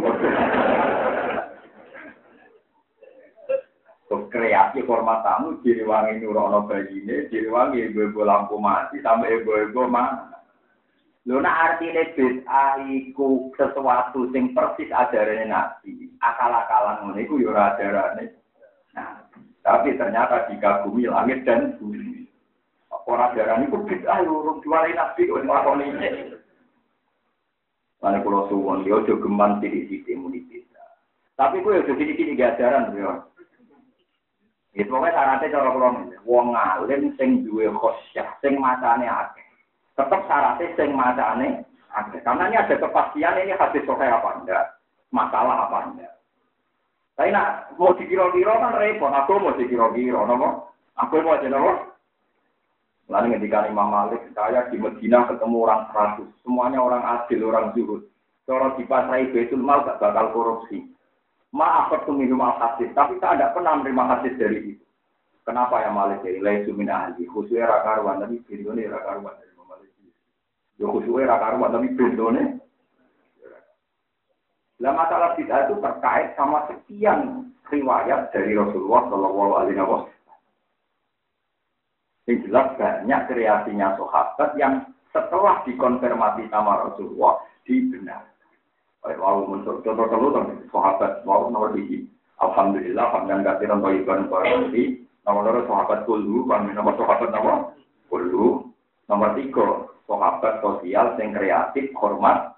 kreasi 4.32 4.80
hormat 4.88 5.20
tamu, 5.24 5.60
diriwangi 5.60 6.24
nurono 6.24 6.64
bayine, 6.64 7.28
diriwangi 7.28 7.92
ibu-ibu 7.92 8.24
lampu 8.24 8.56
mati, 8.56 9.00
sampai 9.04 9.40
ibu-ibu 9.40 9.88
mana. 9.88 10.32
Lho 11.22 11.38
nak 11.38 11.78
artine 11.78 12.16
bid'ah 12.18 12.82
iku 12.82 13.54
sesuatu 13.54 14.26
sing 14.34 14.50
persis 14.50 14.90
ajarane 14.90 15.46
Nabi. 15.46 16.10
Akal-akalan 16.18 17.06
ngono 17.06 17.18
iku 17.22 17.38
yo 17.38 17.54
ora. 17.54 17.78
Nah, 17.78 19.22
tapi 19.62 19.94
ternyata 19.94 20.50
dikagumi 20.50 21.06
langit 21.06 21.46
dan 21.46 21.78
bumi. 21.78 22.26
Ora 23.06 23.30
ajaran 23.30 23.70
iku 23.70 23.86
bid'ah 23.86 24.18
yo 24.26 24.42
urung 24.42 24.58
diwarai 24.66 24.98
Nabi 24.98 25.30
kok 25.30 25.46
nglakoni 25.46 25.86
Mane 28.02 28.18
kula 28.26 28.50
suwun 28.50 28.82
yo 28.82 28.98
aja 28.98 29.14
geman 29.14 29.62
titik-titik 29.62 30.18
muni. 30.18 30.42
Tapi 31.38 31.62
kuwi 31.62 31.78
aja 31.78 31.94
titik-titik 31.94 32.42
ajaran 32.42 32.98
yo. 32.98 33.30
Itu 34.74 34.88
pokoknya 34.90 35.14
syaratnya 35.14 35.52
cara 35.54 35.70
kula 35.70 35.88
wong 36.26 36.46
alim 36.58 37.14
sing 37.14 37.46
duwe 37.46 37.70
khosyah, 37.70 38.26
sing 38.42 38.58
macane 38.58 39.06
akeh. 39.06 39.46
tetap 39.92 40.24
syaratnya 40.26 40.74
sing 40.74 40.96
macane 40.96 41.62
ada. 41.92 42.18
Karena 42.24 42.48
ini 42.48 42.56
ada 42.56 42.74
kepastian 42.80 43.38
ini 43.38 43.52
hadis 43.52 43.84
sahih 43.84 44.08
apa 44.08 44.28
enggak, 44.40 44.64
masalah 45.12 45.68
apa 45.68 45.78
enggak. 45.92 46.12
Tapi 47.12 47.28
nak 47.28 47.76
mau 47.76 47.92
dikira-kira 47.92 48.56
kan 48.56 48.72
repot. 48.80 49.12
Aku 49.12 49.36
mau 49.36 49.52
dikira-kira, 49.52 50.24
nopo? 50.24 50.72
Aku 50.96 51.20
mau 51.20 51.36
aja 51.36 51.46
nopo? 51.52 51.91
Lalu 53.12 53.36
ketika 53.36 53.68
Imam 53.68 53.92
Malik, 53.92 54.24
saya 54.32 54.72
di 54.72 54.80
Medina 54.80 55.28
ketemu 55.28 55.68
orang 55.68 55.92
seratus, 55.92 56.32
semuanya 56.40 56.80
orang 56.80 57.04
adil, 57.04 57.52
orang 57.52 57.76
zuhud. 57.76 58.08
Kalau 58.48 58.72
di 58.80 58.88
pasai 58.88 59.28
Betul 59.28 59.60
Mal 59.60 59.84
gak 59.84 60.00
bakal 60.00 60.32
korupsi. 60.32 60.88
Maaf 61.52 61.92
ketemu 61.92 62.32
minum 62.32 62.40
hadis, 62.40 62.88
tapi 62.96 63.20
saya 63.20 63.36
tidak 63.36 63.52
pernah 63.52 63.76
menerima 63.76 64.02
hadis 64.08 64.34
dari 64.40 64.58
itu. 64.72 64.84
Kenapa 65.44 65.84
ya 65.84 65.92
Malik 65.92 66.24
dari 66.24 66.40
Laisu 66.40 66.72
min 66.72 66.88
ahli, 66.88 67.28
khususnya 67.28 67.68
rakaruan, 67.68 68.24
tapi 68.24 68.40
video 68.48 68.72
ini 68.72 68.88
rakaruan. 68.88 69.36
Yo 70.82 70.90
khusyuk 70.90 71.22
ra 71.22 71.38
karuan 71.38 71.70
tapi 71.70 71.94
bendone. 71.94 72.58
Lah 74.82 74.92
masalah 74.98 75.38
bid'ah 75.38 75.70
itu 75.70 75.78
terkait 75.78 76.34
sama 76.34 76.66
sekian 76.66 77.54
riwayat 77.70 78.34
dari 78.34 78.58
Rasulullah 78.58 79.06
Shallallahu 79.06 79.52
Alaihi 79.62 79.78
Wasallam. 79.78 80.10
Yang 82.30 82.46
jelas 82.46 82.66
banyak 82.78 83.20
kreasinya 83.26 83.98
sahabat 83.98 84.50
yang 84.54 84.86
setelah 85.10 85.60
dikonfirmasi 85.66 86.46
sama 86.48 86.86
Rasulullah 86.86 87.42
dibenar. 87.66 88.22
Oleh 89.02 89.18
wow 89.18 89.42
muncul 89.42 89.82
contoh 89.82 90.06
contoh 90.06 90.46
sahabat 90.70 91.26
wow 91.26 91.50
nomor 91.50 91.74
tiga. 91.74 92.06
Alhamdulillah 92.38 93.06
hamdan 93.10 93.42
kasiran 93.42 93.82
thayyiban 93.82 94.30
barokati. 94.30 95.02
Nomor 95.22 95.42
loro 95.46 95.60
sahabat 95.70 96.02
kullu, 96.06 96.46
nomor 96.46 96.94
sahabat 96.98 97.30
nomor 97.34 97.74
kullu. 98.06 98.70
Nomor 99.10 99.34
tiga 99.34 99.90
sahabat 100.06 100.62
sosial 100.62 101.18
sing 101.18 101.34
kreatif 101.34 101.90
hormat 101.98 102.54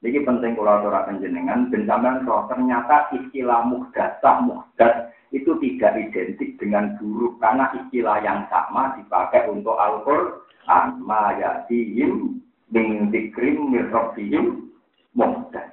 Ini 0.00 0.24
penting 0.24 0.56
kalau 0.56 0.80
aturakan 0.80 1.20
jenengan, 1.20 1.68
benjamin 1.68 2.24
roh 2.24 2.48
ternyata 2.48 3.12
istilah 3.12 3.68
muhdasah 3.68 4.40
muhdas 4.40 5.12
itu 5.28 5.52
tidak 5.60 5.92
identik 6.08 6.56
dengan 6.56 6.96
buruk 6.96 7.36
karena 7.36 7.68
istilah 7.76 8.16
yang 8.24 8.48
sama 8.48 8.96
dipakai 8.96 9.44
untuk 9.52 9.76
Al-Quran. 9.76 11.04
Ma 11.04 11.36
yatihim 11.36 12.40
min 12.72 13.12
dikrim 13.12 13.68
mirrobihim 13.68 14.72
muhdas. 15.12 15.68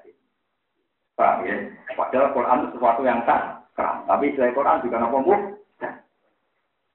Paham 1.16 1.48
ya? 1.48 1.56
Padahal 1.96 2.36
Quran 2.36 2.60
itu 2.62 2.70
sesuatu 2.78 3.02
yang 3.08 3.24
tak 3.26 3.64
Tapi 3.80 4.34
selain 4.36 4.54
Quran 4.54 4.84
juga 4.84 5.08
apa 5.08 5.18
muhdas. 5.24 5.58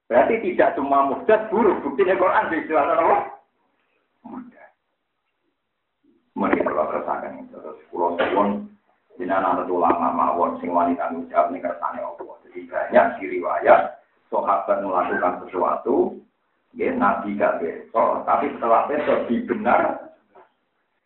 Berarti 0.05 0.35
tidak 0.45 0.77
cuma 0.77 1.09
mudah 1.09 1.39
buruk. 1.49 1.81
Buktinya 1.81 2.13
Quran 2.13 2.45
di 2.53 2.57
istilah 2.61 2.85
apa? 2.85 3.17
Mudah. 4.29 4.62
Mereka 6.33 6.65
itu. 6.65 7.55
Terus 7.57 7.77
pulau 7.93 8.17
suwon. 8.17 8.69
Dina 9.13 9.37
anak 9.37 9.69
ulama 9.69 10.09
mawon 10.09 10.57
sing 10.57 10.73
wanita 10.73 11.13
ngucap 11.13 11.53
nih 11.53 11.61
kersane 11.61 12.01
Allah. 12.01 12.35
Jadi 12.49 12.65
banyak 12.65 13.05
di 13.21 13.25
riwayat 13.37 14.01
sahabat 14.33 14.81
melakukan 14.81 15.45
sesuatu, 15.45 16.17
ya 16.73 16.89
nabi 16.97 17.37
gak 17.37 17.61
besok, 17.61 18.25
tapi 18.25 18.49
setelah 18.57 18.89
besok 18.89 19.29
dibenar 19.29 20.09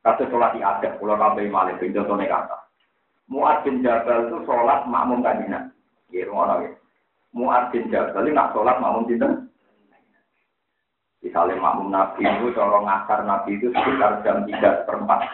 kata 0.08 0.24
sholat 0.32 0.56
di 0.56 0.64
adat, 0.64 0.96
pulau 1.04 1.20
kabeh 1.20 1.52
malih, 1.52 1.76
contohnya 1.76 2.32
kata. 2.32 2.58
Muad 3.28 3.68
bin 3.68 3.84
Jabal 3.84 4.32
itu 4.32 4.40
sholat 4.48 4.88
makmum 4.88 5.20
kanjina. 5.20 5.68
Ya, 6.16 6.24
ngono 6.32 6.64
ya. 6.64 6.72
Mu'ad 7.36 7.76
bin 7.76 7.92
Jabal 7.92 8.24
nak 8.32 8.56
sholat 8.56 8.80
makmum 8.80 9.04
dinten. 9.04 9.47
Misalnya 11.28 11.60
makmum 11.60 11.92
Nabi 11.92 12.24
itu, 12.24 12.56
corong 12.56 12.88
ngasar 12.88 13.28
Nabi 13.28 13.60
itu 13.60 13.68
sekitar 13.76 14.24
jam 14.24 14.48
3 14.48 14.80
seperempat. 14.80 15.28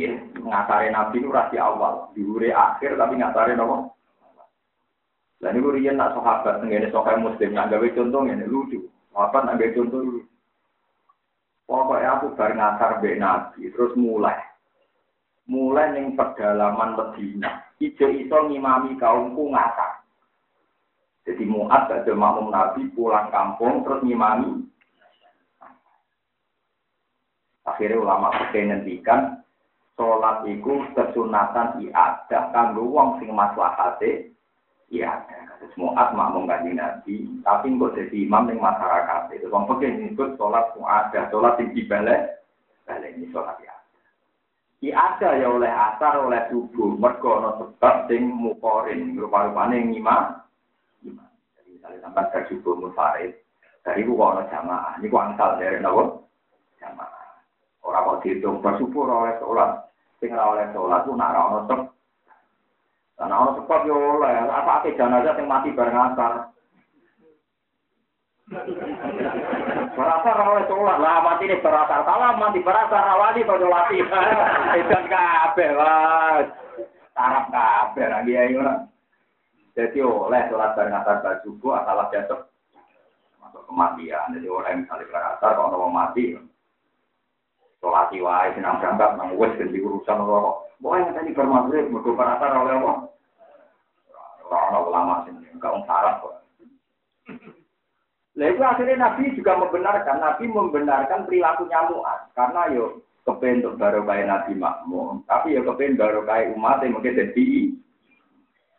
Ya, 0.00 0.16
ngasarin 0.32 0.96
Nabi 0.96 1.20
itu 1.20 1.28
rasi 1.28 1.60
awal, 1.60 2.08
diure 2.16 2.48
akhir 2.48 2.96
tapi 2.96 3.20
ngasarin 3.20 3.60
apa? 3.60 3.92
Dan 5.44 5.60
itu 5.60 5.68
rian 5.76 6.00
nak 6.00 6.16
sahabat, 6.16 6.64
ini 6.64 6.88
sahabat 6.88 7.20
muslim, 7.20 7.52
nak 7.52 7.68
gawe 7.68 7.84
contoh 7.92 8.24
ini 8.24 8.48
lucu. 8.48 8.88
Apa 9.12 9.44
nak 9.44 9.60
gawe 9.60 9.76
contoh 9.76 10.00
dulu? 10.00 10.22
Pokoknya 11.68 12.16
aku 12.16 12.32
bar 12.32 12.56
ngasar 12.56 13.04
be 13.04 13.12
Nabi, 13.20 13.68
terus 13.68 13.92
mulai. 13.92 14.40
Mulai 15.44 15.92
ning 15.92 16.16
pedalaman 16.16 16.96
Medina. 16.96 17.60
Ijo 17.76 18.08
iso 18.08 18.38
ngimami 18.48 18.96
kaumku 18.96 19.52
ngasar. 19.52 19.97
Jadi 21.28 21.44
muat 21.44 21.92
ada 21.92 22.08
makmum 22.16 22.48
Nabi 22.48 22.88
pulang 22.96 23.28
kampung 23.28 23.84
terus 23.84 24.00
ngimami. 24.00 24.64
Akhirnya 27.68 28.00
ulama 28.00 28.32
fikih 28.32 28.64
ngendikan 28.64 29.44
sholat 29.92 30.48
itu 30.48 30.88
kesunatan 30.96 31.84
iadah 31.84 32.48
kanggo 32.48 32.88
wong 32.88 33.20
sing 33.20 33.28
maslahate 33.28 34.32
iadah. 34.88 35.52
Kados 35.52 35.76
muat 35.76 36.16
makmum 36.16 36.48
kanjeng 36.48 36.80
Nabi, 36.80 37.28
tapi 37.44 37.76
kok 37.76 37.92
jadi 37.92 38.16
imam 38.24 38.48
ning 38.48 38.56
masyarakat. 38.56 39.28
Itu 39.36 39.52
wong 39.52 39.68
fikih 39.68 40.00
nyebut 40.00 40.32
sholat 40.40 40.72
muadah, 40.80 41.28
sholat 41.28 41.60
sing 41.60 41.76
dibalik 41.76 42.40
balik 42.88 43.20
ini 43.20 43.28
sholat 43.28 43.60
ya. 43.60 43.76
Iada 44.80 45.36
ya 45.36 45.52
oleh 45.52 45.68
asar 45.68 46.24
oleh 46.24 46.40
subuh 46.48 46.96
mergo 46.96 47.36
ana 47.36 47.60
sebab 47.60 48.08
sing 48.08 48.32
mukorin 48.32 49.12
rupa-rupane 49.20 49.92
ngimam 49.92 50.47
misalnya 51.78 52.02
sampai 52.02 52.26
gaji 52.34 52.54
bonus 52.66 52.90
farid, 52.98 53.32
dari 53.86 54.02
itu 54.02 54.18
kok 54.18 54.50
jamaah, 54.50 54.98
ini 54.98 55.06
kok 55.06 55.24
angsal 55.30 55.50
dari 55.62 55.78
nopo 55.78 56.26
jamaah. 56.82 57.26
Orang 57.86 58.02
kok 58.02 58.18
dihitung 58.26 58.58
bersyukur 58.58 59.06
oleh 59.06 59.38
sholat, 59.38 59.86
tinggal 60.18 60.58
oleh 60.58 60.66
sholat 60.74 61.06
itu 61.06 61.14
nak 61.14 61.38
orang 61.38 61.62
sebab. 61.70 61.80
Karena 63.14 63.34
orang 63.38 63.54
sebab 63.62 63.80
ya 63.86 63.94
oleh, 63.94 64.34
apa 64.50 64.72
ake 64.82 64.98
jenazah 64.98 65.34
yang 65.38 65.46
mati 65.46 65.70
bareng 65.70 65.98
asar. 66.10 66.32
Berasar 69.94 70.36
oleh 70.42 70.64
sholat 70.66 70.98
lah 70.98 71.22
mati 71.22 71.46
ini 71.46 71.62
berasar 71.62 72.00
salah 72.02 72.34
mati 72.34 72.58
berasar 72.58 73.02
awali 73.06 73.46
kau 73.46 73.54
nyolati. 73.54 74.02
Itu 74.02 74.98
kabeh 75.14 75.70
lah. 75.78 76.42
Tarap 77.14 77.44
kabeh 77.54 78.06
lagi 78.10 78.34
ya 78.34 78.88
jadi 79.78 80.02
oleh 80.02 80.42
sholat 80.50 80.74
bareng 80.74 80.90
asar 80.90 81.38
subuh 81.46 81.78
asal 81.78 82.02
besok 82.10 82.50
masuk 83.38 83.62
kematian. 83.70 84.34
Jadi 84.34 84.50
orang 84.50 84.82
misalnya 84.82 85.06
bareng 85.06 85.30
asar 85.38 85.50
kalau 85.54 85.86
mau 85.86 86.02
mati, 86.02 86.34
sholat 87.78 88.10
wae 88.10 88.50
senang 88.58 88.82
berangkat 88.82 89.10
nang 89.14 89.38
wes 89.38 89.54
dan 89.54 89.70
urusan 89.70 90.18
rokok. 90.26 90.66
Boleh 90.82 91.06
yang 91.06 91.14
tadi 91.14 91.30
bermaksud 91.30 91.94
mergo 91.94 92.10
asar 92.18 92.50
oleh 92.58 92.74
apa? 92.74 92.94
Orang 94.50 94.86
ulama 94.90 95.14
sini, 95.22 95.46
enggak 95.54 95.70
orang 95.70 95.86
sarap 95.86 96.14
kok. 96.26 96.34
Nah 98.34 98.46
itu 98.50 98.62
akhirnya 98.62 98.96
Nabi 98.98 99.34
juga 99.38 99.62
membenarkan, 99.62 100.16
Nabi 100.18 100.44
membenarkan 100.50 101.26
perilakunya 101.26 101.86
Mu'ad. 101.86 102.20
Karena 102.34 102.66
yo 102.74 103.06
kepen 103.22 103.62
untuk 103.62 103.78
baru 103.78 104.02
Nabi 104.02 104.58
makmum, 104.58 105.22
tapi 105.30 105.54
yo 105.54 105.62
kepen 105.62 105.94
baru 105.94 106.26
umat 106.26 106.82
yang 106.82 106.98
mungkin 106.98 107.14
jadi 107.14 107.46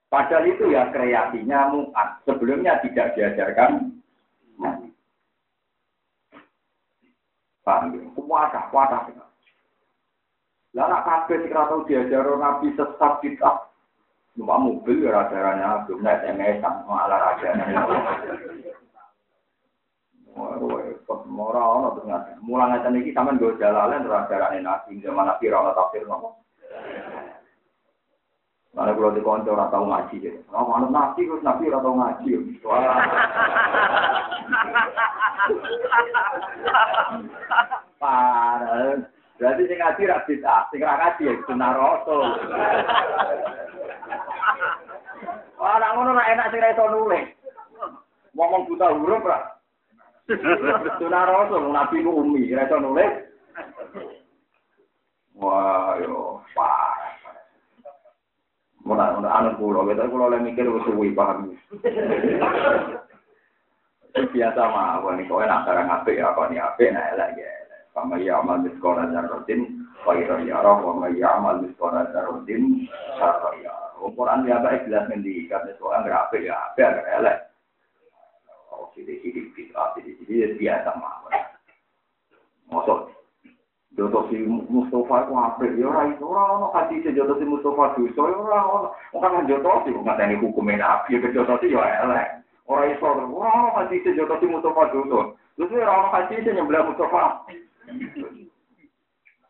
Padahal 0.10 0.50
itu 0.50 0.74
ya 0.74 0.90
kreasinya 0.90 1.70
muat. 1.70 2.26
Sebelumnya 2.26 2.82
tidak 2.82 3.14
diajarkan. 3.14 3.94
Paham 7.62 7.94
ya? 7.94 8.02
Kuatah. 8.74 9.06
Lah 10.74 10.86
nak 10.86 11.06
kabeh 11.06 11.46
sing 11.46 11.54
ora 11.54 11.70
tau 11.70 11.86
diajar 11.86 12.26
Nabi 12.26 12.74
sesat 12.74 13.14
kita. 13.22 13.70
Numpak 14.38 14.62
mobil 14.62 15.06
ya 15.06 15.26
ajarannya 15.26 15.86
belum 15.86 16.02
naik 16.06 16.26
SMS 16.26 16.62
sama 16.62 17.06
ala 17.06 17.18
rajanya. 17.18 17.86
Ora 21.30 21.62
ono 21.62 21.90
ternyata. 22.02 22.38
Mulang 22.42 22.74
ngeten 22.74 22.98
iki 23.02 23.14
sampean 23.14 23.42
go 23.42 23.54
jalalan 23.62 24.10
ora 24.10 24.26
Nabi 24.58 25.02
zaman 25.06 25.30
Nabi 25.30 25.54
ora 25.54 25.74
tafsir 25.78 26.06
nopo. 26.06 26.42
Mana 28.70 28.94
kalau 28.94 29.18
di 29.18 29.22
konco 29.26 29.50
ora 29.50 29.66
tau 29.74 29.82
ngaji 29.82 30.22
gitu. 30.22 30.46
Nah, 30.54 30.62
manut 30.62 30.94
nabi 30.94 31.26
terus 31.26 31.42
nabi 31.42 31.74
ora 31.74 31.82
tau 31.82 31.98
ngaji. 31.98 32.38
Wah. 32.62 33.02
Parah. 38.00 38.96
Berarti 39.40 39.72
sing 39.72 39.80
ngaji 39.80 40.04
ra 40.04 40.20
bisa, 40.28 40.68
sing 40.68 40.84
ra 40.84 41.00
ngaji 41.00 41.32
ya 41.32 41.34
sunah 41.48 41.72
rasul. 41.72 42.28
Wah, 45.56 45.76
nak 45.80 45.92
ngono 45.96 46.12
ra 46.14 46.30
enak 46.30 46.52
sing 46.52 46.60
ra 46.60 46.76
iso 46.76 46.86
nulis. 46.92 47.26
Ngomong 48.36 48.68
buta 48.68 48.94
huruf 48.94 49.24
ra. 49.24 49.40
Sunah 51.00 51.24
rasul 51.26 51.72
nabi 51.72 52.04
umi, 52.04 52.52
ra 52.52 52.68
iso 52.68 52.78
nulis. 52.84 53.32
Wah, 55.40 55.96
yo 56.04 56.44
parah. 56.52 56.89
Mula 58.90 59.22
mula 59.22 59.30
anu 59.30 59.54
kulo, 59.62 59.86
kita 59.86 60.10
kulo 60.10 60.34
lagi 60.34 60.50
mikir 60.50 60.66
wis 60.66 60.82
suwi 60.82 61.14
paham. 61.14 61.54
Biasa 64.18 64.62
mah, 64.66 65.06
wah 65.06 65.14
nih 65.14 65.30
kau 65.30 65.46
enak 65.46 65.62
sekarang 65.62 65.94
apa 65.94 66.10
ya, 66.10 66.34
kau 66.34 66.50
nih 66.50 66.58
apa 66.58 66.82
nah 66.90 67.06
elak 67.14 67.38
ya. 67.38 67.50
Ya 68.18 68.42
amal 68.42 68.66
di 68.66 68.74
sekolah 68.74 69.12
jarotin, 69.14 69.86
kaya 70.02 70.42
ya 70.48 70.64
roh, 70.66 70.82
kama 70.82 71.14
ya 71.14 71.38
amal 71.38 71.62
di 71.62 71.70
sekolah 71.78 72.10
jarotin, 72.16 72.90
kaya. 73.20 73.74
Ukuran 74.02 74.48
dia 74.48 74.58
apa 74.58 74.82
jelas 74.88 75.06
nanti, 75.12 75.46
karena 75.46 75.76
sekolah 75.78 76.08
nggak 76.08 76.22
apa 76.32 76.36
ya, 76.40 76.56
apa 76.56 76.80
agak 76.80 77.10
elak. 77.20 77.38
Oh, 78.72 78.88
sidik-sidik, 78.96 79.52
sidik-sidik, 79.54 80.56
biasa 80.58 80.90
mah. 80.96 81.28
Masuk 82.72 83.19
Jodoh 84.00 84.32
si 84.32 84.40
Mustafa 84.48 85.28
itu 85.28 85.34
apa? 85.36 85.64
Ya 85.76 85.84
orang 85.92 86.16
itu 86.16 86.24
orang 86.24 86.48
orang 86.56 86.72
hati 86.72 87.04
si 87.04 87.12
jodoh 87.12 87.36
si 87.36 87.44
Mustafa 87.44 88.00
dosa 88.00 88.32
ya 88.32 88.38
orang 88.40 88.64
orang 88.72 88.92
orang 89.12 89.32
kan 89.36 89.50
jodoh 89.52 89.76
si 89.84 89.92
nggak 89.92 90.16
ada 90.16 90.40
hukumnya 90.40 90.80
nabi 90.80 91.20
ya 91.20 91.28
jodoh 91.36 91.60
si 91.60 91.68
ya 91.68 92.08
elek. 92.08 92.40
Orang 92.64 92.96
itu 92.96 93.04
orang 93.04 93.28
orang 93.36 93.76
hati 93.76 94.00
si 94.00 94.16
jodoh 94.16 94.40
si 94.40 94.48
Mustafa 94.48 94.88
dosa. 94.96 95.36
Terus 95.60 95.76
orang 95.76 96.00
orang 96.00 96.14
hati 96.16 96.40
si 96.40 96.48
nyembelih 96.48 96.88
Mustafa. 96.88 97.24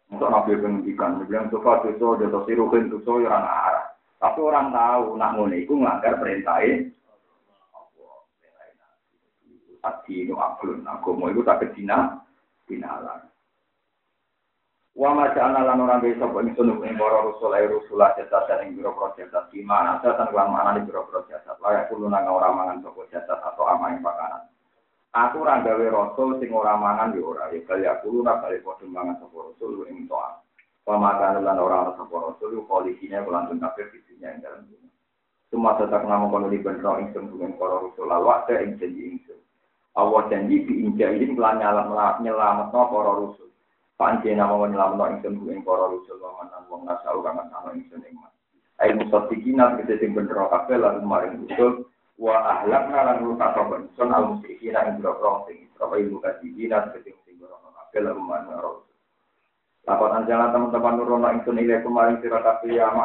Untuk 0.10 0.30
nabi 0.34 0.58
pendidikan, 0.58 1.22
nyembelih 1.22 1.46
Mustafa 1.46 1.86
dosa, 1.86 2.08
jodoh 2.26 2.42
si 2.50 2.52
Ruhin 2.58 2.90
dosa 2.90 3.12
ya 3.22 3.30
orang 3.30 3.46
arah. 3.46 3.86
Tapi 4.18 4.40
orang 4.42 4.68
tahu 4.74 5.04
nak 5.14 5.32
ngono 5.38 5.56
iku 5.62 5.74
nglanggar 5.78 6.18
perintahnya. 6.18 6.90
Ati 9.86 10.26
nu 10.26 10.42
aklun, 10.42 10.90
agama 10.90 11.30
iku 11.30 11.46
tak 11.46 11.62
kedina, 11.62 12.18
dinalan. 12.66 13.29
Wa 15.00 15.16
ma 15.16 15.32
ja'alna 15.32 15.64
lan 15.64 15.80
ora 15.80 15.96
bisa 16.04 16.28
kok 16.28 16.44
ingsun 16.44 16.84
ing 16.84 17.00
para 17.00 17.24
rasul 17.24 17.56
ay 17.56 17.72
rasul 17.72 18.04
jasa 18.20 18.60
ing 18.68 18.76
biro 18.76 18.92
di 19.48 19.64
mana 19.64 19.96
jasa 20.04 20.28
lan 20.28 20.52
mana 20.52 20.76
di 20.76 20.84
biro 20.84 21.08
jasa 21.24 21.56
layak 21.64 21.88
kulo 21.88 22.12
nang 22.12 22.28
ora 22.28 22.52
mangan 22.52 22.84
sapa 22.84 23.08
jasa 23.08 23.40
atau 23.40 23.64
amane 23.64 24.04
pakanan. 24.04 24.52
Aku 25.16 25.40
ora 25.40 25.64
gawe 25.64 25.88
rasul 25.88 26.44
sing 26.44 26.52
ora 26.52 26.76
mangan 26.76 27.16
yo 27.16 27.32
ora 27.32 27.48
ya 27.48 27.64
kaya 27.64 28.04
kulo 28.04 28.28
ora 28.28 28.44
kali 28.44 28.60
padha 28.60 28.92
mangan 28.92 29.24
sapa 29.24 29.38
rasul 29.40 29.88
ing 29.88 30.04
toa. 30.12 30.44
Wa 30.84 31.00
ma 31.00 31.16
kana 31.16 31.48
lan 31.48 31.64
ora 31.64 31.76
ana 31.80 31.92
sapa 31.96 32.16
rasul 32.20 32.60
koalisine 32.68 33.24
kelantun 33.24 33.64
kafir 33.64 33.88
fisinya 33.96 34.36
ing 34.36 34.44
dalam 34.44 34.68
dunia. 34.68 34.92
Semua 35.48 35.80
tetap 35.80 36.04
nama 36.04 36.28
kono 36.28 36.52
di 36.52 36.60
benro 36.60 37.00
ingsun 37.00 37.32
dengan 37.32 37.56
para 37.56 37.88
rasul 37.88 38.04
lalu 38.04 38.28
ada 38.36 38.56
ing 38.68 38.76
janji 38.76 39.16
ingsun. 39.16 39.40
Allah 39.96 40.28
janji 40.28 40.68
di 40.68 40.84
inja 40.84 41.08
ini 41.08 41.40
melan 41.40 41.64
nyelamat 42.20 42.68
para 42.76 43.12
rasul. 43.16 43.49
Panci 44.00 44.32
nama 44.32 44.56
ingsun 45.12 45.44
ku 45.44 45.52
ing 45.52 45.60
para 45.68 45.92
rusul 45.92 46.24
wa 46.24 46.40
manan 46.40 46.64
wong 46.72 46.88
nasau 46.88 47.20
kang 47.20 47.36
ana 47.36 47.76
ingsun 47.76 48.00
ing 48.08 48.16
mas. 48.16 48.32
Ai 48.80 48.96
musaddiqina 48.96 49.76
kete 49.76 50.00
sing 50.00 50.16
bener 50.16 50.40
kabeh 50.48 50.80
lan 50.80 51.04
maring 51.04 51.44
rusul 51.44 51.84
wa 52.16 52.48
ahlakna 52.48 52.96
lan 52.96 53.28
rusak 53.28 53.60
sapa 53.60 53.76
ingsun 53.76 54.16
al 54.16 54.32
musyrikina 54.32 54.88
ing 54.88 55.04
boro 55.04 55.44
sing 55.52 55.68
Israil 55.68 56.16
mukadzibina 56.16 56.96
kete 56.96 57.12
sing 57.28 57.36
bener 57.44 57.60
kabeh 57.60 58.00
lan 58.08 58.24
maring 58.24 58.56
rusul. 58.64 58.88
Lapan 59.84 60.24
anjalan 60.24 60.56
teman-teman 60.56 60.96
nurono 60.96 61.28
ingsun 61.36 61.60
ile 61.60 61.84
kemarin 61.84 62.24
sira 62.24 62.40
kabeh 62.40 62.80
ya 62.80 62.96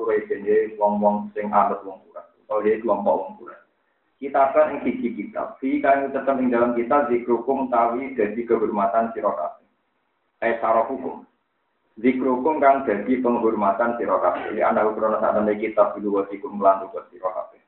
Quraisy 0.00 0.48
ye 0.48 0.56
wong-wong 0.80 1.28
sing 1.36 1.52
anut 1.52 1.84
wong 1.84 2.00
Quraisy. 2.08 2.48
Oh 2.48 2.64
ye 2.64 2.80
kelompok 2.80 3.20
wong 3.20 3.30
Quraisy. 3.36 3.68
Kita 4.16 4.56
kan 4.56 4.72
ing 4.72 4.80
siji 4.80 5.12
kitab, 5.12 5.60
fi 5.60 5.76
kang 5.84 6.08
tetep 6.08 6.40
ing 6.40 6.48
dalam 6.48 6.72
kita 6.72 7.04
zikrukum 7.12 7.68
tawi 7.68 8.16
dadi 8.16 8.48
kehormatan 8.48 9.12
sira 9.12 9.28
eh 10.42 10.58
cara 10.62 10.86
hukum. 10.86 11.26
Zikrukum 11.98 12.62
kang 12.62 12.86
jadi 12.86 13.18
penghormatan 13.18 13.98
sira. 13.98 14.16
Ya 14.54 14.70
ana 14.70 14.86
ukrono 14.86 15.18
sak 15.18 15.34
temne 15.34 15.58
kitab 15.58 15.98
dulu 15.98 16.22
wasikum 16.22 16.62
lan 16.62 16.86
tugas 16.86 17.10
sira 17.10 17.26
kabeh. 17.26 17.58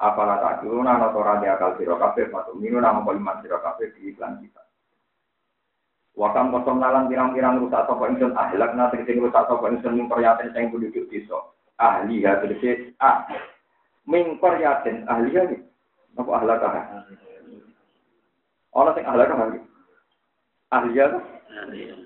Apalah 0.00 0.40
tak 0.40 0.64
dulu 0.64 0.80
ana 0.80 1.12
ora 1.12 1.36
di 1.44 1.46
akal 1.52 1.76
sira 1.76 2.00
kabeh 2.00 2.32
patu 2.32 2.56
minu 2.56 2.80
nama 2.80 3.04
kalimat 3.04 3.44
sira 3.44 3.60
di 3.60 4.08
iklan 4.08 4.40
kita. 4.40 4.64
Wakam 6.14 6.54
kosong 6.54 6.78
nalan 6.78 7.10
pirang-pirang 7.10 7.58
rusak 7.58 7.90
sapa 7.90 8.06
ingsun 8.06 8.38
ahlak 8.38 8.70
na 8.78 8.86
tegese 8.88 9.18
rusak 9.18 9.50
sapa 9.50 9.66
ingsun 9.66 9.98
ning 9.98 10.06
peryaten 10.06 10.54
sing 10.54 10.70
penduduk 10.70 11.10
desa. 11.10 11.52
Ahli 11.76 12.22
ya 12.22 12.38
tegese 12.38 12.94
ah 13.02 13.26
ming 14.06 14.38
peryaten 14.38 15.04
ahli 15.10 15.34
ya 15.34 15.42
apa 16.14 16.30
ahlak 16.40 16.62
ah. 16.64 17.02
Ana 18.72 18.90
sing 18.94 19.04
ahlak 19.04 19.28
ah. 19.28 19.50
Ahli 20.72 20.96
ya. 20.96 21.06
Ya 21.74 22.03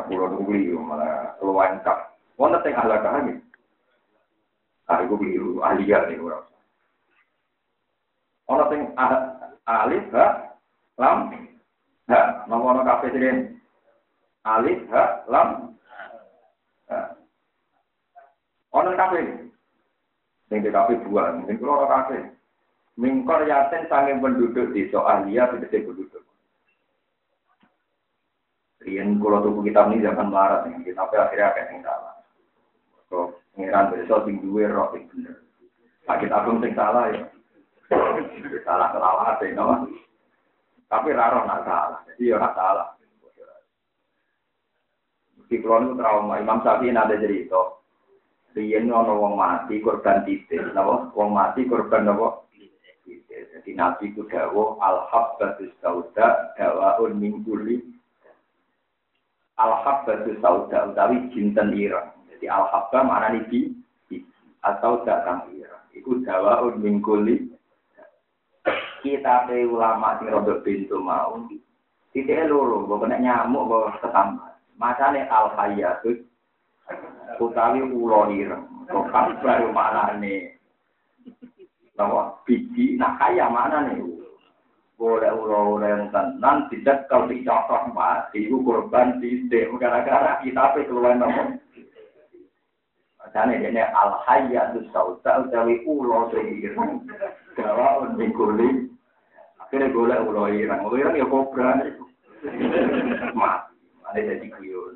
pulau 0.00 0.32
dulu 0.32 0.80
malah 0.80 1.36
keluar 1.36 1.76
kap. 1.84 2.16
Wonder 2.40 2.64
teng 2.64 2.72
ahla 2.72 2.96
kahani. 3.04 3.36
Ah, 4.88 5.04
iku 5.04 5.20
biru 5.20 5.60
ahli 5.60 5.92
ya 5.92 6.08
nih 6.08 6.16
orang. 6.16 6.48
Orang 8.48 8.68
teng 8.72 8.82
alif 9.68 10.04
ha 10.16 10.26
lam 10.96 11.18
ha 12.08 12.20
nomor 12.48 12.80
kafe 12.88 13.12
sini. 13.12 13.52
Alif 14.48 14.80
ha 14.88 15.28
lam 15.28 15.76
ha. 16.88 16.98
Orang 18.72 18.96
kafe. 18.96 19.20
Sing 20.48 20.64
di 20.64 20.72
kafe 20.72 20.96
dua, 21.04 21.36
sing 21.44 21.56
keluar 21.60 21.84
kafe. 21.84 22.32
Mingkor 22.96 23.44
yaten 23.48 23.88
sange 23.88 24.16
penduduk 24.20 24.72
di 24.72 24.88
so 24.92 25.04
ahliya 25.04 25.48
tidak 25.52 25.84
penduduk. 25.84 26.20
Rian 28.82 29.22
kalau 29.22 29.42
tuku 29.46 29.70
kitab 29.70 29.90
ini 29.90 30.02
zaman 30.02 30.30
melarat 30.30 30.66
nih, 30.66 30.82
kitabnya 30.90 31.18
akhirnya 31.22 31.46
akan 31.54 31.70
yang 31.70 31.80
salah. 31.86 32.14
Kok 33.06 33.26
pengiran 33.54 33.90
besok 33.94 34.20
sing 34.26 34.36
duwe 34.42 34.64
roh 34.66 34.90
sing 34.90 35.06
bener. 35.10 35.36
Sakit 36.02 36.30
agung 36.34 36.58
sing 36.58 36.72
salah 36.74 37.14
ya. 37.14 37.22
Salah 38.66 38.88
kelawat 38.94 39.42
ya, 39.42 39.52
no? 39.52 39.84
Tapi 40.88 41.08
raro 41.12 41.44
nak 41.44 41.64
salah, 41.66 42.00
jadi 42.08 42.32
ya 42.32 42.36
nak 42.40 42.56
salah. 42.56 42.88
Di 45.48 45.60
kulon 45.60 46.00
trauma, 46.00 46.40
Imam 46.40 46.64
Syafi'i 46.64 46.96
ada 46.96 47.12
cerita. 47.12 47.80
Rian 48.56 48.88
ono 48.88 49.20
wong 49.20 49.36
mati 49.36 49.80
korban 49.84 50.24
titik, 50.24 50.72
napa? 50.72 51.12
Wong 51.12 51.32
mati 51.36 51.68
korban 51.68 52.08
napa? 52.08 52.44
Jadi 53.62 53.78
Nabi 53.78 54.10
itu 54.10 54.26
dawo 54.26 54.74
al-habbatus 54.82 55.70
sauda 55.78 56.56
dawaun 56.58 57.14
min 57.14 57.40
kulli 59.62 59.70
Al-Habbatu 59.70 60.30
Sauda 60.42 60.90
utawi 60.90 61.30
jinten 61.30 61.70
ireng. 61.78 62.10
Jadi 62.30 62.46
Al-Habba 62.50 62.98
mana 63.06 63.30
nih 63.30 63.70
atau 64.62 65.02
datang 65.06 65.46
ireng. 65.54 65.82
Iku 65.94 66.22
dawa 66.26 66.66
mingkuli. 66.74 67.50
Kita 69.02 69.50
pe 69.50 69.66
ulama 69.66 70.18
sing 70.22 70.30
rodok 70.30 70.62
pintu 70.62 71.02
mau. 71.02 71.42
Titik 72.14 72.44
loro, 72.46 72.84
bawa 72.86 73.08
kena 73.08 73.16
nyamuk, 73.18 73.66
bawa 73.66 73.98
ketambat. 73.98 74.54
Masane 74.78 75.26
al-hayatut 75.26 76.22
utawi 77.40 77.82
ulo 77.82 78.30
ireng. 78.30 78.66
Kok 78.86 79.10
mana 79.74 80.14
nih? 80.18 80.54
Nama 81.92 82.34
biji, 82.48 82.96
nah 82.98 83.14
kaya 83.20 83.46
mana 83.46 83.90
nih? 85.02 85.10
boleh 85.10 85.32
ulo 85.34 85.82
yang 85.82 86.14
tenang 86.14 86.70
tidak 86.70 87.10
kalau 87.10 87.26
dicontoh 87.26 87.90
mati 87.90 88.46
itu 88.46 88.62
korban 88.62 89.18
tidak 89.18 89.74
gara-gara 89.82 90.38
kita 90.46 90.62
apa 90.62 90.86
keluar 90.86 91.18
nomor. 91.18 91.58
Makanya 93.18 93.66
ini 93.66 93.82
al 93.82 94.22
hayatu 94.22 94.86
sauta 94.94 95.42
utawi 95.42 95.82
ulo 95.82 96.30
seiring 96.30 97.02
gawa 97.58 98.06
untuk 98.06 98.30
kulit 98.38 98.86
akhirnya 99.58 99.90
boleh 99.90 100.18
ulo 100.22 100.42
irang 100.54 100.86
ulo 100.86 100.94
irang 100.94 101.18
ya 101.18 101.26
kobra. 101.26 101.82
Mati 103.34 103.74
ada 104.06 104.20
jadi 104.22 104.46
kuyon 104.54 104.94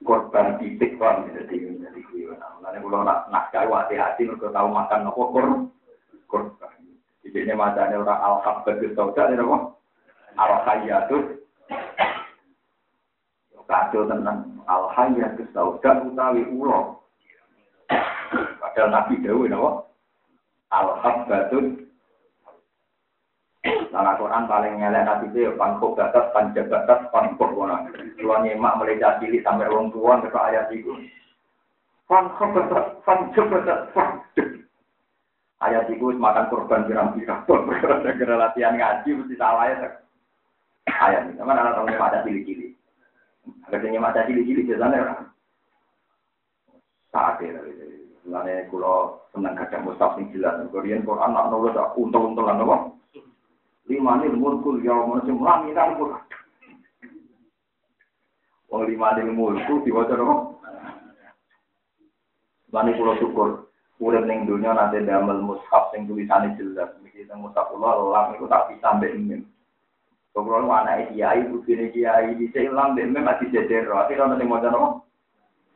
korban 0.00 0.56
titik 0.56 0.96
kan 0.96 1.28
jadi 1.28 1.76
jadi 1.76 2.00
kuyon 2.08 2.40
Makanya 2.40 2.80
kalau 2.80 3.04
nak 3.04 3.28
nak 3.28 3.52
hati-hati 3.52 4.24
mereka 4.24 4.48
tahu 4.48 4.68
makan 4.72 5.00
nopo 5.04 5.22
korban 6.24 6.79
jadi 7.20 7.38
ini 7.44 7.54
macamnya 7.54 8.00
orang 8.00 8.20
al-habbatus 8.24 8.96
sauda, 8.96 9.28
ini 9.28 9.44
apa? 9.44 9.58
Al-hayatus. 10.40 11.24
Kacau 13.70 14.02
tentang 14.10 14.58
al-hayatus 14.66 15.46
sauda 15.54 16.00
utawi 16.02 16.42
ulo. 16.48 17.06
Padahal 18.58 18.88
Nabi 18.90 19.20
Dawu 19.20 19.46
napa? 19.46 19.70
Al-habbatun 20.70 21.90
Nah, 23.90 24.16
Quran 24.16 24.48
paling 24.48 24.80
ngelak 24.80 25.04
nabi 25.04 25.28
itu 25.36 25.52
pan 25.60 25.76
kobatat, 25.76 26.32
pan 26.32 26.56
jabatat, 26.56 27.12
pan 27.12 27.36
korbona. 27.36 27.84
Kalau 28.16 28.40
nyemak 28.40 28.80
mulai 28.80 28.96
cilik 28.96 29.44
sampai 29.44 29.68
orang 29.68 29.92
tua 29.92 30.16
ke 30.24 30.32
ayat 30.32 30.72
itu. 30.72 30.94
Pan 32.08 32.32
kobatat, 32.40 33.04
pan 33.04 33.28
jabatat, 33.36 33.92
pan 33.92 34.19
Ayat 35.60 35.92
itu 35.92 36.08
makan 36.16 36.48
korban 36.48 36.88
pirang-pirang. 36.88 37.44
Gara 38.18 38.34
latihan 38.40 38.80
ngaji 38.80 39.12
mesti 39.12 39.34
salah 39.36 39.68
ya. 39.68 39.92
Ayat 40.88 41.28
ini. 41.28 41.36
Sama 41.36 41.52
anak 41.52 41.76
tahu 41.76 41.84
nyemak 41.92 42.24
cilik-cilik. 42.24 42.72
Agar 43.68 43.84
nyemak 43.84 44.16
cilik-cilik 44.24 44.64
biasanya 44.64 45.28
saat 47.12 47.44
ini. 47.44 47.60
Mulane 48.24 48.72
kula 48.72 49.20
seneng 49.36 49.52
kadang 49.52 49.84
mustaf 49.84 50.16
sing 50.16 50.32
jelas. 50.32 50.64
Korean 50.72 51.04
Quran 51.04 51.36
nak 51.36 51.52
nulis 51.52 51.76
untung-untungan 51.76 52.64
apa? 52.64 52.76
Lima 53.84 54.16
nil 54.16 54.40
mulkul 54.40 54.80
yaum 54.80 55.20
sing 55.28 55.36
laminan 55.44 56.00
pun. 56.00 56.16
Wong 58.72 58.88
lima 58.88 59.12
nil 59.20 59.28
mulku 59.28 59.84
diwaca 59.84 60.16
apa? 60.16 60.36
Mulane 62.72 62.90
kula 62.96 63.12
syukur 63.20 63.69
urip 64.00 64.24
ning 64.24 64.48
dunya 64.48 64.72
nanti 64.72 65.04
damel 65.04 65.44
mushaf 65.44 65.92
sing 65.92 66.08
tulisane 66.08 66.56
jelas. 66.56 66.96
Iki 67.04 67.28
teng 67.28 67.44
mushaf 67.44 67.68
kula 67.68 67.94
lam 68.00 68.32
iku 68.34 68.48
tak 68.48 68.72
bisa 68.72 68.96
mbek 68.96 69.12
ini. 69.12 69.44
Kalau 70.30 70.72
anak 70.72 71.10
kiai, 71.10 71.42
bukti 71.50 71.74
kiai, 71.90 72.38
sini 72.38 72.70
lam 72.70 72.94
deh, 72.94 73.02
memang 73.02 73.34
masih 73.34 73.50
jeder. 73.50 73.90
Akhirnya 73.90 74.30
nanti 74.30 74.46
mau 74.46 74.62
jono, 74.62 75.02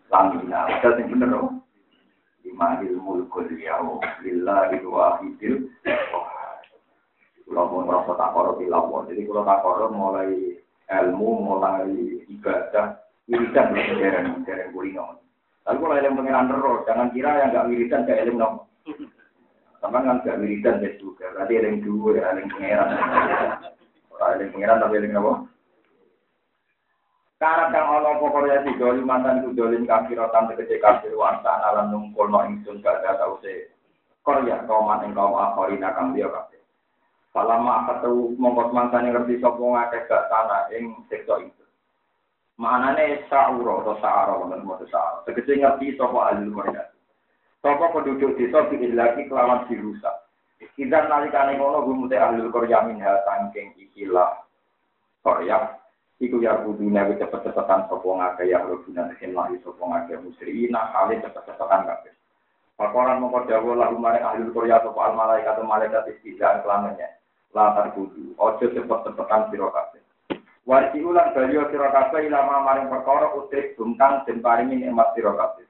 lamina. 0.08 0.70
Ada 0.70 0.94
yang 0.94 1.10
bener 1.10 1.28
loh. 1.34 1.58
Imahil 2.46 2.94
mulkul 3.02 3.50
yaum 3.58 3.98
lillahi 4.22 4.78
wahidil 4.86 5.68
Kalau 7.44 7.66
mau 7.66 7.84
merasa 7.84 8.14
tak 8.16 8.32
korup 8.32 8.56
di 8.56 8.70
lapor, 8.70 9.04
jadi 9.04 9.26
kalau 9.28 9.44
tak 9.44 9.60
korup 9.60 9.90
mulai 9.92 10.32
ilmu, 10.88 11.30
mulai 11.44 11.92
ibadah, 12.30 13.04
wiridan 13.28 13.74
belum 13.74 13.96
dereng, 14.00 14.28
dereng 14.48 14.70
kulino. 14.72 15.23
Tapi 15.64 15.80
kalau 15.80 15.96
ilmu 15.96 16.18
pengiran 16.20 16.50
terus, 16.52 16.84
jangan 16.84 17.08
kira 17.16 17.30
yang 17.40 17.48
nggak 17.56 17.66
wiridan 17.72 18.04
kayak 18.04 18.22
ilmu 18.28 18.36
nom. 18.36 18.54
Sama 19.80 20.04
kan 20.04 20.20
nggak 20.20 20.40
wiridan 20.44 20.84
ya 20.84 20.92
juga, 21.00 21.32
berarti 21.32 21.56
ilmu 21.56 21.80
dua, 21.80 22.20
ilmu 22.20 22.52
pengiran. 22.52 22.88
Orang 24.12 24.32
ilmu 24.36 24.52
pengiran 24.52 24.82
tapi 24.84 24.94
ilmu 25.00 25.16
apa? 25.16 25.32
Karena 27.44 27.68
kang 27.74 28.00
ono 28.00 28.24
pokoknya 28.24 28.64
si 28.64 28.72
doli 28.80 29.04
mantan 29.04 29.44
ku 29.44 29.52
dolin 29.52 29.84
kafiratan 29.84 30.48
tegese 30.48 30.80
kafir 30.80 31.12
wansa 31.12 31.52
alam 31.66 31.92
nungkul 31.92 32.30
no 32.30 32.40
ingsun 32.46 32.80
gak 32.80 33.04
ada 33.04 33.20
tau 33.20 33.36
se 33.44 33.68
Korea 34.24 34.64
kaum 34.64 34.88
ing 35.04 35.12
kaum 35.12 35.36
akhirina 35.36 35.92
kang 35.92 36.16
dia 36.16 36.30
kafir. 36.30 36.62
Falama 37.34 37.90
ketemu 37.90 38.38
mongkot 38.38 38.72
yang 38.72 39.12
ngerti 39.12 39.42
sopo 39.42 39.76
ngakeh 39.76 40.06
gak 40.06 40.24
tanah 40.32 40.72
ing 40.72 40.94
sektor 41.10 41.42
itu. 41.42 41.63
Maknane 42.54 43.26
sa'uro 43.26 43.82
atau 43.82 43.98
sa'ara 43.98 44.38
wonten 44.38 44.62
moto 44.62 44.86
sa'ara. 44.86 45.26
Tegese 45.26 45.58
ngerti 45.58 45.98
sopo 45.98 46.22
alil 46.22 46.54
mereka. 46.54 46.86
Sopo 47.58 47.90
penduduk 47.90 48.38
desa 48.38 48.62
lagi 48.70 49.26
kelawan 49.26 49.66
dirusak. 49.66 50.24
Kita 50.78 51.10
nalikane 51.10 51.58
ngono 51.58 51.82
gumute 51.82 52.14
ahlul 52.14 52.54
Korea 52.54 52.86
minha 52.86 53.20
sangking 53.26 53.74
ikilah 53.74 54.46
Korea 55.22 55.82
Iku 56.22 56.38
ya 56.38 56.62
kudune 56.62 57.02
wis 57.10 57.18
cepet-cepetan 57.18 57.90
sapa 57.90 58.06
ngake 58.06 58.46
ya 58.46 58.62
rubuna 58.62 59.10
sing 59.18 59.34
lahi 59.34 59.58
sapa 59.66 59.82
ngake 59.82 60.22
musrina 60.22 60.94
kali 60.94 61.18
cepet-cepetan 61.18 61.90
kabeh. 61.90 62.14
Pakoran 62.78 63.18
mongko 63.18 63.50
dawuh 63.50 63.74
lahu 63.74 63.98
mare 63.98 64.22
ahli 64.22 64.46
Korea 64.54 64.78
sapa 64.78 65.10
al 65.10 65.18
malaikat 65.18 65.58
malaikat 65.66 66.06
istizan 66.14 66.62
kelamanya. 66.62 67.18
Latar 67.50 67.90
kudu 67.98 68.30
ojo 68.38 68.62
cepet-cepetan 68.62 69.50
sira 69.50 69.66
kabeh. 69.74 70.02
Warti 70.64 71.04
ulang 71.04 71.36
baliyo 71.36 71.68
sira 71.68 71.92
kabeh 71.92 72.24
ilama 72.24 72.64
maring 72.64 72.88
perkara 72.88 73.36
utrik 73.36 73.76
bungkang 73.76 74.24
den 74.24 74.40
paringi 74.40 74.80
nikmat 74.80 75.12
sira 75.12 75.36
kabeh. 75.36 75.68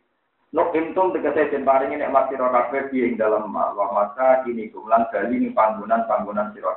Nuk 0.55 0.71
intum 0.71 1.11
tegese 1.11 1.51
den 1.51 1.67
paringi 1.67 1.99
nikmat 1.99 2.31
sira 2.31 2.47
kabeh 2.47 2.95
ing 2.95 3.19
wa 3.19 3.87
masa 3.91 4.47
kini 4.47 4.71
kumlan 4.71 5.11
bali 5.11 5.43
ning 5.43 5.51
panggonan-panggonan 5.51 6.55
sira 6.55 6.71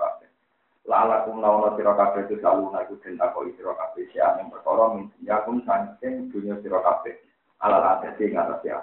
lala 0.89 1.29
kum 1.29 1.45
nawana 1.45 1.77
sira 1.77 1.93
itu 1.93 2.41
selalu 2.41 2.73
naku 2.73 2.97
den 3.05 3.21
takoi 3.21 3.53
sira 3.53 3.77
kabeh 3.77 4.09
sia 4.09 4.41
ing 4.41 4.49
perkara 4.49 4.97
min 4.97 5.13
kum 5.45 5.61
saking 5.61 6.33
dunya 6.33 6.57
sira 6.65 6.81
kabeh 6.81 7.21
alal 7.61 7.85
ate 7.85 8.17
sing 8.17 8.33
atas 8.33 8.65
ya. 8.65 8.81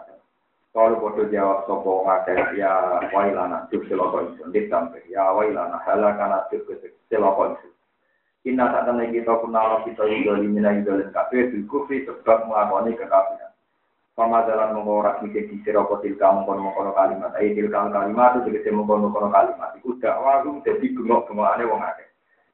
Kalau 0.75 0.99
bodoh 0.99 1.31
jawab 1.31 1.67
sopo 1.71 2.03
ngake 2.07 2.59
ya 2.59 3.03
wailana 3.15 3.67
cuk 3.71 3.87
seloko 3.87 4.27
itu 4.27 4.43
ditampe 4.51 5.03
ya 5.07 5.31
wailana 5.35 5.79
halakana 5.83 6.47
cuk 6.51 6.67
seloko 7.11 7.59
Inna 8.45 8.69
tak 8.69 8.85
temen 8.85 9.09
kita 9.09 9.41
Allah 9.41 9.81
kita 9.89 10.05
idoli 10.05 10.45
mina 10.45 10.77
idolin 10.77 11.09
kabeh 11.17 11.49
bil 11.49 11.65
kufri 11.65 12.05
sebab 12.05 12.45
mengakoni 12.45 12.93
kekafiran. 12.93 13.57
Pamajalan 14.15 14.77
mengorak 14.77 15.25
mikir 15.25 15.49
di 15.49 15.65
siroko 15.65 15.99
tilka 16.05 16.29
mengkono-mengkono 16.29 16.93
kalimat. 16.93 17.33
Ayo 17.41 17.57
tilka 17.57 17.89
kalimat 17.89 18.37
itu 18.39 18.53
jadi 18.61 18.71
mengkono-mengkono 18.77 19.33
kalimat. 19.33 19.73
Iku 19.81 19.97
dakwah 19.97 20.45
itu 20.45 20.61
jadi 20.61 20.87
bengok-bengokane 20.93 21.65
wong 21.67 21.81
akeh. 21.83 22.09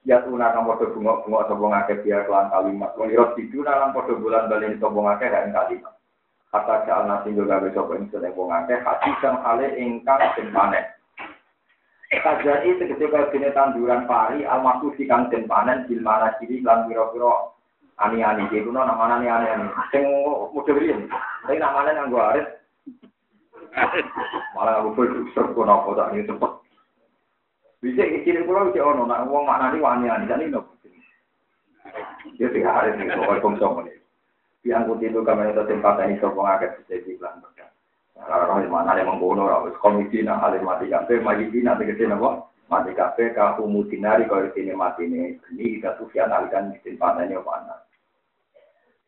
Ya 0.06 0.22
tuna 0.22 0.54
kang 0.54 0.64
padha 0.70 0.94
bengok-bengok 0.94 1.44
sapa 1.50 1.64
ngakeh 1.68 1.96
dia 2.06 2.18
kelan 2.22 2.46
kalimat. 2.54 2.90
Wong 2.94 3.08
ira 3.10 3.26
diduna 3.34 3.72
lan 3.74 3.90
padha 3.90 4.12
bulan 4.14 4.46
balen 4.46 4.78
sapa 4.78 4.98
ngakeh 5.04 5.28
kan 5.28 5.52
kalimat. 5.52 5.94
Kata 6.54 6.74
jalan 6.86 7.06
nasi 7.10 7.28
juga 7.34 7.58
besok 7.60 7.84
sapa 7.90 7.92
ingsun 7.98 8.30
wong 8.38 8.48
akeh 8.54 8.78
hati 8.78 9.10
kang 9.18 9.36
hale 9.42 9.66
ingkang 9.74 10.22
den 10.38 10.54
panen. 10.54 10.86
Kajai 12.10 12.74
kaya 12.74 13.30
dene 13.30 13.54
tanduran 13.54 14.02
pari 14.10 14.42
almaku 14.42 14.90
di 14.98 15.06
kang 15.06 15.30
den 15.30 15.46
panen 15.46 15.86
bil 15.86 16.02
mana 16.02 16.34
ciri 16.42 16.58
lan 16.58 16.90
pira-pira 16.90 17.54
ani-ani 18.02 18.50
iki 18.50 18.66
kuno 18.66 18.82
namane 18.82 19.30
ani-ani. 19.30 19.70
Sing 19.94 20.02
model 20.50 20.74
riyen. 20.74 21.06
Tapi 21.46 21.62
namane 21.62 21.94
nganggo 21.94 22.18
arit. 22.18 22.46
Malah 24.58 24.82
aku 24.82 24.98
full 24.98 25.10
serbu 25.38 25.62
nopo 25.62 25.94
tak 25.94 26.10
ini 26.10 26.26
cepet. 26.26 26.52
Bisa 27.78 28.02
kecil 28.02 28.42
pulau 28.42 28.74
bisa 28.74 28.82
ono, 28.82 29.06
nak 29.06 29.30
uang 29.30 29.46
mana 29.46 29.70
nih 29.70 29.78
ani-ani 29.78 30.26
ini 30.26 30.50
nopo. 30.50 30.74
Dia 32.34 32.50
tiga 32.50 32.74
hari 32.74 32.98
nih 32.98 33.14
pokoknya 33.14 33.38
konsum 33.38 33.86
ini. 33.86 33.94
Yang 34.66 34.82
putih 34.92 35.14
itu 35.14 35.20
itu 35.22 35.62
tempat 35.62 36.02
ini 36.02 36.18
sopong 36.18 36.44
agak 36.44 36.74
bisa 36.82 36.98
dibilang 37.06 37.38
Kalau 38.18 38.62
mana 38.66 38.98
yang 38.98 39.10
mengkono, 39.10 39.46
harus 39.46 39.78
komisi 39.78 40.22
nah 40.22 40.42
alim 40.44 40.66
mati 40.66 40.90
kafe, 40.90 41.18
mati 41.22 41.46
nanti 41.62 41.88
kecil 41.88 42.14
nopo. 42.14 42.50
Mati 42.70 42.94
kafe, 42.94 43.34
kahu 43.34 43.66
mutinari 43.66 44.30
kalau 44.30 44.50
sini 44.54 44.74
mati 44.74 45.06
ini. 45.06 45.34
Ini 45.50 45.78
kita 45.78 45.98
tuh 45.98 46.06
alikan 46.14 46.70
di 46.70 46.78
tempat 46.84 47.18
ini 47.26 47.34
apa 47.34 47.86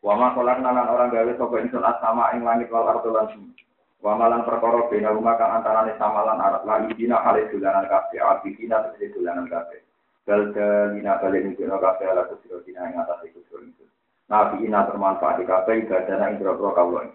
Wama 0.02 0.34
kolak 0.34 0.58
nalan 0.58 0.90
orang 0.90 1.14
gawe 1.14 1.32
sapa 1.38 1.62
ingsun 1.62 1.86
sama 2.02 2.34
ing 2.34 2.42
langit 2.42 2.66
wal 2.74 2.90
ardo 2.90 3.14
lan. 3.14 3.30
Wama 4.02 4.26
lan 4.26 4.42
perkara 4.42 4.90
bena 4.90 5.14
rumah 5.14 5.38
kang 5.38 5.62
antarane 5.62 5.94
sama 5.94 6.26
lan 6.26 6.42
arat 6.42 6.66
lan 6.66 6.90
dina 6.98 7.22
kali 7.22 7.46
dolanan 7.54 7.86
kabeh, 7.86 8.18
abidina 8.18 8.82
tegese 8.82 9.14
dolanan 9.14 9.46
kabeh. 9.46 9.78
Bal 10.26 10.50
dalina 10.50 11.22
balen 11.22 11.54
iki 11.54 11.62
ora 11.70 11.78
kabeh 11.78 12.06
ala 12.10 12.26
kusiro 12.26 12.66
dina 12.66 12.90
ing 12.90 12.98
atas 12.98 13.22
iku 13.30 13.46
itu. 13.62 13.86
Nabi 14.26 14.66
ina 14.66 14.90
bermanfaat 14.90 15.38
di 15.38 15.46
kabeh 15.46 15.86
ibadana 15.86 16.34
ing 16.34 16.42
boro 16.42 16.74
kawula. 16.74 17.06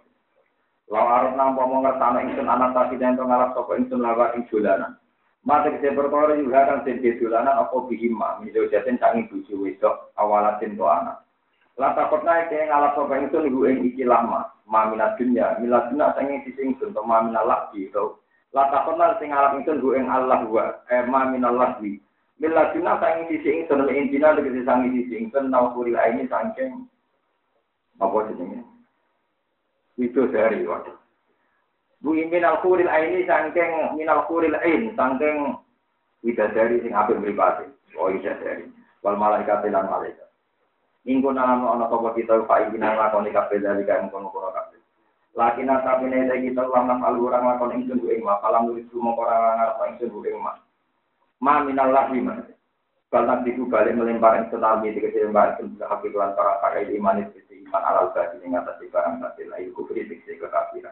Law 0.88 1.04
arep 1.04 1.36
nampa 1.36 1.68
mong 1.68 1.84
ngertane 1.84 2.32
ingsun 2.32 2.48
anak 2.48 2.72
tapi 2.72 2.96
den 2.96 3.20
ngalap 3.20 3.52
sapa 3.52 3.76
ingsun 3.76 4.00
lawa 4.00 4.32
ing 4.40 4.48
dolanan. 4.48 4.96
Mate 5.44 5.76
kese 5.76 5.92
perkara 5.92 6.40
juga 6.40 6.64
kan 6.64 6.88
den 6.88 7.04
dolanan 7.04 7.60
apa 7.60 7.76
bihima, 7.92 8.40
mido 8.40 8.64
jaten 8.72 8.96
sangi 8.96 9.28
bojo 9.28 9.68
wedok 9.68 10.16
awalatin 10.16 10.80
to 10.80 10.88
anak. 10.88 11.28
Lata 11.76 12.08
kota 12.08 12.48
ke 12.48 12.72
ngalap 12.72 12.96
sapa 12.96 13.20
ingsun 13.20 13.52
iku 13.52 13.68
ing 13.68 13.84
iki 13.84 14.08
lama, 14.08 14.48
maminat 14.64 15.20
dunya, 15.20 15.60
milat 15.60 15.92
dunya 15.92 16.08
sing 16.16 16.40
sisi 16.48 16.62
ingsun 16.72 16.96
to 16.96 17.04
maminal 17.04 17.44
lagi 17.44 17.92
to. 17.92 18.24
Lata 18.56 18.88
kota 18.88 19.20
sing 19.20 19.36
ngalap 19.36 19.60
ingsun 19.60 19.84
iku 19.84 19.92
ing 19.92 20.08
Allah 20.08 20.40
wa 20.48 20.72
eh 20.88 21.04
maminal 21.04 21.52
lagi. 21.52 22.00
Milat 22.40 22.72
dunya 22.72 22.96
sing 23.04 23.28
sisi 23.28 23.50
ingsun 23.60 23.92
ing 23.92 24.08
dina 24.08 24.40
tegese 24.40 24.64
sisi 24.64 25.16
ingsun 25.20 25.52
tau 25.52 25.76
kuri 25.76 26.00
ini 26.00 26.32
saking 26.32 26.88
apa 28.00 28.32
jenenge. 28.32 28.77
Itu 29.98 30.30
dari 30.30 30.62
waktu. 30.62 30.94
Bu 32.06 32.14
minal 32.14 32.62
kuril 32.62 32.86
aini 32.86 33.26
saking 33.26 33.98
minal 33.98 34.30
kuril 34.30 34.54
ain 34.62 34.94
saking 34.94 35.58
widadari 36.22 36.78
sing 36.86 36.94
apik. 36.94 37.18
Oh 37.98 38.14
widadari. 38.14 38.70
Wal 39.02 39.18
malaikat 39.18 39.66
lan 39.66 39.90
malaikat. 39.90 40.30
Minggu 41.08 41.34
nalam 41.34 41.66
ono 41.66 41.90
sopo 41.90 42.14
kita 42.14 42.46
fa 42.46 42.62
nang 42.68 43.00
lakoni 43.00 43.34
kabeh 43.34 43.64
dari 43.64 43.88
kae 43.88 44.06
mung 44.06 44.30
kono 44.30 44.52
kabeh. 44.54 44.78
Lakina 45.34 45.82
tapi 45.82 46.12
kita 46.12 46.68
lamam 46.68 47.02
alurang 47.02 47.48
lakon 47.48 47.74
ingsun 47.80 48.04
ku 48.04 48.12
ing 48.14 48.28
kalam 48.28 48.70
nulis 48.70 48.86
mongko 48.92 49.26
ora 49.26 49.56
ngarep 49.56 49.82
ingsun 49.98 50.26
ing 50.28 50.38
ma. 50.38 50.54
Ma 51.42 51.64
minal 51.64 51.96
lahwi 51.96 52.22
Kalau 53.08 53.40
diku 53.48 53.72
balik 53.72 53.96
melempar 53.96 54.36
ingsun 54.36 54.68
almi 54.68 54.92
dikecil 54.92 55.32
mbak 55.32 55.56
ingsun 55.56 55.80
sudah 55.80 55.88
hakik 55.88 56.12
lan 56.12 56.36
para 56.36 56.60
pakai 56.60 56.92
iman 57.00 57.24
itu 57.24 57.40
iman 57.64 57.84
alal 57.88 58.12
ing 58.44 58.52
atas 58.52 58.84
barang 58.84 59.24
batil 59.24 59.48
ayu 59.56 59.72
kufri 59.72 60.04
dikse 60.04 60.36
kekafiran. 60.36 60.92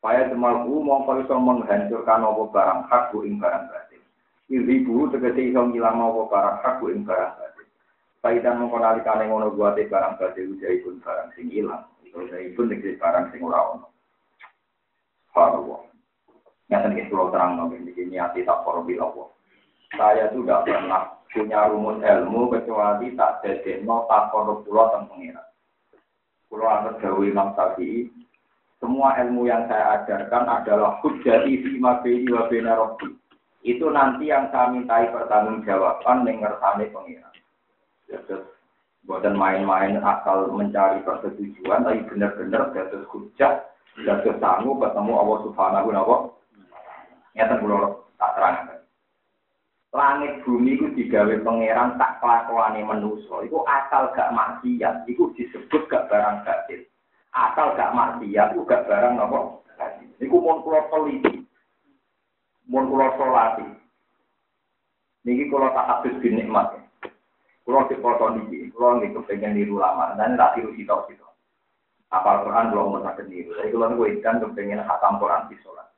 Supaya 0.00 0.32
demalku 0.32 0.80
mongko 0.80 1.20
iso 1.20 1.36
menghancurkan 1.36 2.24
apa 2.24 2.42
barang 2.48 2.80
hak 2.88 3.02
bu 3.12 3.28
ing 3.28 3.36
barang 3.36 3.68
batin. 3.68 4.02
Ibu 4.48 5.12
tegese 5.12 5.52
iso 5.52 5.60
ngilang 5.68 6.00
apa 6.00 6.20
barang 6.32 6.56
hak 6.64 6.74
bu 6.80 6.84
ing 6.88 7.04
barang 7.04 7.32
batin. 7.36 7.66
Paidan 8.24 8.56
mongko 8.56 8.76
nalikane 8.80 9.28
ngono 9.28 9.52
buate 9.52 9.84
barang 9.92 10.16
batin 10.16 10.56
ujai 10.56 10.80
pun 10.80 11.04
barang 11.04 11.36
sing 11.36 11.52
ilang. 11.52 11.84
Iku 12.00 12.16
pun 12.56 12.72
tegese 12.72 12.96
barang 12.96 13.28
sing 13.28 13.44
ora 13.44 13.76
ono. 13.76 13.92
Subhanallah. 15.28 15.80
Nyata 16.72 16.88
nih 16.88 17.06
pulau 17.12 17.28
terang 17.28 17.60
nabi 17.60 17.76
ini 17.84 18.16
niati 18.16 18.40
tak 18.48 18.64
korbi 18.64 18.96
Allah. 18.96 19.28
Saya 19.92 20.32
tuh 20.32 20.40
tidak 20.40 20.64
pernah 20.64 21.20
punya 21.32 21.72
rumus 21.72 21.98
ilmu 22.04 22.52
kecuali 22.52 23.16
tak 23.16 23.40
jadi 23.40 23.80
no 23.82 24.04
tak 24.06 24.28
korup 24.30 24.62
pulau 24.68 24.92
tentang 24.92 25.08
pengirat. 25.08 25.46
Pulau 26.52 26.68
atas 26.68 27.00
gawe 27.00 27.22
Imam 27.24 27.56
Syafi'i, 27.56 28.12
semua 28.76 29.16
ilmu 29.16 29.48
yang 29.48 29.64
saya 29.66 30.04
ajarkan 30.04 30.44
adalah 30.44 31.00
hujjati 31.00 31.64
fi 31.64 31.70
mabini 31.80 32.28
wa 32.28 32.44
bina 32.52 32.76
Itu 33.64 33.88
nanti 33.88 34.28
yang 34.28 34.52
saya 34.52 34.68
mintai 34.74 35.08
pertanggungjawaban 35.08 36.28
mengertani 36.28 36.92
pengirat. 36.92 37.32
Jadi, 38.12 38.36
buatan 39.08 39.38
main-main 39.38 39.96
asal 40.04 40.52
mencari 40.52 41.00
persetujuan, 41.00 41.88
tapi 41.88 42.04
benar-benar 42.12 42.74
jatuh 42.76 43.08
hujjah, 43.08 43.64
jatuh 44.04 44.36
sanggup 44.36 44.84
ketemu 44.84 45.12
Allah 45.16 45.38
Subhanahu 45.48 45.88
wa 45.88 45.94
Ta'ala. 45.96 46.18
Nyata 47.32 47.54
pulau 47.64 48.04
tak 48.20 48.30
terang 48.36 48.81
langit 49.92 50.40
bumi 50.42 50.80
itu 50.80 50.88
digawe 50.96 51.36
pangeran 51.44 52.00
tak 52.00 52.16
kelakuane 52.24 52.80
manusa. 52.80 53.44
Iku 53.44 53.60
asal 53.68 54.08
gak 54.16 54.32
maksiat 54.32 55.04
iku 55.04 55.28
disebut 55.36 55.84
gak 55.92 56.08
barang 56.08 56.40
batil. 56.48 56.80
Asal 57.36 57.76
gak 57.76 57.92
maksiat 57.92 58.56
iku 58.56 58.64
gak 58.64 58.88
barang 58.88 59.20
apa? 59.20 59.38
Iku 60.16 60.36
mon 60.40 60.64
kula 60.64 60.88
teliti. 60.88 61.44
Mon 62.72 62.88
kula 62.88 63.12
salati 63.20 63.68
niki 65.22 65.46
kula 65.52 65.70
tak 65.70 65.86
habis 65.86 66.18
bin 66.18 66.40
nikmat 66.40 66.72
kula 67.68 67.84
niki 67.84 69.18
pengen 69.28 69.60
niru 69.60 69.76
lama. 69.76 70.16
Dan 70.16 70.40
tak 70.40 70.56
tiru 70.56 70.72
sitok-sitok. 70.72 71.28
Apal 72.08 72.48
Quran 72.48 72.72
belum 72.72 72.96
mau 72.96 73.04
tak 73.04 73.28
niru. 73.28 73.52
Jadi 73.60 73.76
kula 73.76 73.92
niku 73.92 74.08
ikan 74.08 74.40
kepengen 74.40 74.88
khatam 74.88 75.20
Quran 75.20 75.52
di 75.52 75.60
sholat 75.60 75.91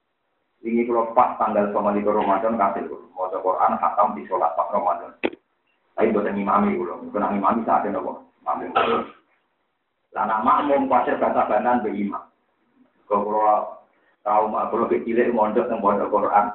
ini 0.64 0.88
kalau 0.88 1.12
pas 1.12 1.36
tanggal 1.36 1.68
sama 1.76 1.92
di 1.92 2.00
Ramadan 2.00 2.56
kasih 2.56 2.88
mau 3.12 3.28
Quran 3.28 3.76
khatam 3.76 4.16
di 4.16 4.24
sholat 4.24 4.56
pas 4.56 4.72
Ramadan. 4.72 5.12
Tapi 5.92 6.10
buat 6.10 6.26
imami 6.26 6.80
dulu, 6.80 7.12
bukan 7.12 7.36
imami 7.36 7.68
saat 7.68 7.84
ini 7.84 8.00
kok. 8.00 8.18
Lana 10.16 10.40
makmum 10.40 10.88
pasir 10.88 11.20
kata 11.20 11.44
banan 11.52 11.84
berimam. 11.84 12.24
Kalau 13.04 13.76
tahu 14.24 14.44
mak 14.48 14.72
kalau 14.72 14.88
kecil 14.88 15.20
mondok 15.36 15.68
yang 15.68 15.84
mondok 15.84 16.08
Quran, 16.08 16.46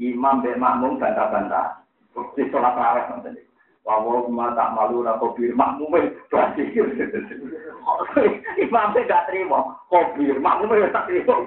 imam 0.00 0.40
be 0.40 0.56
makmum 0.56 0.96
bantah-bantah. 0.96 1.84
Di 2.16 2.48
sholat 2.48 2.72
raweh 2.72 3.04
nanti. 3.12 3.44
Wawo 3.84 4.26
tak 4.56 4.72
malu 4.74 5.04
nak 5.04 5.20
kopir 5.22 5.52
makmum 5.54 5.94
berarti 6.26 6.74
imam 8.66 8.90
gak 8.98 9.30
terima 9.30 9.78
kopir 9.86 10.34
makmum 10.42 10.74
gak 10.90 11.06
terima 11.06 11.38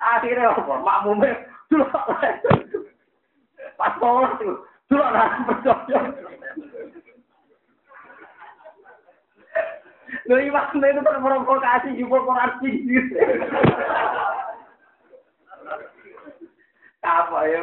Akhirnya 0.00 0.52
apa? 0.52 0.74
Makmumnya 0.80 1.32
dulu 1.72 1.84
pas 3.74 3.92
sholat 3.98 4.38
itu 4.38 4.54
dulu 4.86 5.02
anak 5.02 5.42
percaya. 5.48 5.98
Lho 10.24 10.36
imamnya 10.40 10.86
itu 10.88 11.00
terprovokasi 11.04 11.98
juga 11.98 12.24
Quran 12.24 12.50
tinggi. 12.62 12.96
Apa 17.04 17.38
ya? 17.50 17.60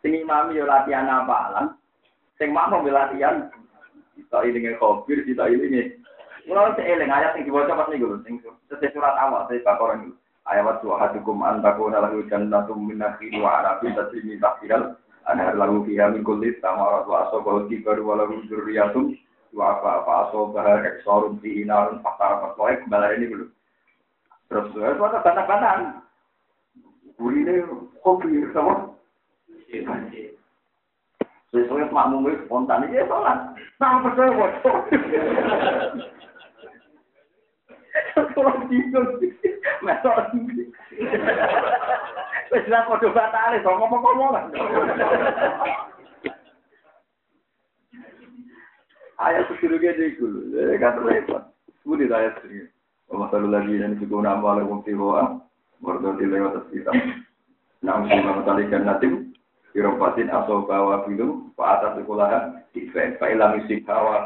Sing 0.00 0.12
imam 0.16 0.54
yo 0.56 0.64
latihan 0.64 1.10
apa 1.10 1.34
alam? 1.50 1.66
Sing 2.40 2.54
makmum 2.54 2.88
yo 2.88 2.92
latihan 2.94 3.52
kita 4.16 4.38
ini 4.46 4.58
ngekobir, 4.64 5.26
kita 5.28 5.50
ini. 5.50 5.98
Mulai 6.44 6.76
saya 6.76 6.92
eling 6.92 7.08
ayat 7.08 7.40
yang 7.40 7.48
dibaca 7.48 7.72
pas 7.72 7.88
nih 7.88 8.04
gue, 8.04 8.20
sing 8.28 8.36
surat 8.92 9.16
awal, 9.16 9.48
saya 9.48 9.64
bakoran 9.64 10.12
dulu. 10.12 10.16
Ayat 10.50 10.84
wa 10.84 10.96
hadukum 11.00 11.40
an 11.42 11.62
takuna 11.64 12.04
lahu 12.04 12.24
jannatum 12.28 12.88
min 12.88 13.00
nakhil 13.00 13.40
wa 13.40 13.62
arabin 13.62 13.96
tajri 13.96 14.20
min 14.24 14.40
tahtiha. 14.40 14.96
Anhar 15.24 15.56
lahu 15.56 15.88
fiha 15.88 16.12
min 16.12 16.20
kulli 16.20 16.52
thamarat 16.60 17.08
wa 17.08 17.28
asaba 17.28 17.64
kibar 17.68 17.96
wa 18.04 18.20
lahu 18.20 18.44
dzurriyyatun 18.44 19.16
wa 19.56 19.80
fa 19.80 20.04
fa 20.04 20.12
asaba 20.28 20.84
eksorun 20.84 21.40
fi 21.40 21.64
narun 21.64 22.02
fakar 22.04 22.44
fakar 22.44 22.82
kembali 22.84 23.16
ini 23.16 23.26
dulu 23.32 23.46
terus 24.52 24.68
itu 24.76 25.02
ada 25.02 25.24
bantah-bantahan 25.24 25.80
burine 27.16 27.64
kopi 28.04 28.44
sama 28.52 28.92
Sesuai 31.54 31.86
makmum 31.94 32.26
itu 32.26 32.50
spontan. 32.50 32.82
Aja 32.82 33.06
sholat. 33.06 33.38
Nah, 33.78 34.02
percaya. 34.02 34.46
Kalau 38.14 38.66
bingung. 38.66 39.20
Mesok. 39.84 40.16
Wis 42.52 42.66
lah 42.70 42.86
padha 42.86 43.08
batale 43.10 43.62
kok 43.62 43.76
ngomong-ngomong. 43.78 44.52
Ayat 49.14 49.46
sedurunge 49.46 49.94
iku 49.94 50.26
lho, 50.26 50.74
kan 50.82 50.98
repot. 51.02 51.42
Budi 51.86 52.10
ayat 52.10 52.38
sedurunge. 52.42 52.70
Wa 53.06 53.26
masalu 53.26 53.46
lagi 53.52 53.78
dan 53.78 53.98
juga 54.00 54.26
nama 54.26 54.58
ala 54.58 54.66
tiwa, 54.82 55.38
warga 55.84 56.08
di 56.18 56.26
lewat 56.26 56.66
kita. 56.74 56.90
Nam 57.84 58.08
sima 58.08 58.40
matalikan 58.40 58.88
natim, 58.88 59.23
Irofatin 59.74 60.30
atau 60.30 60.62
bawa 60.62 61.02
film, 61.02 61.50
Pak 61.58 61.82
atas 61.82 61.98
sekolahan, 61.98 62.62
Ifen, 62.78 63.18
Pak 63.18 63.26
ilang 63.34 63.58
isi 63.58 63.82
bawa 63.82 64.22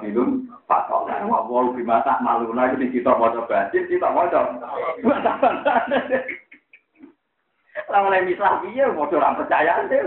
Pak 0.68 0.82
Tolong, 0.92 1.24
Wah, 1.24 1.40
mau 1.49 1.72
mata 1.72 2.20
malu 2.20 2.53
lagi, 2.53 2.84
kita 2.92 3.16
mau 3.16 3.32
coba, 3.32 3.72
kita 3.72 4.12
mau 4.12 4.28
coba. 4.28 4.68
Lah 7.88 8.01
mulai 8.05 8.28
mislah 8.28 8.61
piye, 8.61 8.84
mau 8.92 9.09
orang 9.09 9.40
percaya 9.40 9.88
sih. 9.88 10.05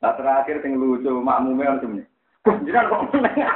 Nah 0.00 0.14
terakhir 0.14 0.62
yang 0.62 0.78
lucu, 0.78 1.12
makmumnya 1.18 1.76
harus 1.76 1.84
ini. 1.90 2.02
Jangan 2.64 2.88
kok 2.88 3.02
menengah. 3.12 3.54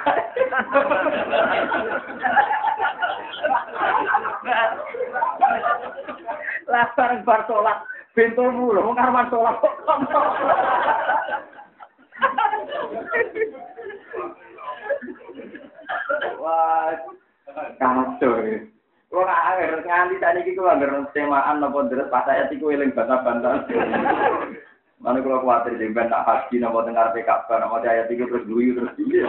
Lah 6.69 6.85
bareng 6.99 7.23
bar 7.25 7.49
Bentomu 8.15 8.71
lho, 8.71 8.87
wong 8.87 8.95
karwan 8.95 9.27
sholat 9.27 9.59
kok. 9.59 9.75
Wah, 16.39 16.95
kacau 17.75 18.33
ya. 18.47 18.59
Nggak 19.11 19.43
akhir, 19.51 19.71
nganti 19.83 20.41
kita 20.47 20.63
nggak 20.63 21.11
semaan 21.11 21.59
nopo 21.59 21.87
deres 21.91 22.11
pas 22.11 22.23
saya 22.27 22.47
tiku 22.47 22.71
eling 22.71 22.95
bantah-bantah. 22.95 23.67
Mana 25.03 25.19
kalau 25.19 25.43
khawatir 25.43 25.75
jadi 25.75 26.07
tak 26.07 26.23
haji 26.27 26.63
nopo 26.63 26.87
dengar 26.87 27.11
PKB 27.11 27.49
nopo 27.51 27.83
ayat 27.83 28.07
tiga 28.07 28.31
terus 28.31 28.47
guyu 28.47 28.79
terus 28.79 28.95
guyu. 28.95 29.27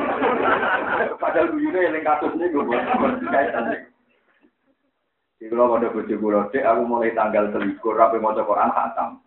Padahal 1.18 1.50
guyunya 1.50 1.90
eling 1.90 2.06
kasusnya 2.06 2.54
gue 2.54 2.66
buat 2.70 2.86
buat 3.02 3.18
kaitan. 5.36 5.40
Di 5.40 5.46
kalau 5.52 5.76
pada 5.76 5.88
bojo 5.92 6.16
kulo 6.20 6.40
aku 6.48 6.82
mulai 6.88 7.16
tanggal 7.16 7.52
selikur 7.52 7.96
rapi 7.96 8.20
mau 8.20 8.36
Quran 8.36 8.72
khatam. 8.72 9.20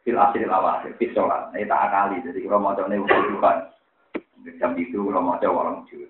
Fil 0.00 0.16
akhir 0.16 0.48
awal, 0.48 0.80
fil 0.96 1.12
sholat. 1.12 1.52
Ini 1.52 1.68
tak 1.68 1.92
kali, 1.92 2.24
jadi 2.24 2.40
kalau 2.48 2.60
mau 2.60 2.72
coba 2.72 2.96
bukan. 2.96 3.56
Jam 4.56 4.72
itu 4.80 4.96
kalau 4.96 5.20
mau 5.20 5.36
coba 5.36 5.58
orang 5.60 5.84
jus. 5.92 6.08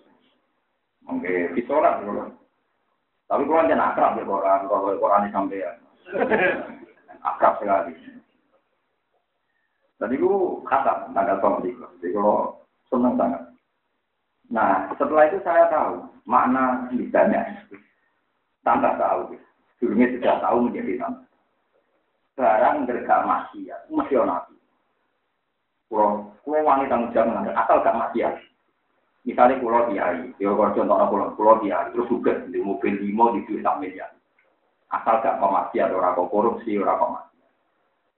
Mungkin 1.02 1.54
fil 1.58 1.66
sholat 1.66 1.98
Tapi 3.30 3.42
kalau 3.46 3.66
jangan 3.66 3.94
akrab 3.94 4.18
ya 4.18 4.24
Quran, 4.26 4.60
kalau 4.66 4.98
Quran 4.98 5.30
sampai 5.30 5.62
ya. 5.62 5.70
akrab 7.34 7.54
sekali. 7.58 7.94
Tadi 9.98 10.16
aku 10.16 10.62
khatam 10.66 11.10
tanggal 11.14 11.38
selikur. 11.42 11.90
Jadi 11.98 12.14
kalau 12.14 12.62
senang 12.90 13.14
sangat. 13.18 13.42
Nah, 14.50 14.90
setelah 14.98 15.30
itu 15.30 15.38
saya 15.46 15.70
tahu 15.70 16.10
makna 16.26 16.90
lidahnya. 16.90 17.70
Tambah 18.66 18.94
tahu. 18.96 19.36
Dulunya 19.80 20.12
sudah 20.12 20.36
tahu 20.44 20.68
menjadi 20.68 21.00
tambah. 21.00 21.28
Barang 22.40 22.88
bergak 22.88 23.20
maksiat, 23.28 23.80
mesti 23.92 24.16
nabi. 24.16 24.56
Kulo, 25.90 26.32
kulo 26.46 26.56
wangi 26.62 26.86
tanggung 26.86 27.10
jawab 27.12 27.50
asal 27.50 27.82
gak 27.82 27.98
maksiat. 27.98 28.38
Misalnya 29.28 29.60
kulo 29.60 29.92
diari, 29.92 30.32
ya 30.40 30.48
kalau 30.54 30.72
contohnya 30.72 31.10
kulo, 31.10 31.26
kulo 31.36 31.52
diari, 31.60 31.92
terus 31.92 32.08
juga 32.08 32.32
di 32.48 32.56
mobil 32.62 32.96
limo 32.96 33.36
di 33.36 33.44
duit 33.44 33.66
miliar. 33.76 34.14
Asal 34.88 35.20
gak 35.20 35.36
pemaksiat, 35.36 35.92
orang 35.92 36.16
kok 36.16 36.30
korupsi, 36.32 36.80
orang 36.80 36.96
pemaksiat. 36.96 37.48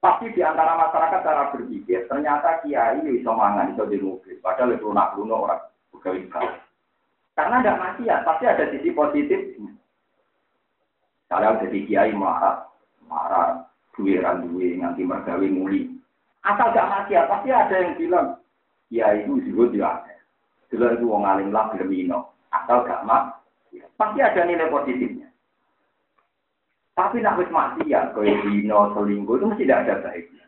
Pasti 0.02 0.26
di 0.34 0.40
antara 0.42 0.78
masyarakat 0.78 1.20
cara 1.24 1.42
berpikir, 1.50 2.06
ternyata 2.06 2.62
kiai 2.62 3.02
bisa 3.02 3.30
mangan, 3.34 3.74
bisa 3.74 3.86
di 3.90 3.98
mobil. 3.98 4.34
Padahal 4.38 4.74
itu 4.76 4.86
nak 4.92 5.14
orang 5.18 5.62
pegawai 5.94 6.52
Karena 7.32 7.56
ada 7.64 7.72
maksiat, 7.74 8.18
pasti 8.22 8.44
ada 8.46 8.64
sisi 8.70 8.90
positif. 8.92 9.40
Saya 11.32 11.56
jadi 11.64 11.88
kiai 11.88 12.12
marah, 12.12 12.68
marah, 13.08 13.64
duwe 13.96 14.20
ran 14.20 14.44
duwe 14.44 14.76
nganti 14.76 15.00
mergawe 15.00 15.46
muli. 15.48 15.88
Asal 16.44 16.76
gak 16.76 16.92
maksiat 16.92 17.24
pasti 17.24 17.48
ada 17.48 17.72
yang 17.72 17.96
bilang, 17.96 18.36
ya 18.92 19.16
itu 19.16 19.40
zuhud 19.48 19.72
ya. 19.72 19.96
Dulu 20.68 20.92
itu 20.92 21.08
wong 21.08 21.24
alim 21.24 21.48
lah 21.48 21.72
gelem 21.72 22.12
Asal 22.52 22.84
gak 22.84 23.08
mak, 23.08 23.40
pasti 23.96 24.20
ada 24.20 24.44
nilai 24.44 24.68
positifnya. 24.68 25.32
Tapi 26.92 27.24
nak 27.24 27.40
wis 27.40 27.48
maksiat, 27.48 28.12
kaya 28.12 28.36
dino, 28.44 28.92
selingkuh 28.92 29.40
itu 29.40 29.48
mesti 29.48 29.64
tidak 29.64 29.80
ada 29.88 29.94
baiknya. 30.04 30.44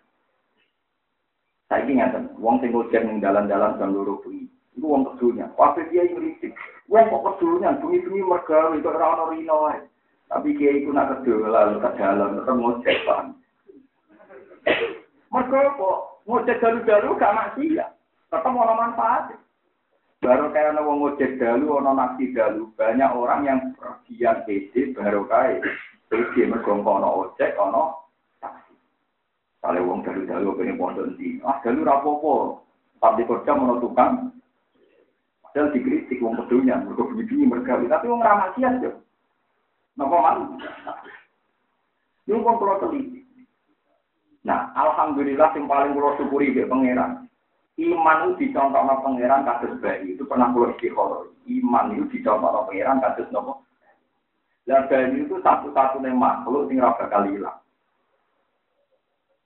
Saya 1.72 1.80
ingin 1.88 1.96
ngatain, 2.04 2.28
wong 2.36 2.60
sing 2.60 2.76
ngojek 2.76 3.00
ning 3.08 3.24
dalan-dalan 3.24 3.80
jam 3.80 3.96
loro 3.96 4.20
bengi. 4.20 4.52
Iku 4.76 4.84
wong 4.84 5.08
kedunya. 5.16 5.48
Dia 5.88 6.04
ngritik, 6.04 6.52
wong 6.92 7.08
kok 7.08 7.24
kedunya 7.40 7.72
bengi-bengi 7.80 8.20
mergawe 8.20 8.76
kok 8.76 8.92
ora 8.92 9.06
ono 9.16 9.32
rino 9.32 9.56
wae. 9.64 9.80
Tapi 10.28 10.56
kiai 10.56 10.82
iku 10.82 10.90
nak 10.92 11.20
kedolan 11.20 11.78
ke 11.78 11.90
dalan 12.00 12.40
tetep 12.40 12.54
ngojek 12.56 12.96
pan. 13.04 13.24
Mergo 15.30 15.60
kok 15.76 15.98
ngojek 16.24 16.60
dalu-dalu 16.60 17.10
gak 17.20 17.36
maksiat. 17.36 17.90
Tetep 18.32 18.52
ono 18.52 18.74
manfaat. 18.74 19.36
Baru 20.24 20.48
kayak 20.56 20.80
wong 20.80 21.04
ngojek 21.04 21.36
dalu, 21.36 21.76
ono 21.76 21.92
naksi 21.92 22.32
dalu. 22.32 22.72
Banyak 22.80 23.12
orang 23.12 23.40
yang 23.44 23.60
pergian 23.76 24.40
pede 24.48 24.96
baru 24.96 25.28
kayak 25.28 25.60
Iki 26.14 26.46
mergo 26.46 26.78
ono 26.78 27.26
ojek 27.26 27.58
ono 27.58 28.06
taksi. 28.38 28.70
Kale 29.58 29.80
wong 29.82 30.06
dalu-dalu 30.06 30.54
pengen 30.54 30.78
pondok 30.78 31.06
ndi. 31.16 31.42
Ah 31.42 31.58
dalu 31.64 31.82
ra 31.82 31.98
apa-apa. 31.98 32.62
Tapi 33.02 33.26
kerja 33.26 33.52
ono 33.56 33.82
tukang. 33.82 34.30
Padahal 35.42 35.74
dikritik 35.74 36.22
wong 36.22 36.38
kedunya 36.44 36.78
mergo 36.78 37.10
bunyi 37.10 37.50
mergawe 37.50 37.84
tapi 37.88 38.06
wong 38.06 38.22
ra 38.22 38.46
maksiat 38.46 38.74
yo. 38.84 38.92
Napa 39.94 40.16
man? 40.18 40.58
Wong 42.26 42.56
kula 42.58 42.82
teliti. 42.82 43.22
Nah, 44.44 44.74
alhamdulillah 44.76 45.54
yang 45.54 45.70
paling 45.70 45.94
kula 45.94 46.18
syukuri 46.18 46.52
ke 46.52 46.66
pangeran. 46.66 47.24
Iman 47.74 48.38
itu 48.38 48.48
dicontohkan 48.48 49.02
pangeran 49.02 49.46
kados 49.46 49.78
bayi 49.82 50.14
itu 50.14 50.22
pernah 50.26 50.50
kula 50.50 50.74
istikharah. 50.74 51.30
Iman 51.46 51.94
itu 51.94 52.04
dicontohkan 52.10 52.66
pangeran 52.66 53.02
kados 53.02 53.30
nopo? 53.30 53.62
Dan 54.66 54.88
bayi 54.90 55.24
itu 55.24 55.38
satu-satunya 55.40 56.10
makhluk 56.12 56.68
yang 56.72 56.90
rasa 56.90 57.06
kali 57.06 57.38
hilang. 57.38 57.60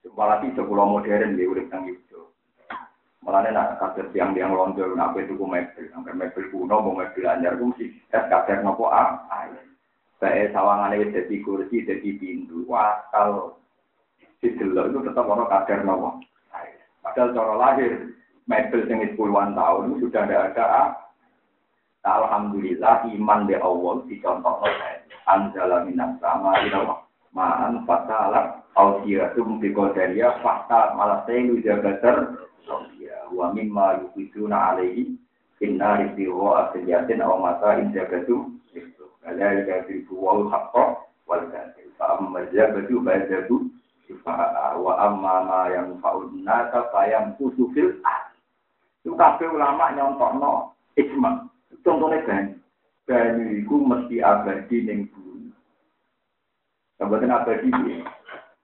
Apalagi 0.09 0.51
sekolah 0.57 0.87
modern 0.89 1.37
dia 1.37 1.47
udah 1.47 1.63
tentang 1.69 1.95
itu. 1.95 2.21
Malah 3.23 3.45
nak 3.53 3.77
kader 3.77 4.09
yang 4.17 4.33
yang 4.33 4.57
lonjol, 4.57 4.97
nak 4.97 5.13
itu 5.21 5.37
mebel, 5.37 5.85
sampai 5.93 6.17
mebel 6.17 6.49
kuno, 6.49 6.81
mau 6.81 6.97
mebel 6.97 7.29
anyar, 7.29 7.61
gue 7.61 7.87
es 7.87 8.25
kader 8.31 8.65
nopo 8.65 8.89
a, 8.89 9.21
Saya 10.19 10.51
sawangan 10.51 10.99
itu 10.99 11.15
jadi 11.15 11.37
kursi, 11.47 11.87
jadi 11.87 12.11
pintu. 12.19 12.67
Wah, 12.67 13.07
kalau 13.15 13.59
di 14.43 14.51
delok 14.59 14.91
itu 14.91 14.99
tetap 15.07 15.27
orang 15.31 15.47
kader 15.47 15.87
nopo. 15.87 16.19
Padahal 17.03 17.35
cara 17.35 17.55
lahir, 17.55 17.93
mebel 18.51 18.83
yang 18.91 19.15
puluhan 19.15 19.55
tahun 19.55 19.99
sudah 20.03 20.27
ada 20.27 20.37
ada. 20.51 20.67
Alhamdulillah 22.07 23.11
iman 23.15 23.47
di 23.47 23.55
awal 23.59 24.07
dicontoh 24.07 24.65
oleh 24.65 25.03
anjala 25.29 25.85
minas 25.85 26.17
sama 26.23 26.57
ilawa 26.65 27.05
ma'an 27.37 27.85
fatalat 27.85 28.65
ausiyatum 28.73 29.61
bi 29.61 29.75
qadariya 29.77 30.41
fakta 30.41 30.97
malah 30.97 31.27
sayyidu 31.29 31.61
jabatar 31.61 32.49
ya 32.97 33.29
wa 33.29 33.53
mimma 33.53 34.01
yufiduna 34.01 34.73
alaihi 34.73 35.21
inna 35.61 36.01
rizqihu 36.01 36.49
asyatin 36.57 37.21
aw 37.21 37.37
mata 37.37 37.77
in 37.77 37.93
jabatu 37.93 38.57
ada 39.29 39.61
yang 39.65 40.05
wal 40.13 40.49
haqqa 40.49 41.05
wal 41.29 41.43
batil 41.53 41.89
fa 42.01 42.17
amma 42.17 42.49
jabatu 42.53 43.01
ba'datu 43.05 43.57
wa 44.81 44.93
amma 45.05 45.35
ma 45.45 45.61
yang 45.69 46.01
faun 46.01 46.41
nasa 46.41 46.89
fayam 46.89 47.37
kusufil 47.37 48.01
itu 49.05 49.13
kabeh 49.15 49.49
ulama 49.49 49.93
nyontokno 49.93 50.73
ijma 50.97 51.49
contohnya 51.85 52.25
kan 52.25 52.59
banyu 53.09 53.65
itu 53.65 53.75
mesti 53.81 54.17
abadi 54.21 54.77
ning 54.85 55.09
bumi. 55.09 55.49
Kemudian 57.01 57.33
abadi 57.33 57.73
ini. 57.73 58.05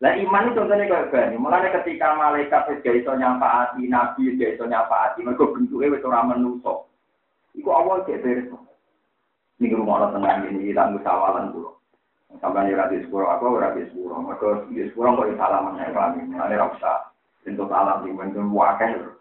Lah 0.05 0.13
iman 0.21 0.53
itu 0.53 0.61
contohnya 0.61 0.85
kayak 0.85 1.09
banyu. 1.09 1.37
Mulanya 1.41 1.73
ketika 1.81 2.13
malaikat 2.13 2.69
wis 2.69 2.85
gak 2.85 2.99
iso 3.01 3.17
nyafaati, 3.17 3.89
nabi 3.89 4.37
gak 4.37 4.61
iso 4.61 4.69
nyafaati, 4.69 5.25
mereka 5.25 5.49
bentuknya 5.49 5.97
wis 5.97 6.05
ora 6.05 6.21
menungso. 6.29 6.93
Iku 7.57 7.71
awal 7.73 8.05
cek 8.05 8.21
beres. 8.21 8.53
Ini 9.63 9.75
rumah 9.79 10.03
orang 10.03 10.13
tenang 10.19 10.39
ini, 10.51 10.75
kita 10.75 10.91
musawalan 10.91 11.55
dulu. 11.55 11.71
Sampai 12.43 12.67
ini 12.67 12.75
rati 12.75 12.99
sepuluh, 13.07 13.31
aku 13.31 13.55
rati 13.55 13.87
sepuluh. 13.87 14.19
Mereka 14.19 14.67
di 14.75 14.83
sepuluh 14.91 15.15
kok 15.15 15.31
salaman 15.39 15.79
ya, 15.79 15.95
kami. 15.95 16.27
Mulanya 16.27 16.67
rasa. 16.67 17.15
Untuk 17.45 17.69
salam, 17.71 18.03
di 18.03 18.11
bentuk 18.11 18.51
wakil. 18.51 19.15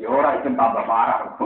Ya 0.00 0.08
ora 0.08 0.40
itu 0.40 0.48
tambah 0.56 0.84
parah. 0.88 1.36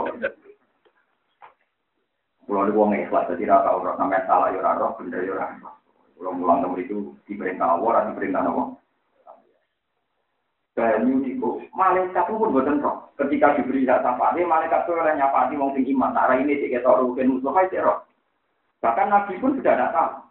Kulo 2.45 2.61
niku 2.69 2.77
wong 2.77 2.93
ikhlas 2.93 3.25
dadi 3.25 3.49
ra 3.49 3.65
tau 3.65 3.81
ora 3.81 3.97
sampe 3.97 4.21
salah 4.29 4.53
ya 4.53 4.77
roh 4.77 4.93
bener 5.01 5.25
ya. 5.25 5.49
Kulo 6.15 6.29
mulang 6.31 6.61
nomor 6.61 6.79
itu 6.79 7.11
diperintah 7.25 7.75
Allah 7.75 8.13
diperintah 8.13 8.45
apa? 8.45 8.63
Banyu 10.75 11.23
niku 11.23 11.63
malaikat 11.71 12.27
pun 12.27 12.51
boten 12.51 12.83
roh. 12.83 13.07
Ketika 13.15 13.55
diberi 13.55 13.87
hak 13.87 14.03
syafaat, 14.03 14.35
malaikat 14.35 14.83
itu 14.83 14.91
oleh 14.91 15.15
nyapati 15.15 15.55
wong 15.55 15.71
sing 15.71 15.87
iman. 15.95 16.11
Arah 16.11 16.35
ini 16.35 16.59
sik 16.59 16.75
ketok 16.75 16.99
rugen 16.99 17.31
musuh 17.31 17.55
ae 17.55 17.79
roh. 17.79 18.03
Bahkan 18.83 19.07
Nabi 19.07 19.39
pun 19.39 19.55
sudah 19.55 19.71
ada 19.71 19.87
tahu. 19.95 20.25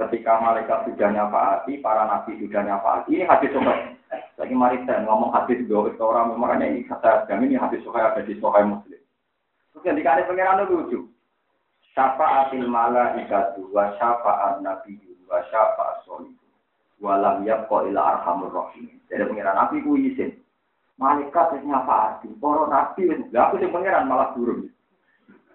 Ketika 0.00 0.40
malaikat 0.40 0.88
sudah 0.88 1.12
nyafaati, 1.12 1.76
para 1.84 2.08
nabi 2.08 2.32
sudah 2.40 2.64
nyafaati. 2.64 3.20
Ini 3.20 3.28
hadis 3.28 3.52
sobat. 3.52 4.00
Lagi 4.40 4.56
mari 4.56 4.80
saya 4.88 5.04
ngomong 5.04 5.28
hadis 5.36 5.60
dua 5.68 5.92
orang 6.00 6.32
makanya 6.40 6.72
ini 6.72 6.88
kata 6.88 7.28
yang 7.28 7.44
ini 7.44 7.60
hadis 7.60 7.84
sokai 7.84 8.00
ada 8.00 8.24
di 8.24 8.32
sokai 8.40 8.64
muslim. 8.64 8.96
Terus 9.76 9.84
yang 9.84 10.00
dikali 10.00 10.24
pengiran 10.24 10.64
itu 10.64 10.72
lucu. 10.72 11.00
Syafa'atil 11.92 12.64
malaikatu 12.64 13.68
wa 13.68 13.92
syafa'at 14.00 14.64
nabi 14.64 14.96
wa 15.28 15.44
syafa'at 15.52 16.08
solih. 16.08 16.32
Walam 17.00 17.48
yabqa 17.48 17.88
ila 17.88 18.00
arhamur 18.16 18.52
rahim. 18.52 19.00
Jadi 19.08 19.24
pengiran 19.24 19.56
nabi 19.56 19.80
ku 19.80 19.96
izin. 19.96 20.36
Malaikat 21.00 21.56
wis 21.56 21.64
nyafaati, 21.64 22.28
para 22.36 22.68
nabi 22.68 23.08
wis. 23.08 23.20
Lah 23.32 23.48
aku 23.48 23.56
sing 23.56 23.72
pengiran 23.72 24.04
malah 24.04 24.36
turun. 24.36 24.68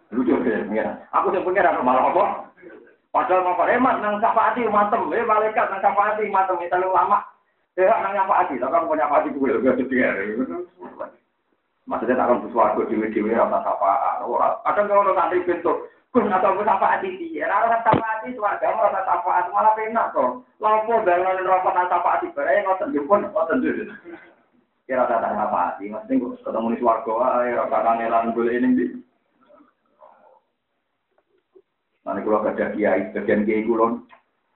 Lucu 0.10 0.34
ya 0.41 0.66
pengiran. 0.66 0.98
Aku 1.14 1.30
sing 1.30 1.46
pengiran 1.46 1.86
malah 1.86 2.10
apa? 2.10 2.24
Padahal 3.14 3.48
mau 3.48 3.64
hemat 3.64 4.04
nang 4.04 4.20
syafaati 4.20 4.68
matem, 4.68 5.08
eh 5.16 5.24
malaikat 5.24 5.72
nang 5.72 5.80
syafaati 5.80 6.28
matem 6.28 6.60
itu 6.60 6.76
lama. 6.91 7.24
Ya, 7.76 7.91
nanya 8.04 8.24
apa 8.24 8.48
aja, 8.48 8.56
tapi 8.56 9.00
apa 9.00 9.16
aja 9.20 9.30
gue 9.36 9.52
lebih 9.52 9.84
gede. 9.84 10.00
Maksudnya 11.86 12.18
tak 12.18 12.28
akan 12.32 12.48
sesuatu 12.48 12.88
di 12.88 12.98
dewi 12.98 13.36
rasa 13.36 13.62
apa? 13.62 14.24
Kadang 14.64 14.88
kalau 14.89 15.12
nanti 15.12 15.43
pintu, 15.43 15.86
atau 16.16 16.55
pun 16.55 16.70
apa 16.70 16.95
aja 16.95 17.07
sih? 17.11 17.36
Rasa 17.43 17.84
apa 17.84 18.05
aja 18.24 18.28
suarga, 18.32 18.72
rasa 18.72 19.03
apa 19.03 19.51
malah 19.51 19.76
penak 19.76 20.16
kok. 20.16 20.47
Lampu 20.63 20.95
dengan 21.03 21.43
rokok 21.43 21.76
rasa 21.76 21.99
apa 21.99 22.09
aja, 22.20 22.28
berarti 22.32 22.63
ngotot 22.63 22.89
pun 23.03 23.22
ngotot 23.28 23.57
dulu. 23.59 23.84
Kira 24.88 25.03
kata 25.09 25.28
apa 25.28 25.76
aja, 25.76 25.84
maksudnya 25.84 26.22
gue 26.24 26.39
ketemu 26.39 26.72
di 26.72 26.78
suarga, 26.80 27.13
ya 27.43 27.53
rasa 27.68 27.78
kangelan 27.84 28.32
gue 28.32 28.47
ini 28.47 28.68
di. 28.78 28.86
Nanti 32.05 32.22
kalau 32.22 32.45
ada 32.45 32.66
kiai, 32.70 33.09
bagian 33.18 33.49
kiai 33.49 33.66
kulon, 33.66 34.05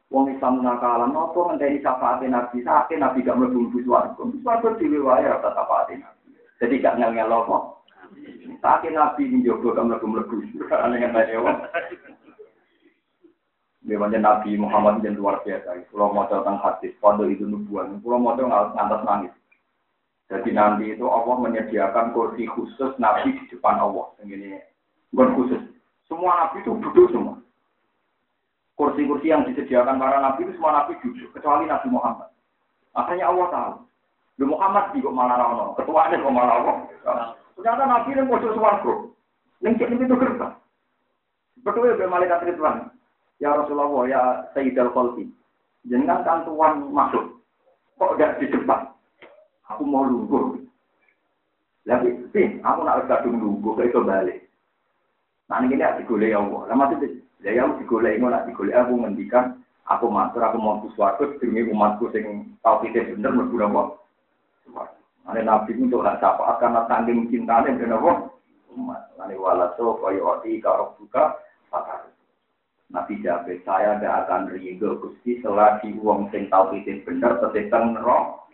Wong 0.09 0.25
Islam 0.33 0.65
nakalan, 0.65 1.13
nopo 1.13 1.49
ngenteni 1.49 1.85
syafaat 1.85 2.25
Nabi, 2.25 2.65
saat 2.65 2.89
Nabi 2.89 3.21
gak 3.21 3.37
mlebu 3.37 3.69
swarga. 3.85 4.21
Swarga 4.41 4.69
dhewe 4.81 5.05
wae 5.05 5.21
ora 5.21 5.37
syafaat 5.37 5.93
Nabi. 5.93 6.33
Jadi 6.57 6.81
gak 6.81 6.97
ngel-ngel 6.97 7.29
apa. 7.29 7.78
Saat 8.59 8.83
Nabi 8.89 9.29
ini 9.29 9.45
jogo 9.45 9.71
gak 9.71 9.87
mlebu-mlebu. 9.87 10.35
Ana 10.71 10.95
ngenteni 10.99 11.39
wong. 11.39 11.57
Memangnya 13.87 14.19
Nabi 14.19 14.59
Muhammad 14.59 15.01
yang 15.01 15.15
luar 15.15 15.39
biasa. 15.41 15.87
Kalau 15.89 16.11
mau 16.11 16.27
tentang 16.27 16.59
hadis, 16.59 16.93
pondok 16.99 17.31
itu 17.31 17.47
nubuan. 17.47 18.03
Kalau 18.03 18.19
mau 18.19 18.35
ngantas 18.35 19.01
nangis. 19.07 19.33
Jadi 20.29 20.53
nanti 20.53 20.93
itu 20.93 21.09
Allah 21.09 21.41
menyediakan 21.41 22.13
kursi 22.13 22.45
khusus 22.45 22.93
Nabi 23.01 23.33
di 23.33 23.43
depan 23.49 23.81
Allah. 23.81 24.13
Ini 24.21 24.61
bukan 25.09 25.33
khusus. 25.33 25.61
Semua 26.05 26.45
Nabi 26.45 26.61
itu 26.61 26.77
duduk 26.77 27.09
semua. 27.09 27.39
Kursi-kursi 28.79 29.27
yang 29.27 29.43
disediakan 29.43 29.99
para 29.99 30.23
nabi 30.23 30.47
itu 30.47 30.55
semua 30.55 30.71
nabi 30.71 30.95
jujur, 31.03 31.27
kecuali 31.35 31.67
Nabi 31.67 31.91
Muhammad. 31.91 32.31
Akhirnya 32.95 33.27
Allah 33.27 33.47
tahu. 33.51 33.73
Nabi 34.39 34.45
Muhammad 34.55 34.83
kok 34.95 35.15
malah 35.19 35.35
rano, 35.35 35.65
ketuanya 35.75 36.15
kok 36.15 36.31
malah 36.31 36.55
Allah. 36.63 36.75
Ternyata 37.59 37.83
nabi 37.83 38.15
yang 38.15 38.31
pojok 38.31 38.55
suwargo. 38.55 38.93
Nengkit 39.59 39.91
itu 39.91 40.15
gerbang. 40.15 40.55
Betul 41.59 41.91
ya 41.91 42.07
malaikat 42.07 42.47
Ridwan. 42.47 42.87
Ya 43.43 43.51
Rasulullah, 43.51 43.91
ya 44.07 44.21
Sayyidal 44.55 44.95
Khalqi. 44.95 45.27
Jangan 45.91 46.23
kan 46.23 46.47
tuan 46.47 46.87
masuk. 46.91 47.43
Kok 47.99 48.15
tidak 48.15 48.39
di 48.39 48.47
depan? 48.51 48.95
Aku 49.67 49.83
mau 49.83 50.07
lungguh. 50.07 50.63
Lagi, 51.83 52.15
sih, 52.31 52.63
aku 52.63 52.79
nak 52.83 53.07
kadung 53.11 53.39
lungguh, 53.39 53.75
ke 53.75 53.91
itu 53.91 53.99
balik. 54.03 54.39
Nah 55.51 55.63
ini 55.63 55.79
ada 55.79 55.99
digoleh 55.99 56.31
Allah. 56.31 56.67
Lama 56.71 56.95
itu 56.95 57.19
Ya 57.39 57.55
ya 57.55 57.71
digolek 57.79 58.19
ngono 58.19 58.43
digolek 58.51 58.75
aku 58.75 58.99
ngendikan 58.99 59.63
aku 59.87 60.11
matur 60.11 60.43
aku 60.43 60.59
mau 60.59 60.83
suwargo 60.91 61.39
demi 61.39 61.63
umatku 61.63 62.11
sing 62.11 62.51
tau 62.59 62.83
pikir 62.83 63.15
bener 63.15 63.31
mlebu 63.31 63.55
napa. 63.55 63.95
Ane 65.27 65.41
nabi 65.43 65.75
untuk 65.75 66.05
hak 66.05 66.23
syafaat 66.23 66.63
karena 66.63 66.87
tanggung 66.87 67.27
cintanya 67.27 67.75
dan 67.75 67.97
apa? 67.97 68.11
Umat. 68.77 69.11
Ane 69.19 69.35
walaso 69.35 69.99
kaya 69.99 70.21
oti 70.23 70.63
karo 70.63 70.95
buka 70.95 71.35
pakar. 71.67 72.07
Nabi 72.89 73.21
jawab, 73.21 73.45
saya 73.61 74.01
tidak 74.01 74.25
akan 74.25 74.49
rindu 74.49 74.97
gusti 74.97 75.37
selagi 75.45 75.93
uang 76.01 76.33
sing 76.33 76.49
pikir 76.49 77.05
bener 77.05 77.37
tetep 77.37 77.69
nerok. 77.69 78.49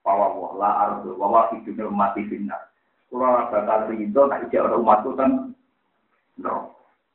Bahwa 0.00 0.34
wah 0.34 0.52
la 0.56 0.70
ardu, 0.88 1.14
bahwa 1.20 1.52
hidupnya 1.52 1.92
mati 1.92 2.24
benar. 2.24 2.72
Kalau 3.12 3.44
bakal 3.52 3.92
rindu, 3.92 4.24
nak 4.24 4.48
ijak 4.48 4.64
orang 4.64 4.80
umatku 4.80 5.10
kan 5.20 5.30
nerok. 6.40 6.72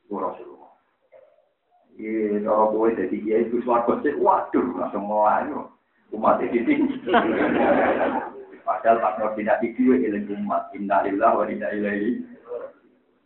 Rasulullah. 0.08 0.72
Iya, 1.98 2.46
kalau 2.46 2.72
gue 2.72 2.96
jadi 2.96 3.16
kiai 3.18 3.44
itu 3.50 3.58
suarga 3.66 3.98
sih, 4.00 4.14
waduh, 4.16 4.66
langsung 4.78 5.04
mulai 5.04 5.50
umat 6.14 6.40
ini 6.40 6.64
tinggi. 6.64 6.96
Padahal 8.68 9.00
Pak 9.00 9.14
Nur 9.16 9.32
tidak 9.32 9.64
dua 9.80 9.96
ilang 9.96 10.28
umat. 10.44 10.68
Innalillah 10.76 11.30
wa 11.40 11.44
inna 11.48 11.72
ilaihi. 11.72 12.20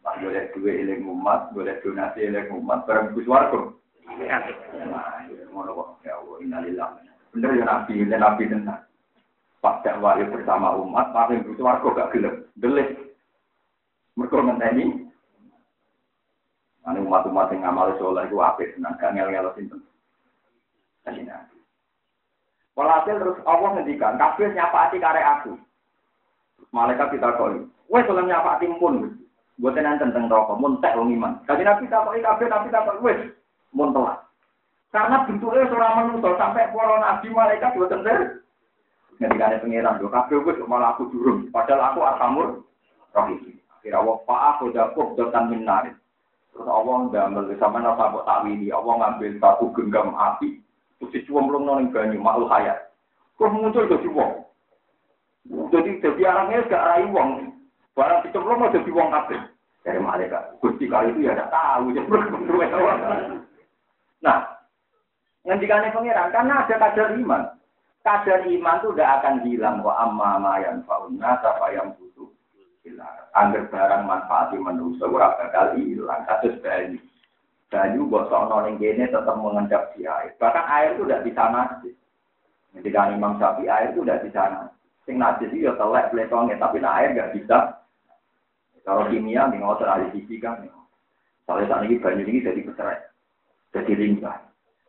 Pak 0.06 0.22
boleh 0.22 0.46
dua 0.54 0.70
ilang 0.70 1.02
umat, 1.18 1.50
boleh 1.50 1.74
donasi 1.82 2.30
ilang 2.30 2.62
umat, 2.62 2.86
barang 2.86 3.10
itu 3.10 3.26
suarga. 3.26 3.74
Nah, 4.06 5.26
ngono 5.50 5.70
kok. 5.74 5.88
Ya 6.06 6.14
Allah, 6.14 6.36
innalillah. 6.46 6.88
Bener 7.34 7.58
ya 7.58 7.64
Nabi, 7.66 8.06
ya 8.06 8.18
Nabi 8.22 8.46
tenang. 8.46 8.86
Pak 9.58 9.82
dakwah 9.82 10.14
bersama 10.22 10.78
umat, 10.78 11.10
Pak 11.10 11.34
yang 11.34 11.58
suarga 11.58 11.90
gak 11.90 12.10
gelap. 12.14 12.34
Gelis. 12.62 12.90
Mereka 14.14 14.46
ngenteni 14.46 15.10
Ane 16.82 16.98
umat-umat 16.98 17.54
yang 17.54 17.62
ngamal 17.62 17.94
soleh 17.94 18.26
itu 18.26 18.42
apik, 18.42 18.74
senang 18.74 18.98
gak 18.98 19.14
ngel-ngel 19.14 19.54
sinten. 19.54 19.86
Kasih. 21.06 21.51
Walhasil 22.72 23.20
terus 23.20 23.38
Allah 23.44 23.76
ngendikan, 23.76 24.16
kabeh 24.16 24.48
nyapati 24.56 24.96
karek 24.96 25.28
aku. 25.38 25.52
Malaikat 26.72 27.12
kita 27.12 27.36
koi, 27.36 27.68
wes 27.92 28.08
oleh 28.08 28.24
nyapati 28.24 28.64
pun, 28.80 29.12
buat 29.60 29.76
nanti 29.76 30.08
tentang 30.08 30.32
rokok, 30.32 30.56
muntek 30.56 30.96
wong 30.96 31.12
iman. 31.20 31.36
Kasih 31.44 31.68
nabi 31.68 31.84
tak 31.92 32.08
koi 32.08 32.24
kabeh 32.24 32.48
nabi 32.48 32.72
tak 32.72 32.88
koi, 32.88 33.04
wes 33.04 33.20
mun 33.76 33.92
telat. 33.92 34.24
Karena 34.88 35.24
bentuknya 35.28 35.68
seorang 35.68 35.92
manusia 36.00 36.32
sampai 36.40 36.72
para 36.72 36.96
nabi 36.96 37.28
malaikat 37.28 37.76
buat 37.76 37.92
tender. 37.92 38.40
Ngendikane 39.20 39.60
pangeran, 39.60 40.00
do 40.00 40.08
kabeh 40.08 40.40
wes 40.40 40.56
malah 40.64 40.96
aku 40.96 41.12
durung, 41.12 41.52
padahal 41.52 41.92
aku 41.92 42.00
arhamur 42.00 42.48
rohim. 43.12 43.60
Akhirnya 43.76 44.00
Allah 44.00 44.16
aku 44.56 44.72
jakup 44.72 45.12
dotan 45.20 45.52
minarit. 45.52 45.92
Terus 46.56 46.68
Allah 46.68 47.08
ngambil 47.08 47.56
sama 47.56 47.84
napa 47.84 48.12
kok 48.12 48.24
takwili, 48.28 48.68
Allah 48.72 48.94
ngambil 48.96 49.40
satu 49.40 49.72
genggam 49.76 50.12
api, 50.16 50.60
dicuwem 51.10 51.50
belum 51.50 51.66
nong 51.66 51.90
banyu 51.90 52.22
makhluk 52.22 52.52
hayat. 52.52 52.78
Terus 53.34 53.52
muncul 53.58 53.90
jadi 53.90 54.08
wong. 54.12 54.32
Jadi 55.74 55.90
jadi 55.98 56.20
orangnya 56.30 56.68
gak 56.70 56.86
rai 56.86 57.06
wong. 57.10 57.50
Barang 57.98 58.22
dicemplung 58.22 58.62
mau 58.62 58.70
jadi 58.70 58.90
wong 58.94 59.08
kabeh. 59.10 59.40
Dari 59.82 59.98
malaikat. 59.98 60.62
Gusti 60.62 60.86
kali 60.86 61.10
itu 61.10 61.26
ya 61.26 61.34
tidak 61.34 61.50
tahu. 61.50 61.90
Nah, 64.22 64.38
ngendikannya 65.42 65.90
pangeran 65.90 66.30
karena 66.30 66.62
ada 66.62 66.78
kadar 66.78 67.18
iman. 67.18 67.42
Kadar 68.06 68.46
iman 68.46 68.78
itu 68.78 68.88
tidak 68.94 69.10
akan 69.18 69.34
hilang. 69.42 69.82
Wa 69.82 70.06
amma 70.06 70.38
ma 70.38 70.62
yang 70.62 70.86
fauna, 70.86 71.42
siapa 71.42 71.74
yang 71.74 71.90
butuh 71.98 72.30
hilang. 72.86 73.10
Angger 73.34 73.66
barang 73.66 74.06
manfaati 74.06 74.62
manusia 74.62 75.10
ora 75.10 75.34
bakal 75.34 75.74
hilang. 75.74 76.22
Kasus 76.30 76.54
banyu. 76.62 77.02
Banyu 77.72 78.04
bosok 78.04 78.52
ning 78.68 78.76
kene 78.76 79.08
tetap 79.08 79.32
mengendap 79.40 79.96
di 79.96 80.04
air. 80.04 80.36
Bahkan 80.36 80.64
air 80.68 80.92
itu 80.92 81.08
tidak 81.08 81.24
bisa 81.24 81.42
najis. 81.48 81.96
Ketika 82.76 83.08
Imam 83.16 83.40
Syafi'i 83.40 83.72
air 83.72 83.96
itu 83.96 84.04
tidak 84.04 84.28
bisa 84.28 84.42
najis. 84.52 84.76
Sing 85.08 85.16
najis 85.16 85.48
itu 85.48 85.64
ya 85.64 85.72
telek 85.80 86.12
pletongnya, 86.12 86.60
tapi 86.60 86.84
nah 86.84 87.00
air 87.00 87.16
nggak 87.16 87.32
bisa. 87.32 87.80
Kalau 88.84 89.08
kimia, 89.08 89.48
nih 89.48 89.62
ngotot 89.62 89.88
ahli 89.88 90.12
fisika, 90.12 90.58
Soalnya 91.46 91.74
saat 91.74 91.82
ini 91.86 91.98
banyu 91.98 92.22
ini 92.22 92.46
jadi 92.46 92.60
bercerai, 92.62 93.02
jadi 93.74 93.92
limbah. 93.98 94.38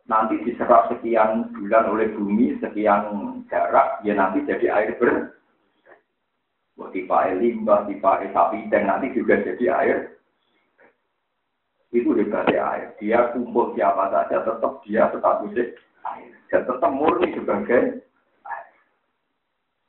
Nanti 0.06 0.38
diserap 0.46 0.86
sekian 0.86 1.50
bulan 1.50 1.90
oleh 1.90 2.14
bumi, 2.14 2.54
sekian 2.62 3.42
jarak, 3.50 3.98
ya 4.06 4.14
nanti 4.14 4.46
jadi 4.46 4.70
air 4.70 4.94
ber 4.94 5.34
tipe 6.94 7.20
limbah, 7.42 7.90
tipe 7.90 8.12
sapi, 8.30 8.70
dan 8.70 8.86
nanti 8.86 9.10
juga 9.10 9.42
jadi 9.42 9.64
air. 9.74 9.98
Itu 11.94 12.10
hebatnya 12.18 12.58
air. 12.74 12.88
Dia 12.98 13.30
kumpul 13.30 13.70
siapa 13.78 14.10
saja, 14.10 14.42
tetap 14.42 14.82
dia 14.82 15.06
statusnya 15.14 15.78
air. 16.10 16.34
Dan 16.50 16.66
tetap 16.66 16.90
murni 16.90 17.30
sebagai 17.38 18.02
air. 18.42 18.74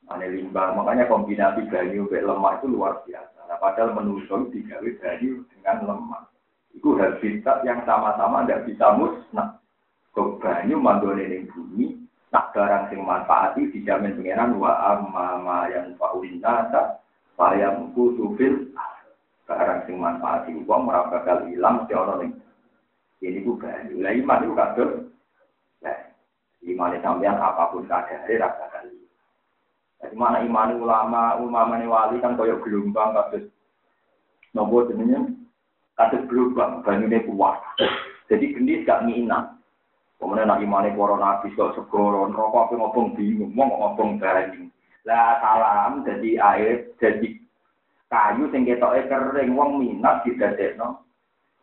Ini 0.06 0.26
limbah, 0.38 0.78
makanya 0.78 1.10
kombinasi 1.10 1.66
banyu 1.66 2.06
dan 2.06 2.30
lemak 2.30 2.62
itu 2.62 2.66
luar 2.70 3.02
biasa. 3.02 3.50
Nah, 3.50 3.58
padahal 3.58 3.98
menusuk 3.98 4.54
digawe 4.54 4.86
banyu 5.02 5.42
dengan 5.50 5.76
lemak. 5.82 6.30
Itu 6.70 6.94
habitat 6.94 7.66
yang 7.66 7.82
sama-sama 7.82 8.46
tidak 8.46 8.70
bisa 8.70 8.86
musnah. 8.94 9.58
Kok 10.14 10.38
banyu 10.38 10.78
mandone 10.78 11.26
ning 11.26 11.50
bumi, 11.50 12.06
tak 12.30 12.54
barang 12.54 12.92
sing 12.94 13.02
manfaati 13.02 13.66
dijamin 13.74 14.14
pengenan 14.14 14.62
wa 14.62 14.72
amma 14.94 15.28
ma 15.42 15.58
yang 15.72 15.98
nasa 16.38 17.02
saya 17.36 17.72
kudu 17.92 18.36
fil 18.36 18.70
barang 19.46 19.80
sing 19.86 19.96
manfaati 20.02 20.52
wong 20.66 20.90
ora 20.90 21.06
bakal 21.08 21.46
ilang 21.46 21.86
mesti 21.86 21.94
ana 21.94 22.14
ning 22.20 22.32
ini 23.22 23.46
ku 23.46 23.54
kan 23.56 23.88
iman 23.94 24.42
itu 24.42 24.54
kabeh 24.54 24.88
nah 25.80 25.98
iman 26.66 26.98
sampean 27.00 27.38
apa 27.38 27.70
pun 27.70 27.86
kadare 27.86 28.34
ra 28.36 28.50
bakal 28.52 28.84
jadi 30.02 30.14
mana 30.16 30.44
iman 30.44 30.76
ulama 30.76 31.40
ulama 31.40 31.80
wali 31.80 32.20
kan 32.20 32.36
koyo 32.36 32.60
gelombang 32.60 33.16
kados 33.16 33.48
nopo 34.52 34.84
jenenge? 34.92 35.32
Kados 35.96 36.28
gelombang 36.28 36.84
banyune 36.84 37.24
kuat. 37.24 37.56
Jadi 38.28 38.52
gendis 38.52 38.84
gak 38.84 39.08
nginang. 39.08 39.56
Kemudian 40.16 40.48
nak 40.48 40.64
imane 40.64 40.96
para 40.96 41.16
nabi 41.20 41.52
kok 41.52 41.76
segoro 41.76 42.32
rokok 42.32 42.72
apa 42.72 42.74
ngobong 42.80 43.12
bingung, 43.20 43.52
mau 43.52 43.68
ngobong 43.68 44.16
bareng. 44.16 44.72
Lah 45.04 45.36
salam 45.44 46.08
jadi 46.08 46.40
air, 46.40 46.88
jadi 46.96 47.35
kayu 48.06 48.46
sing 48.54 48.62
ketoke 48.62 49.06
kering 49.10 49.58
wong 49.58 49.82
minat 49.82 50.22
didadekno 50.22 51.02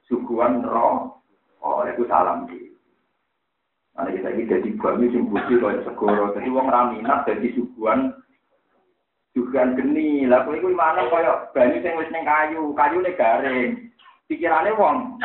suguhan 0.08 0.64
roh. 0.64 1.20
Oh, 1.64 1.80
itu 1.88 2.04
salam 2.12 2.44
di. 2.52 2.76
Nah, 3.96 4.10
kita 4.10 4.36
ini 4.36 4.50
jadi 4.50 4.70
banyu 4.76 5.08
sing 5.14 5.32
putih 5.32 5.64
kaya 5.64 5.80
segoro. 5.88 6.36
Jadi 6.36 6.50
wong 6.52 6.68
ra 6.68 6.92
minat 6.92 7.24
jadi 7.24 7.48
suguhan 7.56 8.12
suguhan 9.32 9.80
geni. 9.80 10.28
Lah 10.28 10.44
kowe 10.44 10.60
iku 10.60 10.68
mana 10.76 11.08
kaya 11.08 11.48
banyu 11.56 11.80
sing 11.80 11.96
wis 11.96 12.12
ning 12.12 12.28
kayu, 12.28 12.76
kayune 12.76 13.12
garing. 13.16 13.72
Pikirane 14.28 14.76
wong 14.76 15.24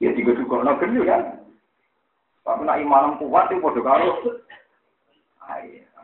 Ya 0.00 0.10
digodhogno 0.16 0.80
geni 0.80 1.04
kan. 1.04 1.42
Tapi 2.42 2.66
nak 2.66 2.80
iman 2.82 3.22
kuat 3.22 3.54
itu 3.54 3.62
bodoh 3.62 3.86
karo. 3.86 4.18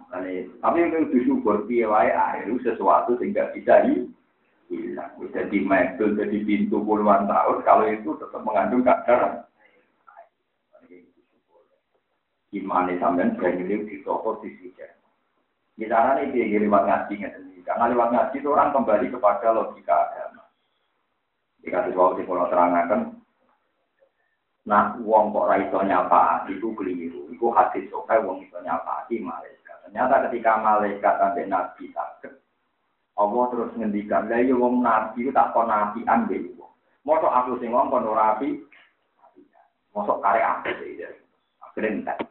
Air. 0.08 0.48
Tapi 0.64 0.78
itu 0.88 0.98
disyukur 1.12 1.68
piye 1.68 1.84
wae 1.84 2.08
itu 2.44 2.56
sesuatu 2.64 3.20
sehingga 3.20 3.52
bisa 3.52 3.84
hilang. 3.84 5.12
Bisa 5.20 5.44
di 5.52 5.60
metal, 5.60 6.16
jadi 6.16 6.38
pintu 6.44 6.80
puluhan 6.80 7.28
tahun. 7.28 7.60
Kalau 7.64 7.86
itu 7.88 8.16
tetap 8.16 8.40
mengandung 8.40 8.84
kadar 8.84 9.48
Iman 12.48 12.88
sampean 12.96 13.36
berani 13.36 13.84
di 13.84 14.00
toko 14.00 14.40
di 14.40 14.48
sini. 14.56 14.72
Di 15.76 15.84
sana 15.84 16.16
nih 16.16 16.32
dia 16.32 16.56
lewat 16.64 16.88
ngaji 16.88 17.14
Karena 17.60 17.92
lewat 17.92 18.08
ngaji 18.08 18.40
itu 18.40 18.48
orang 18.48 18.72
kembali 18.72 19.12
kepada 19.12 19.52
logika 19.52 19.92
agama. 20.08 20.48
Jika 21.60 21.84
sesuatu 21.84 22.16
di 22.16 22.24
pulau 22.24 22.48
terangkan, 22.48 23.20
Nah, 24.68 25.00
uang 25.00 25.32
kok 25.32 25.48
raiso 25.48 25.80
nyapa 25.80 26.44
itu 26.52 26.72
keliru. 26.76 27.32
Itu 27.32 27.48
hadis 27.56 27.88
sokai 27.88 28.20
uang 28.20 28.44
itu 28.44 28.56
nyapa 28.60 29.08
malaikat. 29.08 29.67
Ternyata 29.88 30.28
ketika 30.28 30.60
malaikat 30.60 31.14
sampai 31.16 31.48
nabi 31.48 31.88
sakit, 31.96 32.32
Allah 33.16 33.44
terus 33.48 33.72
ngendikan, 33.72 34.28
lah 34.28 34.36
ya 34.44 34.52
wong 34.52 34.84
nabi 34.84 35.24
itu 35.24 35.32
tak 35.32 35.56
kon 35.56 35.64
nabi 35.64 36.04
ambil 36.04 36.44
wong. 36.60 36.72
Mosok 37.08 37.32
aku 37.32 37.56
sing 37.56 37.72
ngomong 37.72 38.04
kon 38.04 38.12
rapi, 38.12 38.60
mosok 39.96 40.20
kare 40.20 40.44
aku 40.44 40.76
sih. 40.84 41.08
Akhirnya 41.64 41.88
entek. 42.04 42.28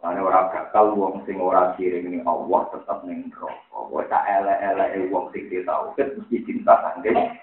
Karena 0.00 0.24
orang 0.24 0.48
bakal 0.48 0.96
wong 0.96 1.20
sing 1.28 1.36
ora 1.36 1.76
siring 1.76 2.08
ini 2.08 2.18
Allah 2.24 2.64
tetap 2.72 3.04
ning 3.04 3.28
rokok. 3.36 3.84
Wong 3.92 4.08
tak 4.08 4.24
ele-ele 4.24 5.12
wong 5.12 5.28
sing 5.36 5.52
ditauhid 5.52 6.16
mesti 6.16 6.36
cinta 6.48 6.80
sanggen 6.80 7.36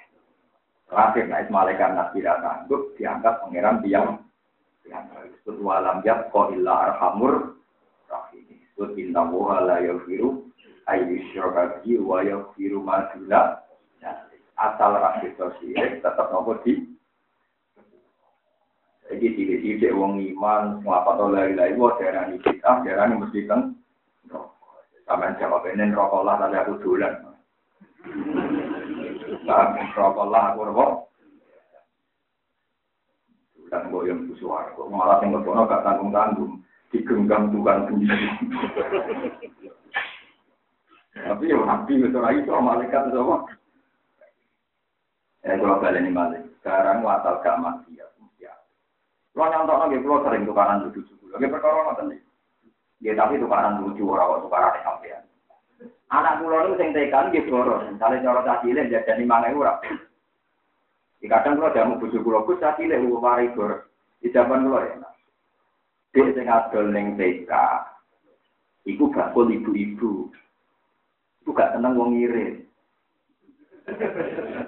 Terakhir 0.89 1.29
naik 1.29 1.53
malaikat 1.53 1.93
nabi 1.93 2.25
tidak 2.25 2.41
sanggup 2.41 2.81
diangkat 2.97 3.33
pangeran 3.37 3.85
diam. 3.85 4.07
Disebut 4.81 5.61
walam 5.61 6.01
yat 6.01 6.33
ko 6.33 6.49
illa 6.49 6.89
arhamur 6.89 7.53
Disebut 8.77 8.93
inna 9.01 9.25
wuha 9.25 9.65
la 9.65 9.81
yafiru 9.81 10.53
ayu 10.85 11.17
syurabji 11.33 11.97
wa 11.97 12.21
yafiru 12.21 12.77
madula. 12.85 13.65
Asal 14.53 14.93
rahim 15.01 15.33
sosial 15.33 15.97
tetap 15.97 16.29
nopo 16.29 16.61
di 16.61 16.85
Jadi 19.09 19.33
sidik-sidik 19.33 19.97
wong 19.97 20.21
iman, 20.21 20.85
ngapa 20.85 21.17
tau 21.17 21.31
lari-lari, 21.31 21.73
wah 21.73 21.95
darah 21.97 22.29
ini 22.29 22.37
kita, 22.43 22.85
darah 22.85 23.07
ini 23.07 23.17
mesti 23.17 23.39
kan. 23.49 23.73
Sampai 25.07 25.33
jawab 25.39 25.63
ini 25.63 25.95
rokok 25.95 26.27
lah, 26.27 26.35
tapi 26.35 26.59
aku 26.59 26.75
dolan. 26.83 27.15
Nah, 29.47 29.73
rokok 29.95 30.27
lah, 30.27 30.43
aku 30.51 30.59
rokok. 30.69 30.91
Gue 33.71 34.11
yang 34.11 34.27
suara, 34.35 34.75
malah 34.75 35.23
yang 35.23 35.39
ngepono 35.39 35.63
gak 35.65 35.87
tanggung-tanggung, 35.87 36.66
digenggam 36.93 37.51
tukang 37.51 37.87
sendiri. 37.91 38.27
Tapi 41.17 41.49
ya 41.49 41.57
nabi 41.65 41.93
itu 41.97 42.19
lagi 42.21 42.45
soal 42.45 42.61
malaikat 42.61 43.09
itu 43.09 43.19
apa? 43.19 43.37
Ya 45.43 45.53
kalau 45.57 45.81
balik 45.81 46.01
ini 46.03 46.11
balik. 46.13 46.43
Sekarang 46.61 47.01
watal 47.01 47.39
gak 47.41 47.59
mati 47.63 47.97
ya. 47.97 48.05
Kalau 49.37 49.53
nyontok 49.53 49.79
lagi, 49.85 50.01
kalau 50.01 50.25
sering 50.25 50.43
tukaran 50.49 50.81
lucu-lucu. 50.81 51.25
Lagi 51.29 51.45
perkara 51.45 51.85
ngoten 51.85 52.05
nih. 52.09 52.19
Ya 53.05 53.13
tapi 53.13 53.37
tukaran 53.37 53.85
lucu 53.85 54.01
orang 54.09 54.41
tukaran 54.41 54.81
sampean. 54.81 55.21
Anak 56.09 56.41
pulau 56.41 56.65
itu 56.65 56.81
sing 56.81 56.89
tekan 56.89 57.29
nggih 57.29 57.45
boros. 57.45 57.85
Misale 57.85 58.23
cara 58.25 58.41
cah 58.41 58.57
cilik 58.65 58.89
jadani 58.89 59.29
5000 59.29 59.61
ora. 59.61 59.73
Di 61.21 61.27
kadang 61.29 61.61
kalau 61.61 61.75
jamu 61.75 62.01
bojo 62.01 62.17
kula 62.25 62.39
Gus 62.49 62.57
cah 62.57 62.73
cilik 62.81 62.97
ku 62.97 63.21
mari. 63.21 63.53
Di 64.23 64.27
zaman 64.33 64.65
kula 64.65 64.89
ya. 64.89 64.95
Dia 66.17 66.33
sing 66.33 66.49
adol 66.49 66.89
ning 66.89 67.13
TK. 67.13 67.53
Iku 68.89 69.13
gak 69.13 69.37
ibu-ibu. 69.37 70.33
Iku 71.45 71.49
gak 71.53 71.77
tenang 71.77 71.93
wong 71.93 72.17
ngirit. 72.17 72.65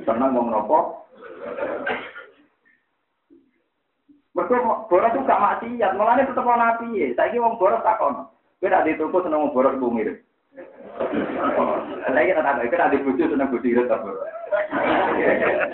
Tenang 0.06 0.38
wong 0.38 0.54
nopo? 0.54 1.10
Mereka 4.38 4.86
boros 4.94 5.10
itu 5.18 5.26
gak 5.26 5.42
maksiat, 5.42 5.98
malah 5.98 6.22
tetep 6.22 6.46
ana 6.46 6.78
piye. 6.78 7.18
Saiki 7.18 7.42
wong 7.42 7.58
boros 7.58 7.82
takon. 7.82 8.30
Kowe 8.62 8.70
nek 8.70 8.86
di 8.86 8.94
toko 8.94 9.26
seneng 9.26 9.50
wong 9.50 9.52
boros 9.58 9.74
ku 9.82 9.90
mirip. 9.90 10.22
Saiki 12.14 12.38
tak 12.38 12.46
takoki, 12.46 12.70
kowe 12.70 12.78
nek 12.78 12.92
di 12.94 13.04
bojo 13.10 13.24
seneng 13.26 13.50
bojo 13.50 13.66
irit 13.66 13.90
boros. 13.90 14.30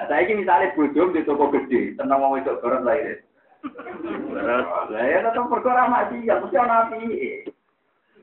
Saiki 0.08 0.40
misale 0.40 0.72
bojo 0.72 1.12
di 1.12 1.28
toko 1.28 1.52
gede, 1.52 2.00
seneng 2.00 2.16
wong 2.24 2.40
wedok 2.40 2.64
boros 2.64 2.80
lah 2.88 2.96
irit. 2.96 3.28
Lah 3.66 5.04
ya 5.06 5.26
tetep 5.26 5.46
perkara 5.50 5.90
maksiat, 5.90 6.38
mesti 6.42 6.58
ana 6.58 6.90
piye. 6.94 7.50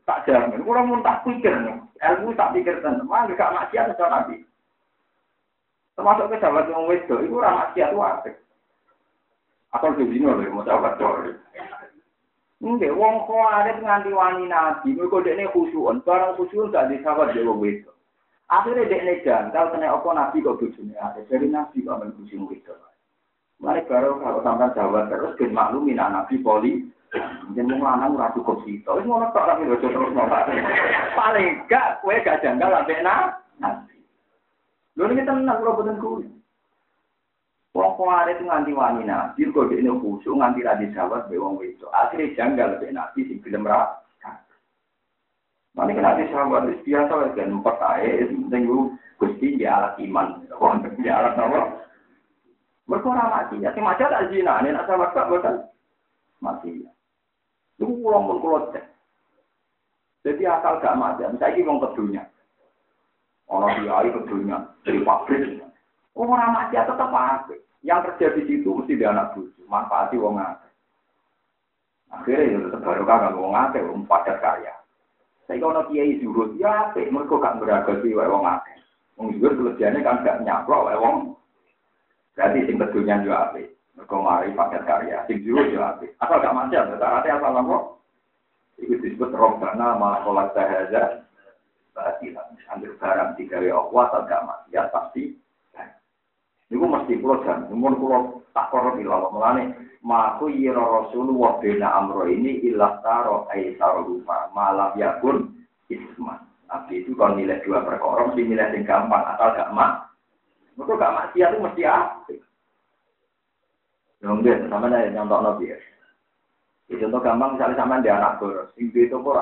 Tak 0.03 0.27
jamin, 0.27 0.67
kula 0.67 0.83
mun 0.83 1.03
tak 1.07 1.23
pikir, 1.23 1.55
ilmu 2.03 2.35
tak 2.35 2.51
pikir 2.59 2.83
tenan, 2.83 3.07
mangke 3.07 3.39
gak 3.39 3.55
maksiat 3.55 3.95
iso 3.95 4.07
nabi. 4.11 4.43
Termasuk 5.95 6.27
ke 6.27 6.43
sahabat 6.43 6.67
wong 6.75 6.91
wedok, 6.91 7.23
iku 7.23 7.39
ora 7.39 7.71
maksiat 7.71 7.95
wae. 7.95 8.35
Atau 9.73 9.95
di 9.95 10.11
sini 10.11 10.27
loh, 10.27 10.43
mau 10.51 10.67
sahabat 10.67 10.99
tuh. 10.99 11.39
Enggak, 12.63 12.95
wong 12.95 13.27
khawarit 13.27 13.79
nganti 13.79 14.11
wani 14.11 14.51
nabi, 14.51 14.95
mereka 14.95 15.23
dekne 15.23 15.51
khusyuan, 15.55 16.03
barang 16.03 16.35
khusyuan 16.39 16.71
gak 16.75 16.91
di 16.91 16.99
sahabat 17.03 17.35
dia 17.35 17.47
wong 17.47 17.63
itu. 17.63 17.91
Akhirnya 18.51 18.91
dekne 18.91 19.23
jangkal, 19.23 19.71
kena 19.71 19.95
apa 19.95 20.09
nabi 20.15 20.43
kok 20.43 20.59
bujune 20.59 20.95
ada, 20.99 21.23
dari 21.31 21.47
nabi 21.47 21.87
kok 21.87 22.03
khusyuan 22.19 22.51
itu. 22.51 22.75
Mari 23.63 23.87
baru 23.87 24.19
kalau 24.19 24.43
sampai 24.43 24.75
sahabat 24.75 25.07
terus, 25.07 25.39
ben 25.39 25.55
maklumin 25.55 26.03
nabi 26.03 26.43
poli, 26.43 26.83
Jangan 27.53 27.77
mau 27.77 27.93
lanang 27.93 28.17
ora 28.17 28.33
cukup 28.33 28.65
sih. 28.65 28.81
Tapi 28.89 29.05
mau 29.05 29.21
tak 29.21 29.45
tapi 29.45 29.69
baca 29.69 29.85
terus. 29.85 30.17
Paling 31.13 31.49
gak 31.69 32.01
kue 32.01 32.17
gak 32.25 32.41
janggal 32.41 32.73
sampai 32.73 33.05
nah. 33.05 33.37
Lalu 34.97 35.21
kita 35.21 35.37
tenang 35.37 35.61
kalau 35.61 35.77
betul 35.81 35.97
kuwi. 36.01 36.27
Wong 37.73 37.97
kuwarit 37.97 38.37
nganti 38.37 38.77
wani 38.77 39.09
nabi, 39.09 39.49
kok 39.49 39.73
dekne 39.73 39.97
khusyuk 39.97 40.37
nganti 40.37 40.61
ra 40.61 40.77
disawat 40.77 41.25
be 41.33 41.41
wong 41.41 41.57
wedok. 41.57 41.89
Akhire 41.97 42.37
janggal 42.37 42.77
be 42.77 42.93
nabi 42.93 43.25
sing 43.25 43.41
gelem 43.41 43.65
ra. 43.65 43.97
Nanti 45.73 45.97
kena 45.97 46.21
wis 46.21 46.85
biasa 46.85 47.13
wis 47.13 47.33
kan 47.33 47.49
empat 47.49 47.77
ae 47.81 48.29
sing 48.29 48.65
Gusti 49.17 49.57
ya 49.57 49.81
alat 49.81 49.97
iman. 50.05 50.45
Ya 51.01 51.13
alat 51.17 51.41
apa? 51.41 51.82
Mergo 52.91 53.15
ora 53.15 53.31
mati, 53.31 53.63
ya 53.63 53.71
sing 53.73 53.87
maca 53.87 54.11
tak 54.11 54.27
zina, 54.35 54.59
nek 54.59 54.83
sawat 54.91 55.15
kok 55.15 55.29
boten 55.31 55.55
mati. 56.43 56.83
Iku 57.79 57.93
kula 58.03 58.19
mun 58.19 58.43
kula 58.43 58.59
cek. 58.75 58.85
Jadi 60.27 60.43
asal 60.47 60.83
gak 60.83 60.99
mati, 60.99 61.23
saiki 61.39 61.63
wong 61.63 61.79
kedunya. 61.79 62.27
Orang 63.47 63.83
kiai 63.83 64.11
kedunya 64.11 64.59
dari 64.83 65.03
pabrik. 65.03 65.63
Orang 66.19 66.55
mati 66.55 66.75
tetap 66.79 67.11
apa? 67.11 67.55
Yang 67.83 68.15
terjadi 68.15 68.41
di 68.47 68.63
situ 68.63 68.71
mesti 68.71 68.95
dia 68.95 69.11
anak 69.11 69.35
bucu, 69.35 69.63
manfaati 69.67 70.15
wong 70.15 70.39
akeh. 70.39 70.71
Akhirnya 72.15 72.71
ya 72.71 72.79
baru 72.79 73.03
kagak 73.03 73.35
wong 73.35 73.55
akeh, 73.55 73.83
wong 73.83 74.07
padat 74.07 74.39
karya. 74.39 74.75
Saya 75.51 75.59
kalau 75.59 75.83
kiai 75.91 76.23
zuhud, 76.23 76.55
ya 76.59 76.95
mereka 76.95 77.43
gak 77.43 77.59
beragasi 77.59 78.15
wae 78.15 78.31
wong 78.31 78.47
akeh. 78.47 78.79
Wong 79.19 79.35
zuhud 79.39 79.59
kelebihannya 79.59 80.07
kan 80.07 80.23
gak 80.23 80.41
nyaplok 80.47 80.95
wong. 81.03 81.35
Berarti 82.33 82.59
sing 82.65 82.77
kedunya 82.81 83.21
juga 83.25 83.51
apik. 83.51 83.67
Mereka 83.93 84.17
mari 84.17 84.49
padat 84.57 84.83
karya, 84.89 85.21
sing 85.29 85.45
zuhud 85.45 85.69
juga 85.69 85.97
apik. 85.97 86.17
Asal 86.17 86.41
gak 86.41 86.57
macam, 86.57 86.83
rata-rata 86.97 87.29
asal 87.29 87.53
apa? 87.61 87.77
Itu 88.81 88.95
disebut 88.99 89.31
rombana 89.37 90.01
malah 90.01 90.21
kolak 90.25 90.57
sahaja. 90.57 91.23
Lah, 91.93 92.17
ambil 92.73 92.97
barang 92.97 93.31
tiga 93.37 93.61
Allah, 93.61 94.05
atau 94.09 94.25
gak 94.25 94.45
maksiat 94.49 94.87
pasti 94.89 95.37
Niku 96.73 96.89
mesti 96.89 97.21
kulo 97.21 97.45
jan, 97.45 97.69
mun 97.69 98.01
kulo 98.01 98.49
tak 98.57 98.73
koro 98.73 98.97
bilang 98.97 99.29
mulane 99.29 99.77
maku 100.01 100.49
yira 100.49 100.81
rasul 100.81 101.29
wa 101.37 101.61
bina 101.61 101.93
amro 102.01 102.25
ini 102.25 102.65
ilah 102.65 102.97
taro 103.05 103.45
aisar 103.53 104.01
lupa 104.01 104.49
malam 104.57 104.97
yakun 104.97 105.53
isman. 105.93 106.41
Nabi 106.73 107.05
itu 107.05 107.13
kalau 107.13 107.37
nilai 107.37 107.61
dua 107.61 107.85
perkara 107.85 108.25
mesti 108.25 108.49
nilai 108.49 108.73
yang 108.73 108.89
gampang 108.89 109.21
atau 109.21 109.53
gak 109.53 109.73
mak. 109.77 110.12
Mereka 110.77 110.93
gak 110.97 111.15
maksiat 111.17 111.51
itu 111.53 111.59
mesti 111.61 111.83
apa? 111.85 112.33
Mungkin 114.23 114.71
sama 114.71 114.87
nih 114.87 115.11
nyontok 115.13 115.43
nabi 115.43 115.75
ya. 115.75 115.79
Contoh 116.93 117.21
gampang 117.25 117.57
misalnya 117.57 117.81
sama 117.81 118.05
dia 118.05 118.15
anak 118.21 118.37
boros, 118.39 118.71
sing 118.77 118.93
itu 118.93 119.17
pun 119.17 119.39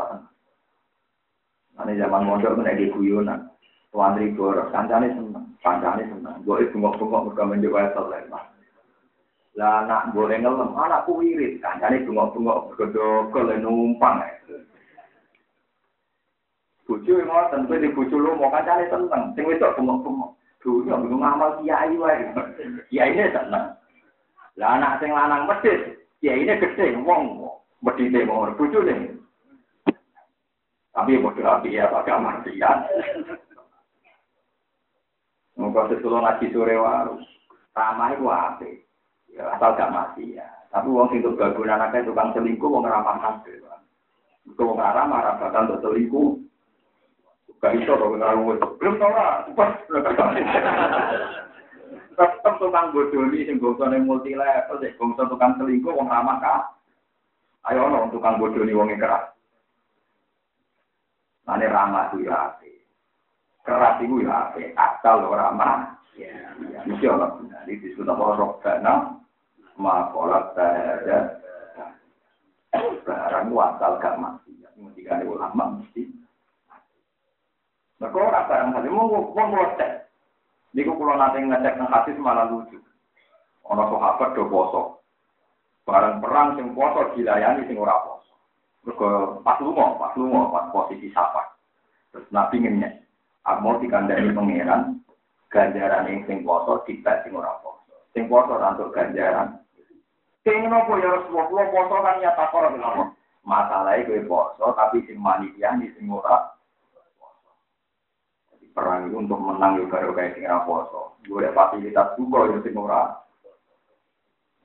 Nanti 1.74 1.96
zaman 1.96 2.24
mondok 2.28 2.60
kena 2.60 2.76
di 2.76 2.92
guyonan. 2.92 3.50
Wandri 3.90 4.30
boros, 4.38 4.70
kancane 4.70 5.10
seneng, 5.10 5.58
kancane 5.60 6.06
seneng. 6.06 6.46
Gue 6.46 6.62
bengok-bengok 6.70 7.26
mereka 7.26 7.42
menjawab 7.42 7.90
soleh. 7.92 8.22
Lah 9.58 9.82
anak 9.82 10.14
boleh 10.14 10.38
ngelem, 10.38 10.70
anakku 10.78 11.18
wirid, 11.18 11.58
kancane 11.58 12.06
bengok-bengok 12.06 12.72
berkedok 12.72 13.58
numpang. 13.58 14.22
Bucu 16.86 17.22
yang 17.22 17.30
mau 17.30 17.46
tentu 17.54 17.74
di 17.78 17.86
bucu 17.90 18.16
lu 18.18 18.34
mau 18.38 18.50
kancane 18.50 18.86
seneng, 18.88 19.34
sing 19.34 19.44
wedok 19.44 19.74
bengok-bengok. 19.74 20.39
Dunia 20.60 20.92
belum 21.00 21.24
amal 21.24 21.64
kiai 21.64 21.96
wae. 21.96 22.20
Kiai 22.92 23.16
ini 23.16 23.32
seneng. 23.32 23.72
Lah 24.60 24.76
anak 24.76 25.00
sing 25.00 25.08
lanang 25.08 25.48
medhit, 25.48 26.04
kiai 26.20 26.44
ini 26.44 26.60
gede, 26.60 27.00
wong 27.00 27.48
medhite 27.80 28.28
mau 28.28 28.44
nih. 28.44 29.16
Tapi 30.90 31.16
bodoh 31.16 31.48
api 31.48 31.80
ya, 31.80 31.88
pakai 31.88 32.60
ya. 32.60 32.70
Proses 35.70 36.02
kalau 36.02 36.24
ngaji 36.24 36.50
sore 36.50 36.74
waru, 36.76 37.20
ramah 37.76 38.10
itu 38.10 38.26
apa? 38.26 38.68
Ya 39.30 39.54
asal 39.54 39.78
gak 39.78 39.92
mati 39.94 40.34
ya. 40.34 40.44
Tapi 40.68 40.92
wong 40.92 41.08
sing 41.08 41.22
gabungan 41.22 41.78
anaknya 41.78 42.10
tukang 42.10 42.34
selingkuh, 42.36 42.68
wong 42.68 42.84
ramah. 42.84 43.40
Itu 44.44 44.60
wong 44.60 44.76
ramah, 44.76 45.24
ramah 45.24 45.60
untuk 45.64 45.80
selingkuh. 45.88 46.49
Gak 47.60 47.76
iso 47.76 47.92
kok 47.92 48.16
ngaruh. 48.16 48.56
Belum 48.80 48.96
tau 48.96 49.12
lah, 49.12 49.44
Tetap 52.20 52.60
tukang 52.60 52.92
bodoni 52.92 53.48
sing 53.48 53.56
gosone 53.56 53.96
multi 54.00 54.36
level, 54.36 54.76
sing 54.80 54.92
gosone 55.00 55.28
tukang 55.32 55.56
selingkuh, 55.56 55.92
wong 55.92 56.08
ramah 56.08 56.36
kah? 56.40 56.60
Ayo 57.68 57.88
no 57.88 58.12
tukang 58.12 58.36
bodoni 58.36 58.76
wong 58.76 58.92
keras. 58.96 59.32
Ane 61.48 61.66
ramah 61.66 62.12
tuh 62.12 62.22
ya 62.22 62.60
keras 63.64 63.98
itu 64.04 64.22
ya 64.22 64.52
apa? 64.52 64.60
Asal 64.76 65.24
orang 65.24 65.56
mah. 65.56 65.76
Ya, 66.14 66.52
mesti 66.84 67.08
Allah 67.08 67.32
benar. 67.40 67.64
Ini 67.64 67.80
disebut 67.80 68.04
apa? 68.04 68.24
Robbana 68.36 68.94
makolat 69.80 70.52
ada 70.52 71.40
barang 73.02 73.48
wasal 73.48 73.96
gak 73.98 74.20
mati. 74.20 74.52
Mesti 74.76 75.00
kan 75.08 75.24
ulama 75.24 75.80
mesti. 75.80 76.19
Mereka 78.00 78.16
orang 78.16 78.48
barang 78.48 78.70
hati 78.72 78.88
mau 78.88 79.12
mau 79.12 79.44
ngecek. 79.52 79.92
Ini 80.72 80.88
kok 80.88 80.96
kalau 80.96 81.20
nanti 81.20 81.44
ngecek 81.44 81.76
nang 81.76 81.92
hadis 81.92 82.16
malah 82.16 82.48
lucu. 82.48 82.80
Ono 83.68 83.82
sahabat 83.92 84.32
do 84.32 84.48
poso. 84.48 85.04
Barang 85.84 86.24
perang 86.24 86.56
sing 86.56 86.72
poso 86.72 87.12
dilayani 87.12 87.68
sing 87.68 87.76
ora 87.76 88.00
poso. 88.00 88.32
Mergo 88.88 89.44
pas 89.44 89.60
lunga, 89.60 90.00
pas 90.00 90.16
lunga, 90.16 90.48
pas 90.48 90.72
posisi 90.72 91.12
safar. 91.12 91.52
Terus 92.16 92.24
Nabi 92.32 92.64
ngenyek. 92.64 93.04
Aku 93.44 93.80
dikandani 93.84 94.32
pangeran, 94.32 95.00
ganjaran 95.52 96.08
yang 96.08 96.24
sing 96.24 96.40
poso 96.40 96.80
tidak 96.88 97.20
sing 97.20 97.36
ora 97.36 97.52
poso. 97.60 98.00
Sing 98.16 98.32
poso 98.32 98.56
untuk 98.56 98.96
ganjaran. 98.96 99.60
Pengen 100.40 100.72
apa 100.72 100.96
ya 100.96 101.20
Rasulullah, 101.20 101.68
poso 101.68 101.96
kan 102.00 102.24
ya 102.24 102.32
takor 102.32 102.72
bilang. 102.72 103.12
Masalahnya 103.44 104.08
gue 104.08 104.24
poso, 104.24 104.72
tapi 104.72 105.04
sing 105.04 105.20
manitiani 105.20 105.92
sing 105.96 106.08
ora 106.08 106.59
perang 108.72 109.10
itu 109.10 109.16
untuk 109.18 109.40
menang 109.40 109.78
juga 109.78 110.00
baru 110.00 110.12
kayak 110.14 110.32
sing 110.38 110.44
poso. 110.66 111.18
Gue 111.26 111.42
ada 111.42 111.52
fasilitas 111.52 112.14
juga 112.14 112.48
yang 112.48 112.60
sing 112.62 112.74
ora. 112.78 113.18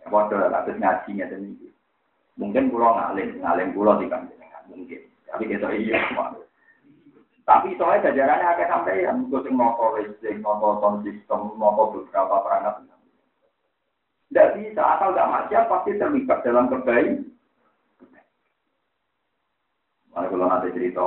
Ya 0.01 0.07
padha 0.13 0.47
lah 0.49 0.61
terus 0.63 0.79
ngaji 0.79 1.09
ngeten. 1.17 1.57
Mungkin 2.35 2.67
pulau 2.67 2.99
ngalim, 2.99 3.39
ngalim 3.39 3.73
pulau 3.73 3.97
di 3.97 4.11
kanjenengan 4.11 4.63
mungkin. 4.67 5.01
Tapi 5.31 5.43
kita 5.49 5.67
iya 5.73 5.99
semua. 6.11 6.35
Tapi 7.45 7.77
soalnya 7.77 8.09
jajarannya 8.09 8.47
agak 8.57 8.69
sampai 8.73 9.05
yang 9.05 9.29
gue 9.29 9.41
sing 9.45 9.53
nopo 9.53 10.01
listrik, 10.01 10.41
nopo 10.41 10.81
sound 10.81 11.05
system, 11.05 11.53
nopo 11.61 11.93
beberapa 11.93 12.41
perangkat. 12.41 12.89
Tidak 14.33 14.51
bisa, 14.57 14.81
asal 14.97 15.13
tidak 15.13 15.31
maksiat 15.31 15.65
pasti 15.69 15.91
terlibat 16.01 16.41
dalam 16.41 16.65
kebaikan. 16.67 17.23
Kalau 20.15 20.47
nanti 20.47 20.71
cerita 20.71 21.03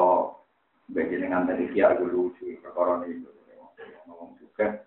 bagian 0.93 1.29
dengan 1.29 1.45
tadi 1.45 1.69
kia 1.73 1.93
dulu 1.97 2.33
lucu 2.33 2.57
perkara 2.65 3.05
itu. 3.05 3.29
Wong 4.09 4.35
suka, 4.41 4.83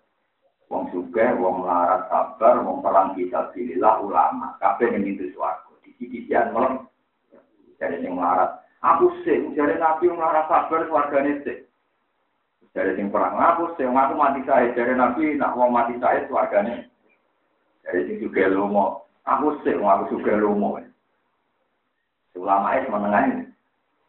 wong 0.68 0.90
suka, 0.90 1.24
wong 1.38 1.62
melarat 1.62 2.10
sabar, 2.10 2.60
wong 2.66 2.82
perang 2.82 3.14
kita 3.14 3.54
pilihlah 3.54 4.02
ulama. 4.02 4.58
Kafe 4.58 4.90
yang 4.90 5.06
itu 5.06 5.30
suaraku. 5.32 5.78
Di 5.86 5.94
sisi 5.96 6.26
malam 6.28 6.90
jadi 7.78 7.98
yang 8.02 8.18
melarat. 8.18 8.62
Aku 8.82 9.14
sih, 9.22 9.54
jadi 9.54 9.78
nabi 9.78 10.10
melarat 10.10 10.50
sabar 10.50 10.86
warganya 10.90 11.38
sih. 11.46 11.66
Jadi 12.74 12.98
yang 12.98 13.14
perang 13.14 13.38
aku 13.38 13.74
sih, 13.78 13.86
aku 13.86 14.14
mati 14.18 14.42
saya. 14.42 14.74
Jadi 14.74 14.98
nabi 14.98 15.38
nak 15.38 15.54
mau 15.54 15.70
mati 15.70 15.94
saya 16.02 16.26
warganya. 16.26 16.86
Jadi 17.86 17.98
sing 18.06 18.16
juga 18.22 18.50
lomo, 18.50 19.06
aku 19.26 19.58
sih, 19.62 19.74
aku 19.74 20.18
juga 20.18 20.38
lomo. 20.38 20.82
Ulama 22.32 22.74
es 22.74 22.88
menengah 22.90 23.52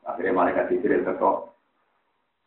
Akhirnya 0.04 0.36
malaikat 0.36 0.68
Jibril 0.68 1.06
teko. 1.08 1.54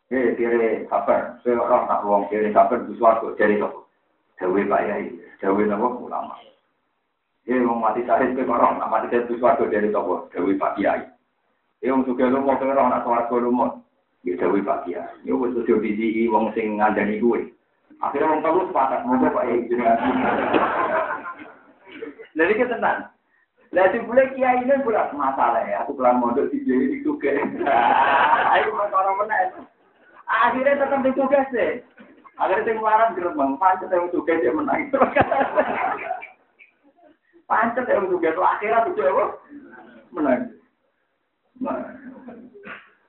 Eh, 0.07 0.39
kiri 0.39 0.87
kabar, 0.87 1.35
saya 1.43 1.59
orang 1.59 1.91
nak 1.91 2.07
uang 2.07 2.31
kiri 2.31 2.55
kabar 2.55 2.79
di 2.79 2.95
suatu 2.95 3.35
jadi 3.35 3.59
toko. 3.59 3.91
Dewi 4.39 4.63
Pak 4.63 4.87
Yai, 4.87 5.11
Dewi 5.43 5.67
nopo 5.67 6.07
ulama. 6.07 6.39
Eh, 7.43 7.59
mau 7.59 7.75
mati 7.75 8.07
sahid 8.07 8.39
ke 8.39 8.47
orang 8.47 8.79
nak 8.79 8.87
mati 8.87 9.11
sahid 9.11 9.27
di 9.27 9.35
suatu 9.43 9.67
jadi 9.67 9.91
toko. 9.91 10.31
Dewi 10.31 10.55
Pak 10.55 10.79
Yai. 10.79 11.11
Eh, 11.83 11.91
wong 11.91 12.07
suka 12.07 12.31
lu 12.31 12.39
mau 12.39 12.55
ke 12.55 12.71
orang 12.71 12.95
nak 12.95 13.03
suatu 13.03 13.35
lu 13.43 13.51
mau. 13.51 13.83
Ya 14.23 14.39
Dewi 14.39 14.63
Pak 14.63 14.87
Yai. 14.87 15.27
Ini 15.27 15.35
wes 15.35 15.59
sudah 15.59 15.75
biji 15.83 16.31
wong 16.31 16.55
sing 16.55 16.79
ngandani 16.79 17.19
gue. 17.19 17.51
Akhirnya 17.99 18.31
wong 18.31 18.41
telu 18.47 18.63
sepakat 18.71 19.03
mau 19.11 19.19
Pak 19.19 19.43
Yai 19.51 19.67
Jadi 22.39 22.53
kita 22.55 22.79
tenang. 22.79 23.11
Lah 23.75 23.91
di 23.91 23.99
boleh 24.07 24.31
kiai 24.39 24.63
ini 24.63 24.87
bulat 24.87 25.11
masalah 25.19 25.67
ya. 25.67 25.83
Aku 25.83 25.99
pulang 25.99 26.23
mondok 26.23 26.47
di 26.55 26.63
kiai 26.63 26.95
di. 26.95 27.03
Ayo 28.55 28.71
orang 28.71 29.19
mana? 29.19 29.67
Akhirnya 30.27 30.83
tetap 30.83 31.01
di 31.07 31.13
tugas 31.15 31.47
deh. 31.55 31.87
Akhirnya 32.37 32.67
sing 32.67 32.77
marah 32.83 33.15
gerbang 33.15 33.55
pancet 33.57 33.95
yang 33.95 34.11
tugas 34.11 34.43
dia 34.43 34.53
menang. 34.53 34.91
Pancet 37.51 37.87
yang 37.87 38.11
tugas 38.11 38.35
akhirnya 38.35 38.91
tuh 38.91 39.07
apa? 39.07 39.25
Menang. 40.11 40.41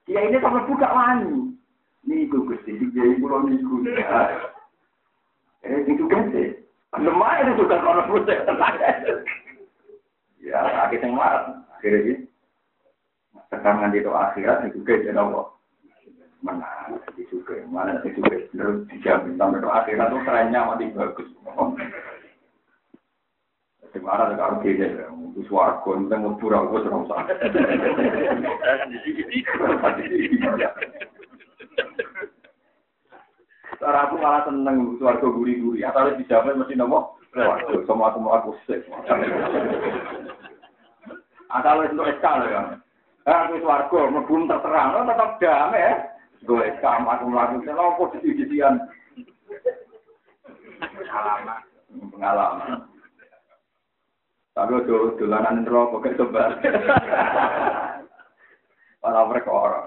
Kiai 0.08 0.30
ini 0.30 0.40
sampai 0.40 0.64
buka 0.70 0.88
wani. 0.88 1.52
Niku 2.08 2.48
gusti 2.48 2.80
di 2.80 2.88
kiai 2.96 3.20
pulau 3.20 3.44
niku. 3.44 3.84
Eh 5.66 5.84
itu 5.90 6.06
kan 6.08 6.32
sih. 6.32 6.56
Lemah 6.96 7.44
itu 7.44 7.66
juga 7.66 7.84
kalau 7.84 8.08
putih 8.08 8.40
Ya, 10.40 10.64
sakit 10.64 11.04
yang 11.04 11.20
marah. 11.20 11.60
Akhirnya 11.76 12.00
sih. 12.08 12.18
Di 13.92 14.00
doa 14.00 14.32
akhirat 14.32 14.72
itu 14.72 14.80
ke 14.88 15.04
jadi 15.04 15.20
Allah. 15.20 15.57
Mana 16.48 16.96
di 17.12 17.28
juga, 17.28 17.60
mana 17.68 18.00
di 18.00 18.16
juga. 18.16 18.40
Lalu 18.56 18.88
dijamin 18.88 19.36
sampai 19.36 19.60
doa 19.60 19.84
akhirat 19.84 20.08
itu 20.08 20.24
kerennya 20.24 20.64
mati 20.64 20.96
bagus. 20.96 21.28
Di 23.92 24.00
mana 24.00 24.32
ada 24.32 24.40
kalau 24.40 24.64
dia 24.64 24.88
itu 24.88 25.42
suaraku, 25.52 26.08
itu 26.08 26.16
mau 26.16 26.40
pura 26.40 26.64
aku 26.64 26.80
serong 26.88 27.04
sana. 27.12 27.36
Cara 33.78 34.00
aku 34.08 34.16
malah 34.18 34.48
seneng 34.48 34.96
suaraku 35.04 35.28
guri-guri. 35.36 35.84
Atau 35.84 36.16
dijamin 36.16 36.64
mesti 36.64 36.80
nomor. 36.80 37.20
Semua 37.84 38.08
aku 38.08 38.24
mau 38.24 38.40
aku 38.40 38.56
sih. 38.72 38.80
Asal 41.52 41.84
itu 41.84 42.04
SK 42.08 42.24
loh 42.24 42.48
ya. 42.48 42.62
Eh, 43.28 43.36
aku 43.36 43.60
warga, 43.60 44.08
belum 44.08 44.48
terterang, 44.48 44.96
lo 44.96 45.04
tetap 45.04 45.36
damai 45.44 45.84
ya. 45.84 46.17
Gue 46.46 46.62
SK, 46.78 46.86
aku 46.86 47.26
melakukan, 47.32 47.74
lo 47.74 47.98
posisi-posisian. 47.98 48.78
Pengalaman. 50.78 51.62
Pengalaman. 52.14 52.70
Tapi 54.58 54.74
udah 54.74 55.14
dolanan 55.22 55.70
rokok 55.70 56.02
kayak 56.02 56.18
sebar. 56.18 56.52
Para 58.98 59.22
perkara. 59.30 59.82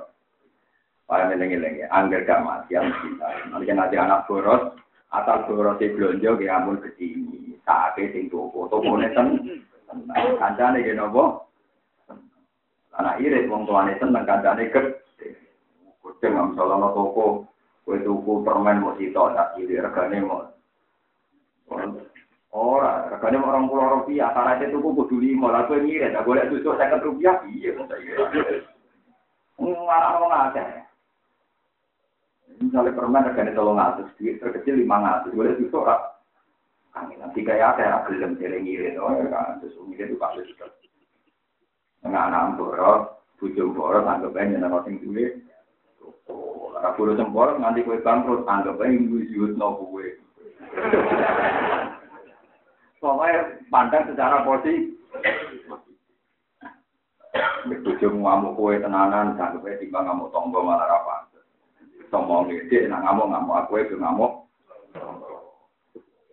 Para 1.10 1.27
ngeling-ngeling 1.27 1.82
ya, 1.82 1.86
angger 1.90 2.22
gak 2.22 2.47
mati 2.47 2.78
yang 2.78 2.86
kita. 3.02 3.51
Nanti 3.51 3.74
nanti 3.74 3.98
anak 3.98 4.31
boros, 4.31 4.78
asal 5.10 5.43
boros 5.51 5.74
di 5.82 5.90
belanja, 5.90 6.39
ya 6.39 6.62
ampun 6.62 6.78
ke 6.78 6.94
sini. 6.94 7.59
Saatnya 7.66 8.14
sing 8.14 8.31
toko, 8.31 8.70
toko 8.70 8.94
neten. 8.94 9.59
Kancane 10.39 10.86
gini 10.86 10.94
nopo. 10.94 11.51
Anak 12.94 13.18
irit 13.18 13.51
wong 13.51 13.66
tuane 13.66 13.98
seneng 13.98 14.22
kancane 14.22 14.70
gede. 14.70 15.02
Kucing 16.10 16.34
nggak 16.34 16.46
misalnya 16.50 16.74
no 16.82 16.88
toko, 16.90 17.26
kue 17.86 18.02
tuku 18.02 18.42
permen 18.42 18.82
mau 18.82 18.98
sitok 18.98 19.30
tak 19.38 19.54
kiri 19.54 19.78
regane 19.78 20.18
mau. 20.26 20.42
Ora, 22.50 23.06
regane 23.06 23.38
mau 23.38 23.54
orang 23.54 23.70
pulau 23.70 24.02
rupiah, 24.02 24.34
karena 24.34 24.58
itu 24.58 24.74
tuku 24.74 24.90
kudu 24.90 25.16
lima, 25.22 25.54
lah 25.54 25.70
kue 25.70 25.78
ngirit, 25.78 26.10
tak 26.10 26.26
boleh 26.26 26.50
tujuh 26.50 26.74
saya 26.74 26.98
rupiah, 26.98 27.38
iya 27.46 27.70
mau 27.78 27.86
saya. 27.86 28.10
Ngarang 29.62 30.18
wong 30.18 30.32
akeh. 30.34 30.66
Misalnya 32.58 32.90
permen 32.98 33.30
regane 33.30 33.54
tolong 33.54 33.78
ngatus, 33.78 34.10
terkecil 34.18 34.74
lima 34.82 34.98
ngatus, 34.98 35.30
boleh 35.30 35.54
tujuh 35.62 35.78
orang. 35.78 36.10
Kami 36.90 37.14
nanti 37.22 37.46
kayak 37.46 37.78
ada 37.78 38.02
gelem 38.10 38.34
jeleng 38.42 38.66
ngirit, 38.66 38.98
oh 38.98 39.14
ya 39.14 39.30
kan, 39.30 39.62
terus 39.62 39.78
ngirit 39.78 40.10
itu 40.10 40.18
pasti 40.18 40.42
sudah. 40.42 40.74
Enggak 42.02 42.26
anak 42.34 42.58
boros, 42.58 43.14
anggap 44.10 44.34
aja 44.34 44.42
nyenang 44.42 44.82
sing 44.82 44.98
duwe. 44.98 45.38
Rabu 46.81 47.01
lu 47.05 47.12
sempurna 47.12 47.60
nganti 47.60 47.85
kowe 47.85 48.01
bangkrut, 48.01 48.48
anggap 48.48 48.81
aja 48.81 48.89
minggu 48.89 49.28
siut 49.28 49.52
no 49.60 49.77
kue. 49.77 50.16
Pokoknya 53.01 53.60
pandang 53.68 54.09
secara 54.09 54.40
posisi. 54.48 54.97
Bikujung 57.68 58.24
ngamuk 58.24 58.56
kowe 58.56 58.72
tenanan, 58.81 59.36
anggap 59.36 59.60
aja 59.60 59.77
timbang 59.77 60.09
ngamuk 60.09 60.32
tonggo 60.32 60.64
malah 60.64 60.89
rapa. 60.89 61.28
Tonggo 62.09 62.48
ngedek, 62.48 62.89
nak 62.89 63.05
ngamuk 63.05 63.28
ngamuk 63.28 63.59
aku 63.60 63.72
aja 63.77 63.94
ngamuk. 64.01 64.32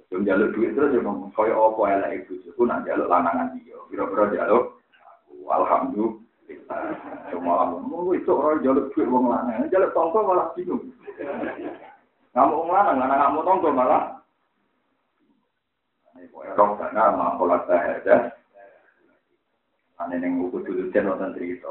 Yang 0.07 0.21
jaluk 0.23 0.51
duit 0.55 0.71
terus 0.71 0.95
ya 0.95 1.03
ngomong, 1.03 1.35
kaya 1.35 1.51
apa 1.51 1.81
elek 1.99 2.11
ibu 2.23 2.39
suku, 2.47 2.63
nak 2.63 2.87
jaluk 2.87 3.11
lanangan 3.11 3.51
dia. 3.59 3.75
Kira-kira 3.91 4.31
njaluk. 4.31 4.79
alhamdulillah. 5.47 6.26
Cuma 7.27 7.75
mau 7.75 8.15
itu 8.15 8.31
orang 8.31 8.63
jaluk 8.63 8.87
duit 8.95 9.07
wong 9.11 9.27
lanang, 9.27 9.67
jaluk 9.67 9.91
tongko 9.91 10.23
malah 10.23 10.47
bingung. 10.55 10.79
Nggak 12.31 12.47
mau 12.47 12.63
lanang, 12.71 13.03
lanang 13.03 13.19
nggak 13.19 13.33
mau 13.35 13.43
tongko 13.43 13.69
malah. 13.75 14.03
Ini 16.15 16.31
kok 16.31 16.43
erok 16.47 16.71
karena 16.79 17.03
makolat 17.11 17.61
sahaja. 17.67 18.15
Ane 19.99 20.15
neng 20.23 20.39
buku 20.39 20.63
dulu 20.63 20.87
jen 20.95 21.11
wonten 21.11 21.35
cerita. 21.35 21.67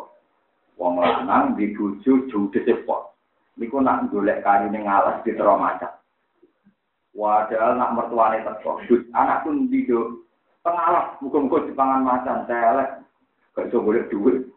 Wong 0.76 1.00
lanang 1.00 1.56
dibujuk 1.56 2.28
judes 2.28 2.64
sepot. 2.68 3.16
Niku 3.56 3.80
nak 3.80 4.12
golek 4.12 4.44
kayu 4.44 4.68
ning 4.68 4.84
alas 4.84 5.24
di 5.24 5.32
macam. 5.32 5.92
Wadah 7.16 7.80
nak 7.80 7.96
mertuane 7.96 8.44
teko. 8.44 8.84
Anak 9.16 9.48
pun 9.48 9.72
dido 9.72 10.28
pengalas, 10.60 11.16
muka-muka 11.24 11.64
dipangan 11.64 12.04
macan. 12.04 12.44
Gak 13.56 13.72
bisa 13.72 13.80
boleh 13.80 14.04
duit. 14.12 14.52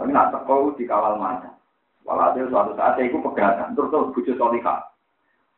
Tapi 0.00 0.16
nak 0.16 0.32
teko 0.32 0.72
dikawal 0.80 1.20
mana. 1.20 1.52
Walhasil 2.08 2.48
suatu 2.48 2.72
saat 2.72 2.96
saya 2.96 3.12
ikut 3.12 3.20
pegatan. 3.20 3.76
Terus 3.76 3.92
terus 3.92 4.12
bujuk 4.16 4.40
solihah. 4.40 4.80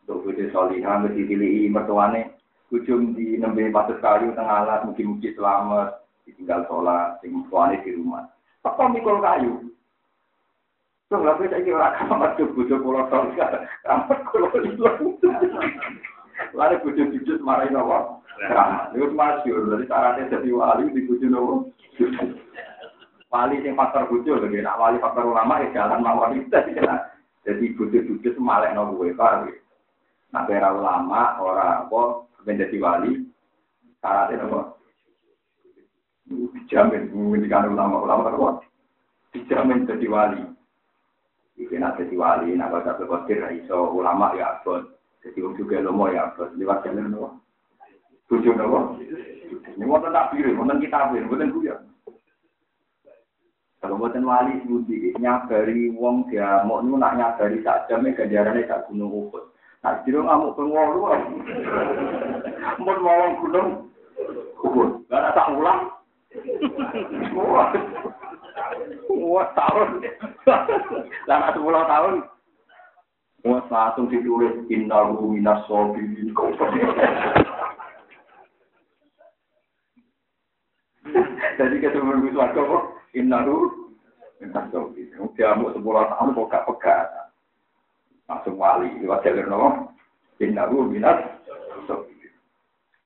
Untuk 0.02 0.27
bujuk 0.27 0.51
solihah, 0.51 0.98
mesti 0.98 1.23
pilih 1.23 1.70
mertuane. 1.70 2.35
Ujung 2.74 3.14
di 3.14 3.39
nembe 3.39 3.70
patut 3.70 4.02
kayu 4.02 4.35
tengah 4.35 4.66
alat, 4.66 4.82
mungkin-mungkin 4.82 5.39
selamat. 5.39 6.02
Ditinggal 6.27 6.66
sholat, 6.66 7.23
sing 7.23 7.39
mertuane 7.39 7.78
di 7.86 7.94
rumah. 7.94 8.27
Teko 8.66 8.82
mikul 8.90 9.23
kayu. 9.23 9.70
Tuh, 11.06 11.23
nggak 11.23 11.39
bisa 11.39 11.62
ini 11.62 11.70
orang 11.78 11.94
kamar 12.02 12.35
tuh 12.35 12.51
bujuk 12.51 12.82
pulau 12.82 13.06
solihah. 13.14 13.62
Kamar 13.86 14.27
pulau 14.27 14.51
hilang. 14.59 15.23
Lalu 16.51 16.82
bojo 16.82 17.02
jujur 17.14 17.39
marahin 17.47 17.78
apa? 17.78 18.19
Keramat. 18.43 18.90
Itu 18.98 19.14
masyur. 19.14 19.70
Jadi 19.70 19.85
syaratnya 19.86 20.32
jadi 20.35 20.51
wali 20.51 20.90
di 20.90 21.06
bojo 21.06 21.27
nopo. 21.31 21.55
Wali 23.33 23.65
yang 23.65 23.81
faktor 23.81 24.13
bojo, 24.13 24.37
lagi 24.37 24.61
nak 24.61 24.77
wali 24.77 25.01
faktor 25.01 25.25
ulama 25.25 25.65
ya 25.65 25.73
jalan 25.73 26.05
mawar 26.05 26.37
itu. 26.37 26.53
Jadi 27.49 27.73
bojo 27.73 27.99
jujur 28.05 28.37
malek 28.37 28.77
nopo 28.77 29.01
gue, 29.01 29.17
paham 29.17 29.49
ya? 29.49 29.57
Nah, 30.37 30.45
kira 30.45 30.69
ulama, 30.69 31.41
orang 31.41 31.89
apa, 31.89 32.29
menjadi 32.45 32.77
wali, 32.77 33.25
syaratnya 34.05 34.37
nopo. 34.45 34.61
Dijamin, 36.29 37.09
menjadikan 37.13 37.73
ulama-ulama 37.73 38.31
apa? 38.31 38.49
Dijamin 39.33 39.89
jadi 39.89 40.07
wali. 40.13 40.45
Iki 41.57 41.77
nak 41.81 42.01
jadi 42.01 42.15
wali, 42.15 42.53
nak 42.53 42.73
baca 42.73 43.01
berkotir, 43.01 43.45
iso 43.59 43.97
ulama 43.97 44.37
ya 44.37 44.61
abon. 44.61 44.93
Jadi 45.25 45.41
juga 45.57 45.81
lomo 45.81 46.09
ya 46.13 46.33
abon. 46.33 46.53
Lewat 46.57 46.85
jalan 46.85 47.11
nopo. 47.13 47.29
Tujuh 48.29 48.55
nopo. 48.57 49.01
Ini 49.73 49.85
mau 49.89 50.01
tak 50.01 50.37
biru, 50.37 50.53
mau 50.57 50.69
kita 50.69 51.13
biru, 51.13 51.29
mau 51.33 51.53
kuya. 51.53 51.77
Kalau 53.83 53.99
buatan 53.99 54.23
wali 54.23 54.63
budi, 54.63 55.11
nyabari 55.19 55.91
wong 55.91 56.31
dia 56.31 56.63
mau 56.63 56.79
nu 56.79 56.95
nak 56.95 57.19
nyabari 57.19 57.59
sak 57.67 57.91
jamnya 57.91 58.15
ganjarannya 58.15 58.71
sak 58.71 58.87
gunung 58.87 59.27
ukut. 59.27 59.51
Nah, 59.83 59.99
jadi 60.07 60.23
ngamuk 60.23 60.55
pengwalu, 60.55 61.03
mau 62.79 62.95
mau 63.03 63.27
gunung 63.43 63.91
ukut. 64.63 65.03
Gak 65.11 65.35
tak 65.35 65.51
ulang. 65.51 65.91
Wah, 69.11 69.51
tahun. 69.59 70.07
Lama 71.27 71.51
sepuluh 71.51 71.83
tahun. 71.83 72.15
Wah, 73.43 73.67
langsung 73.67 74.07
ditulis 74.07 74.63
innahu 74.71 75.35
minas 75.35 75.59
sobirin. 75.67 76.31
Jadi 81.59 81.77
ketemu 81.83 82.23
Gus 82.31 82.39
Warga 82.39 82.63
kok 82.63 83.02
innahu 83.16 83.70
minas 84.40 84.66
sobirin. 84.72 85.30
Dia 85.39 85.55
mau 85.55 85.72
sepuluh 85.72 86.05
tahun 86.09 86.34
kok 86.34 86.48
gak 86.51 86.66
pegat. 86.68 87.09
Langsung 88.26 88.59
wali. 88.59 88.90
Lewat 89.01 89.24
jalur 89.24 89.47
nopo. 89.47 89.68
Innahu 90.43 90.89
minas 90.89 91.22
sobirin. 91.86 92.34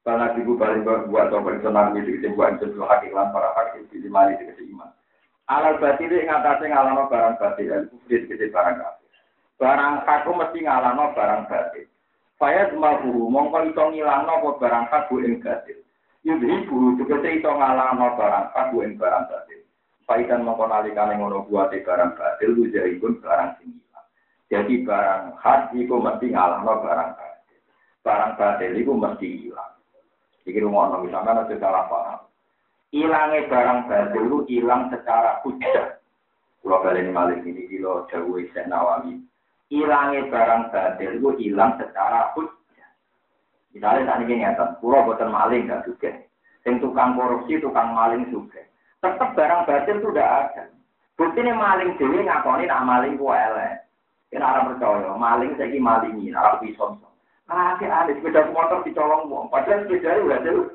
Karena 0.07 0.31
ibu 0.39 0.55
balik 0.55 0.87
buat 1.11 1.35
atau 1.35 1.43
bersenang 1.43 1.99
di 1.99 2.07
sini 2.07 2.31
buat 2.39 2.63
itu 2.63 2.79
hakikat 2.79 3.27
para 3.35 3.51
hakim 3.59 3.91
di 3.91 4.07
lima 4.07 4.31
di 4.31 4.55
iman. 4.71 4.87
Alal 5.51 5.83
batil 5.83 6.15
ing 6.15 6.31
atase 6.31 6.71
ngalano 6.71 7.11
barang 7.11 7.39
batil, 7.43 7.71
el 7.75 7.87
kufri 7.91 8.23
tegese 8.23 8.55
barang 8.55 8.83
kafir. 8.83 9.11
Barang 9.59 10.07
kaku 10.07 10.31
mesti 10.35 10.63
ngalano 10.63 11.11
barang 11.11 11.51
batil. 11.51 11.87
Saya 12.39 12.71
cuma 12.71 13.03
guru, 13.03 13.27
mongko 13.27 13.67
iso 13.67 13.83
ngilangno 13.91 14.31
apa 14.31 14.49
barang 14.63 14.85
kaku 14.95 15.27
ing 15.27 15.43
batil. 15.43 15.83
Yudhi 16.23 16.71
guru 16.71 16.95
tegese 17.03 17.43
iso 17.43 17.51
ngalano 17.51 18.07
barang 18.15 18.47
kaku 18.55 18.87
ing 18.87 18.95
barang 18.95 19.27
batil. 19.27 19.66
Paikan 20.07 20.47
mongko 20.47 20.71
nalikane 20.71 21.19
ngono 21.19 21.51
buate 21.51 21.83
barang 21.83 22.15
batil 22.15 22.55
ujahipun 22.63 23.19
barang 23.19 23.59
ilang. 23.67 24.07
Jadi 24.47 24.87
barang 24.87 25.35
hak 25.43 25.75
iku 25.75 25.99
mesti 25.99 26.31
ngalano 26.31 26.79
barang 26.79 27.11
batil. 27.19 27.61
Barang 28.07 28.33
batil 28.39 28.71
iku 28.79 28.95
mesti 28.95 29.51
ilang. 29.51 29.75
Iki 30.47 30.63
rumono 30.63 31.03
misalkan 31.03 31.43
ada 31.43 31.55
salah 31.59 31.91
paham. 31.91 32.21
Ilangnya 32.95 33.51
barang 33.51 33.81
batil 33.91 34.23
itu 34.31 34.39
hilang 34.47 34.95
secara 34.95 35.43
hujah. 35.43 35.99
Kalau 36.63 36.83
kalian 36.87 37.11
malik 37.11 37.43
ini 37.43 37.67
kilo 37.67 38.07
jauh 38.07 38.39
Syekh 38.55 38.71
Nawawi. 38.71 39.19
Ilangnya 39.75 40.31
barang 40.31 40.71
batil 40.71 41.19
itu 41.19 41.31
hilang 41.43 41.75
secara 41.83 42.31
hujah. 42.39 42.91
Misalnya 43.75 44.07
saat 44.07 44.23
ini 44.23 44.41
nyata, 44.41 44.79
pulau 44.79 45.05
buatan 45.05 45.35
maling 45.35 45.67
gak 45.67 45.85
juga. 45.85 46.09
Yang 46.65 46.87
tukang 46.87 47.13
korupsi, 47.13 47.61
tukang 47.61 47.93
maling 47.93 48.31
juga. 48.33 48.63
Tetap 49.07 49.39
barang 49.39 49.63
batil 49.71 50.03
itu 50.03 50.11
udah 50.11 50.29
ada. 50.51 50.65
Bukti 51.15 51.39
ini 51.39 51.55
maling 51.55 51.95
dewi 51.95 52.27
ngakoni 52.27 52.67
nak 52.67 52.83
maling 52.83 53.15
ku 53.15 53.31
elek. 53.31 53.87
Kena 54.27 54.59
orang 54.59 54.75
percaya, 54.75 55.15
maling 55.15 55.55
saya 55.55 55.79
malingi, 55.79 56.35
nak 56.35 56.59
pisau. 56.59 56.99
Ah, 57.47 57.79
ada 57.79 58.11
sepeda 58.11 58.51
motor 58.51 58.83
dicolong 58.83 59.31
wong. 59.31 59.47
Padahal 59.55 59.87
sepeda 59.87 60.19
itu 60.19 60.27
udah 60.27 60.41
jauh. 60.43 60.67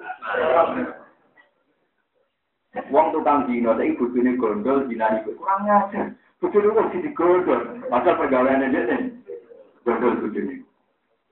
Wong 2.87 3.07
tukang 3.11 3.43
dino, 3.51 3.75
tapi 3.75 3.99
bujune 3.99 4.39
gondol, 4.39 4.87
dina 4.87 5.19
iku 5.19 5.35
kurang 5.35 5.67
ngajar. 5.67 6.15
Bujune 6.39 6.71
kok 6.71 6.89
jadi 6.95 7.09
gondol. 7.11 7.61
Masa 7.91 8.15
pergaulannya 8.15 8.71
dia 8.71 8.87
nih, 8.87 8.99
gondol 9.83 10.23
bujune. 10.23 10.63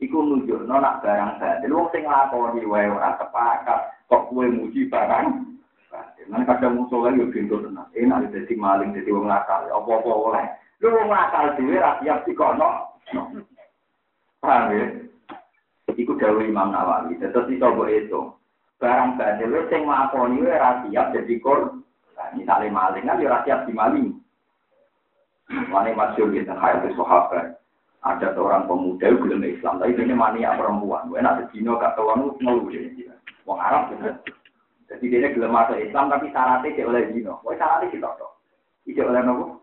Iku 0.04 0.20
nunjuk, 0.20 0.68
nak 0.68 1.00
barang 1.00 1.40
batil. 1.40 1.72
Wong 1.72 1.88
sing 1.96 2.04
lakoni 2.04 2.68
wae 2.68 2.92
ora 2.92 3.16
sepakat. 3.16 3.96
Kok 4.12 4.36
kue 4.36 4.52
muji 4.52 4.92
barang? 4.92 5.49
Nanti 6.30 6.46
kadang 6.46 6.78
musuh 6.78 7.10
lagi 7.10 7.26
pintu 7.34 7.58
tenang. 7.66 7.90
Enak 7.98 8.30
jadi 8.30 8.54
maling, 8.54 8.94
jadi 8.94 9.10
wong 9.10 9.26
nakal. 9.26 9.66
Apa-apa 9.66 10.10
oleh. 10.14 10.46
Lu 10.78 10.94
wong 10.94 11.10
nakal 11.10 11.58
dhewe 11.58 11.82
ra 11.82 11.98
siap 11.98 12.22
dikono. 12.30 12.94
Paham 14.40 14.72
ya? 14.78 14.86
Iku 15.98 16.14
dawuh 16.22 16.46
Imam 16.46 16.70
Nawawi. 16.70 17.18
Terus 17.18 17.50
mbok 17.50 17.90
itu. 17.90 18.22
barang 18.80 19.20
badil 19.20 19.68
sing 19.68 19.84
nglakoni 19.84 20.40
ora 20.40 20.88
siap 20.88 21.12
dadi 21.12 21.36
kor. 21.44 21.84
Nah, 22.16 22.32
misale 22.32 22.72
maling 22.72 23.04
kan 23.04 23.20
ya 23.20 23.28
ora 23.28 23.44
siap 23.44 23.68
dimaling. 23.68 24.16
Mane 25.50 25.92
masyhur 25.98 26.32
gitu 26.32 26.54
hayat 26.56 26.88
sahabat. 26.96 27.60
Ada 28.00 28.32
seorang 28.32 28.64
pemuda 28.64 29.12
yang 29.12 29.20
belum 29.20 29.44
Islam, 29.44 29.76
tapi 29.84 29.92
ini 29.92 30.16
mania 30.16 30.56
perempuan. 30.56 31.12
Gue 31.12 31.20
nak 31.20 31.52
sedino 31.52 31.76
kata 31.76 32.00
orang 32.00 32.32
ngeluh. 32.40 32.72
Wong 33.44 33.60
Arab 33.60 33.92
gitu. 33.92 34.08
Jadi 34.90 35.06
dia 35.06 35.30
belum 35.30 35.54
masuk 35.54 35.78
Islam, 35.78 36.10
tapi 36.10 36.34
syaratnya 36.34 36.74
dia 36.74 36.90
oleh 36.90 37.14
dino. 37.14 37.38
Gue 37.46 37.54
syaratnya 37.54 37.94
kita 37.94 38.10
tuh. 38.18 38.32
Dia 38.90 39.06
oleh 39.06 39.22
nopo. 39.22 39.62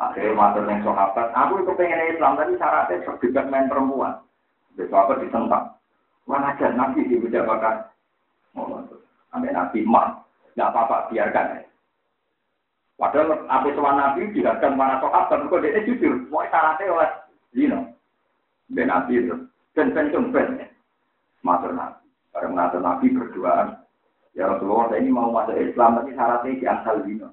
Akhirnya 0.00 0.34
masuk 0.34 0.66
yang 0.66 0.82
sahabat. 0.82 1.28
Aku 1.36 1.62
itu 1.62 1.72
pengen 1.78 2.10
Islam, 2.10 2.34
tapi 2.34 2.58
syaratnya 2.58 3.04
terdekat 3.06 3.46
main 3.46 3.70
perempuan. 3.70 4.18
Besok 4.74 4.98
apa 5.06 5.22
ditentang. 5.22 5.66
Mana 6.26 6.54
aja 6.54 6.70
nabi 6.74 7.06
di 7.06 7.18
beda 7.18 7.46
bakar. 7.46 7.90
Sampai 9.30 9.54
nabi 9.54 9.86
mah, 9.86 10.26
nggak 10.58 10.70
apa-apa 10.74 11.10
biarkan. 11.10 11.62
Padahal 12.98 13.46
apa 13.48 13.68
tuan 13.72 13.96
nabi 13.96 14.28
dihadang 14.34 14.74
mana 14.76 15.00
sahabat, 15.00 15.46
kok 15.48 15.62
dia 15.62 15.80
jujur, 15.86 16.28
mau 16.28 16.44
syaratnya 16.50 16.90
oleh 16.90 17.10
Zino. 17.54 17.80
Ben 18.70 18.90
nabi 18.90 19.24
itu, 19.24 19.34
ben 19.72 19.94
ben 19.94 20.10
ben. 20.12 20.48
Matur 21.40 21.72
nabi, 21.72 21.99
bareng 22.30 22.54
matur 22.54 22.80
nabi 22.82 23.10
berdoa. 23.12 23.86
Ya 24.30 24.46
Rasulullah, 24.46 24.94
saya 24.94 25.02
ini 25.02 25.10
mau 25.10 25.34
masuk 25.34 25.58
Islam, 25.58 25.98
tapi 25.98 26.14
syaratnya 26.14 26.54
di 26.54 26.66
asal 26.66 26.96
Zino. 27.02 27.28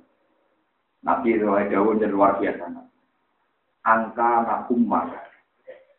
Nabi 1.05 1.37
itu 1.37 1.45
jauh 1.45 1.93
luar 1.93 2.41
biasa. 2.41 2.65
Angka 3.85 4.29
nakumah. 4.43 5.13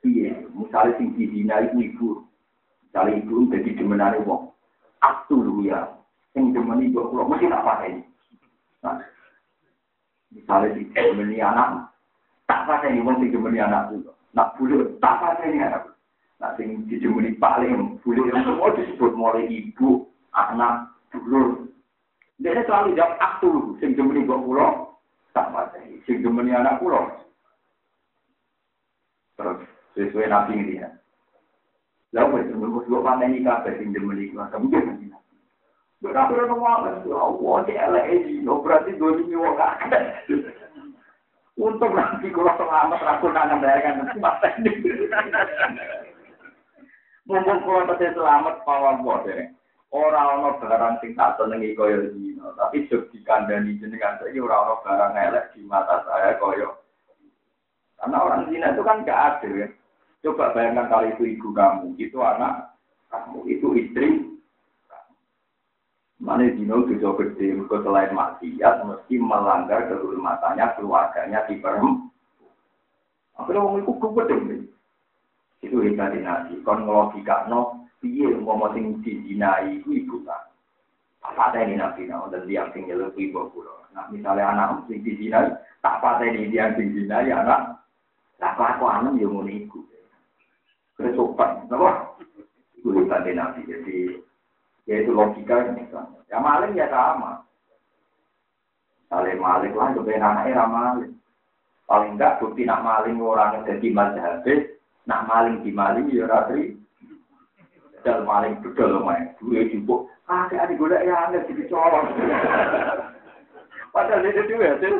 Iya, 0.02 0.46
misalnya 0.54 0.94
sing 0.98 1.14
dihina 1.18 1.58
itu 1.70 1.90
ibu, 1.90 2.08
Misalnya 2.86 3.18
ibu 3.18 3.34
jadi 3.50 3.70
demenane 3.78 4.18
wong. 4.22 4.54
Aku 5.02 5.42
lu 5.42 5.66
ya. 5.66 5.90
Yang 6.34 6.54
demeni 6.54 6.90
ibu 6.90 7.02
kulo 7.10 7.26
mesti 7.26 7.50
tak 7.50 7.66
pakai. 7.66 7.98
Nah, 8.86 9.02
misalnya 10.30 10.74
di 10.78 10.82
demeni 10.94 11.42
anak, 11.42 11.90
tak 12.46 12.62
pakai 12.66 13.02
wong 13.02 13.18
sing 13.18 13.34
demeni 13.34 13.58
anak 13.58 13.90
itu. 13.90 14.10
Nak 14.34 14.54
bulu 14.54 14.98
tak 15.02 15.18
pakai 15.18 15.58
anak. 15.58 15.97
Nah, 16.38 16.54
sing 16.54 16.86
dijemeni 16.86 17.34
paling 17.34 17.98
yang 18.06 18.42
semua 18.46 18.70
disebut 18.78 19.10
mulai 19.18 19.50
ibu, 19.50 20.06
anak, 20.30 20.86
dulur. 21.10 21.66
Dia 22.38 22.62
selalu 22.62 22.94
jawab 22.94 23.18
aku, 23.18 23.74
sing 23.82 23.98
demeni 23.98 24.22
ibu 24.22 24.38
kulo, 24.46 24.94
tak 25.34 25.50
pakai. 25.50 25.98
Sing 26.06 26.22
demeni 26.22 26.54
anak 26.54 26.78
kulo. 26.78 27.10
Terus 29.34 29.66
sesuai 29.98 30.30
nabi 30.30 30.62
ini 30.62 30.78
ya. 30.78 30.90
Lalu 32.14 32.46
itu 32.46 32.54
menurut 32.54 32.86
gue 32.86 33.02
panen 33.02 33.34
ini 33.34 33.42
kafe 33.42 33.74
sing 33.82 33.90
gue, 33.90 34.30
kamu 34.32 34.70
jangan 34.70 34.94
nanti. 34.94 35.06
Berapa 35.98 36.30
orang 36.30 36.48
ngomong, 36.54 36.82
Allah 37.10 37.56
di 37.66 37.74
LAE 37.74 38.38
no 38.46 38.62
berarti 38.62 38.94
dua 38.94 39.18
ini 39.18 39.34
wong 39.34 39.58
Untuk 41.58 41.90
nanti 41.90 42.30
kalau 42.30 42.54
selamat 42.54 43.02
aku 43.02 43.26
nangan 43.34 43.58
nanti 43.58 44.18
mata 44.22 44.46
ini. 44.62 44.70
Mumpung 47.28 47.60
kalau 47.60 47.84
tadi 47.92 48.08
selamat 48.16 48.64
pawang 48.64 49.04
bodoh. 49.04 49.36
Orang 49.92 50.40
orang 50.48 50.60
barang 50.64 50.94
sing 51.00 51.12
tak 51.12 51.36
senengi 51.36 51.76
koyo 51.76 52.12
dino, 52.12 52.52
tapi 52.56 52.88
jog 52.88 53.08
dikandani 53.08 53.76
jenengan 53.80 54.20
saya 54.20 54.36
orang 54.36 54.64
orang 54.64 54.84
barang 54.84 55.12
elek 55.16 55.44
di 55.52 55.60
mata 55.64 56.04
saya 56.08 56.36
koyo. 56.40 56.76
Karena 58.00 58.16
orang 58.20 58.48
zina 58.48 58.72
itu 58.72 58.80
kan 58.84 59.04
gak 59.04 59.40
adil 59.40 59.64
ya. 59.64 59.68
Coba 60.24 60.52
bayangkan 60.56 60.88
kalau 60.88 61.08
itu 61.08 61.24
ibu 61.24 61.48
kamu, 61.52 61.96
itu 62.00 62.18
anak 62.20 62.72
kamu, 63.12 63.38
itu 63.48 63.66
istri. 63.76 64.08
Mana 66.20 66.48
dino 66.48 66.84
tujuh 66.84 67.12
gede, 67.16 67.56
mereka 67.56 67.80
selain 67.84 68.12
maksiat, 68.12 68.74
mesti 68.84 69.14
melanggar 69.20 69.88
kehormatannya, 69.88 70.64
keluarganya 70.76 71.44
di 71.48 71.60
perem. 71.60 72.08
Akhirnya 73.40 73.62
orang 73.62 73.84
itu 73.84 74.08
gede. 74.16 74.57
Itu 75.62 75.82
hebat 75.82 76.14
nabi. 76.14 76.62
Kon 76.62 76.86
no, 76.86 77.10
piye 77.98 78.28
mau 78.38 78.70
sing 78.74 79.02
dizinai 79.02 79.82
itu 79.82 80.04
ibu 80.04 80.22
tak. 80.22 80.50
Ini 81.28 81.74
nabi 81.74 82.06
no, 82.06 82.30
dan 82.30 82.46
dia 82.46 82.66
sing 82.70 82.86
nyeluk 82.86 83.18
ibu 83.18 83.50
pulau. 83.50 83.82
Nah 83.94 84.06
misalnya 84.14 84.54
anak 84.54 84.86
sing 84.86 85.02
dizinai, 85.02 85.50
tak 85.82 86.02
ini 86.22 86.50
dia 86.50 86.70
sing 86.78 86.94
dizinai 86.94 87.30
anak. 87.34 87.74
Tak 88.38 88.54
apa 88.54 89.02
anak 89.02 89.18
yang 89.18 89.34
mau 89.34 89.42
ikut. 89.42 89.86
Kesopan, 90.94 91.66
kenapa? 91.66 92.14
Itu 92.78 92.94
hebat 92.94 93.26
nabi. 93.26 93.66
Jadi 93.66 94.22
ya 94.86 95.02
itu 95.02 95.10
logika 95.10 95.66
yang 95.66 95.74
misalnya. 95.74 96.22
Ya 96.30 96.38
maling 96.38 96.78
ya 96.78 96.86
sama. 96.86 97.42
Saling 99.08 99.40
maling 99.40 99.72
lah, 99.72 99.90
kebenaran 99.96 100.44
anaknya 100.44 100.64
maling. 100.68 101.12
Paling 101.88 102.20
enggak 102.20 102.36
bukti 102.44 102.68
nak 102.68 102.84
maling 102.84 103.16
orang 103.24 103.64
jadi 103.64 103.88
mazhabis, 103.96 104.68
Nak 105.08 105.24
maling 105.24 105.64
di 105.64 105.72
maling 105.72 106.12
ya 106.12 106.28
ratri. 106.28 106.76
Dal 108.04 108.28
maling 108.28 108.60
bedol 108.60 109.00
main. 109.02 109.32
Dua 109.40 109.64
jupuk. 109.72 110.12
Ah, 110.28 110.44
adik 110.52 110.76
gue 110.76 110.92
ya 110.92 111.32
aneh 111.32 111.40
jadi 111.48 111.64
colong. 111.72 112.12
Padahal 113.96 114.28
itu 114.28 114.44
dua 114.52 114.76
hasil. 114.76 114.94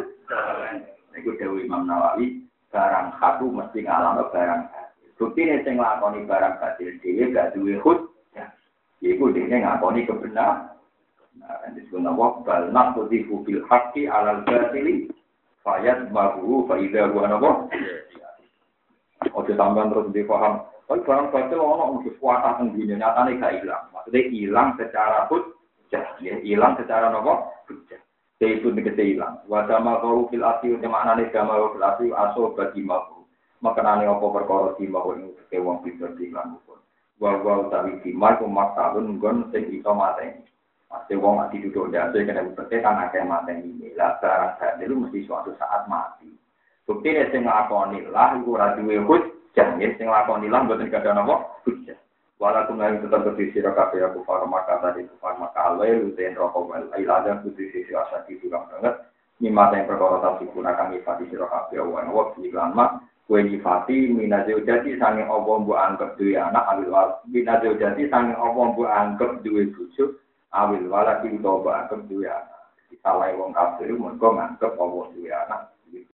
Itu 1.13 1.37
Dewi 1.37 1.69
Imam 1.69 1.85
Nawawi. 1.85 2.41
Barang 2.73 3.17
satu 3.21 3.49
mesti 3.49 3.85
ngalam 3.85 4.25
barang 4.29 4.63
Bukti 5.19 5.43
ini 5.43 5.67
yang 5.67 5.83
ngelakoni 5.83 6.31
barang 6.31 6.63
hasil 6.63 6.95
dia 7.03 7.27
gak 7.35 7.51
duwe 7.53 7.75
hud. 7.83 8.07
Iku 9.03 9.35
dia 9.35 9.51
ngakoni 9.51 10.07
kebenaran. 10.07 10.79
Nah, 11.39 11.71
disebut 11.75 12.03
nama 12.03 12.39
bal 12.43 12.71
naqdi 12.71 13.27
bil 13.27 13.63
haqqi 13.67 14.11
alal 14.11 14.43
batili 14.43 15.07
fayat 15.63 16.11
mahu 16.11 16.67
fa 16.67 16.75
idza 16.79 17.07
huwa 17.11 17.31
napa 17.31 17.51
Oke 19.35 19.53
tambahan 19.59 19.91
terus 19.91 20.15
dipaham. 20.15 20.63
Oh 20.89 20.97
barang 20.97 21.29
batil 21.35 21.61
ono 21.61 22.01
mesti 22.01 22.17
kuasa 22.17 22.57
teng 22.57 22.73
dunia 22.73 22.97
nyatane 22.97 23.37
gak 23.37 23.61
hilang. 23.61 23.93
Maksudnya 23.93 24.31
hilang 24.33 24.69
secara 24.81 25.29
hujjah, 25.29 26.17
ya 26.25 26.41
hilang 26.41 26.81
secara 26.81 27.13
nopo 27.13 27.51
hujjah. 27.69 28.01
Itu 28.41 28.73
negese 28.73 29.03
hilang. 29.03 29.45
Wa 29.51 29.69
dama 29.69 30.01
qaru 30.01 30.33
fil 30.33 30.47
asli 30.47 30.81
te 30.81 30.89
maknane 30.89 31.29
dama 31.29 31.61
fil 31.75 31.85
asli 31.85 32.09
aso 32.15 32.57
bagi 32.57 32.81
mahu. 32.87 33.27
Makanane 33.61 34.07
apa 34.07 34.27
perkara 34.31 34.79
di 34.79 34.87
mahu 34.87 35.19
ing 35.19 35.35
ke 35.51 35.59
wong 35.59 35.83
pinter 35.83 36.15
di 36.15 36.31
lan 36.31 36.57
pun. 36.63 36.79
Wa 37.19 37.37
wa 37.43 37.67
utawi 37.67 37.99
di 38.01 38.15
mahu 38.15 38.47
maktahun 38.47 39.19
nggon 39.19 39.51
sing 39.51 39.69
iso 39.75 39.93
mateni. 39.93 40.47
Pasti 40.89 41.19
wong 41.19 41.43
mati 41.43 41.61
duduk 41.61 41.93
dasi 41.93 42.25
kena 42.25 42.49
bukti 42.49 42.81
kan 42.81 43.11
akeh 43.11 43.27
mateni. 43.27 43.93
Lah 43.93 44.17
barang 44.23 44.57
batil 44.57 44.95
mesti 44.95 45.27
suatu 45.27 45.53
saat 45.59 45.85
mati. 45.91 46.38
Bukti 46.89 47.13
nek 47.13 47.29
sing 47.37 47.45
nglakoni 47.45 48.01
lah 48.09 48.33
iku 48.41 48.57
ora 48.57 48.73
duwe 48.73 48.97
hujjah, 49.05 49.77
ya 49.77 49.89
sing 50.01 50.09
nglakoni 50.09 50.49
lah 50.49 50.65
mboten 50.65 50.89
kada 50.89 51.13
napa 51.13 51.61
hujjah. 51.69 52.01
Walaupun 52.41 52.81
lain 52.81 53.05
tetap 53.05 53.29
berdiri 53.29 53.53
sira 53.53 53.77
kabeh 53.77 54.09
aku 54.09 54.25
farmaka 54.25 54.81
tadi 54.81 55.05
farmaka 55.21 55.69
alwe 55.69 55.91
luten 56.01 56.33
rokok 56.33 56.73
wal 56.73 56.89
ilada 56.97 57.45
putri 57.45 57.69
sisi 57.77 57.93
asati 57.93 58.41
juga 58.41 58.65
banget. 58.73 59.05
Nyimata 59.37 59.85
yang 59.85 59.85
perkara 59.85 60.17
tadi 60.25 60.49
gunakan 60.49 60.97
ifati 60.97 61.29
sira 61.29 61.45
kabeh 61.45 61.77
wan 61.85 62.09
wa 62.09 62.33
iklan 62.41 62.73
mak 62.73 63.05
kue 63.29 63.45
nyifati 63.45 64.09
minazil 64.09 64.65
jadi 64.65 64.97
sange 64.97 65.29
opo 65.29 65.61
bu 65.61 65.77
anggap 65.77 66.17
duwe 66.17 66.41
anak 66.41 66.65
awil 66.73 66.89
wal 66.89 67.11
minazil 67.29 67.77
jadi 67.77 68.09
sange 68.09 68.33
opo 68.33 68.73
bu 68.73 68.89
anggap 68.89 69.45
duwe 69.45 69.69
bojo 69.77 70.17
awil 70.57 70.89
wala 70.89 71.21
ki 71.21 71.37
utawa 71.37 71.61
bu 71.61 71.69
anggap 71.69 72.01
duwe 72.09 72.33
anak. 72.33 72.65
Salah 73.05 73.29
wong 73.37 73.53
kafir 73.53 73.93
mergo 73.93 74.33
nganggep 74.33 74.73
opo 74.81 75.13
duwe 75.13 75.29
anak 75.29 75.69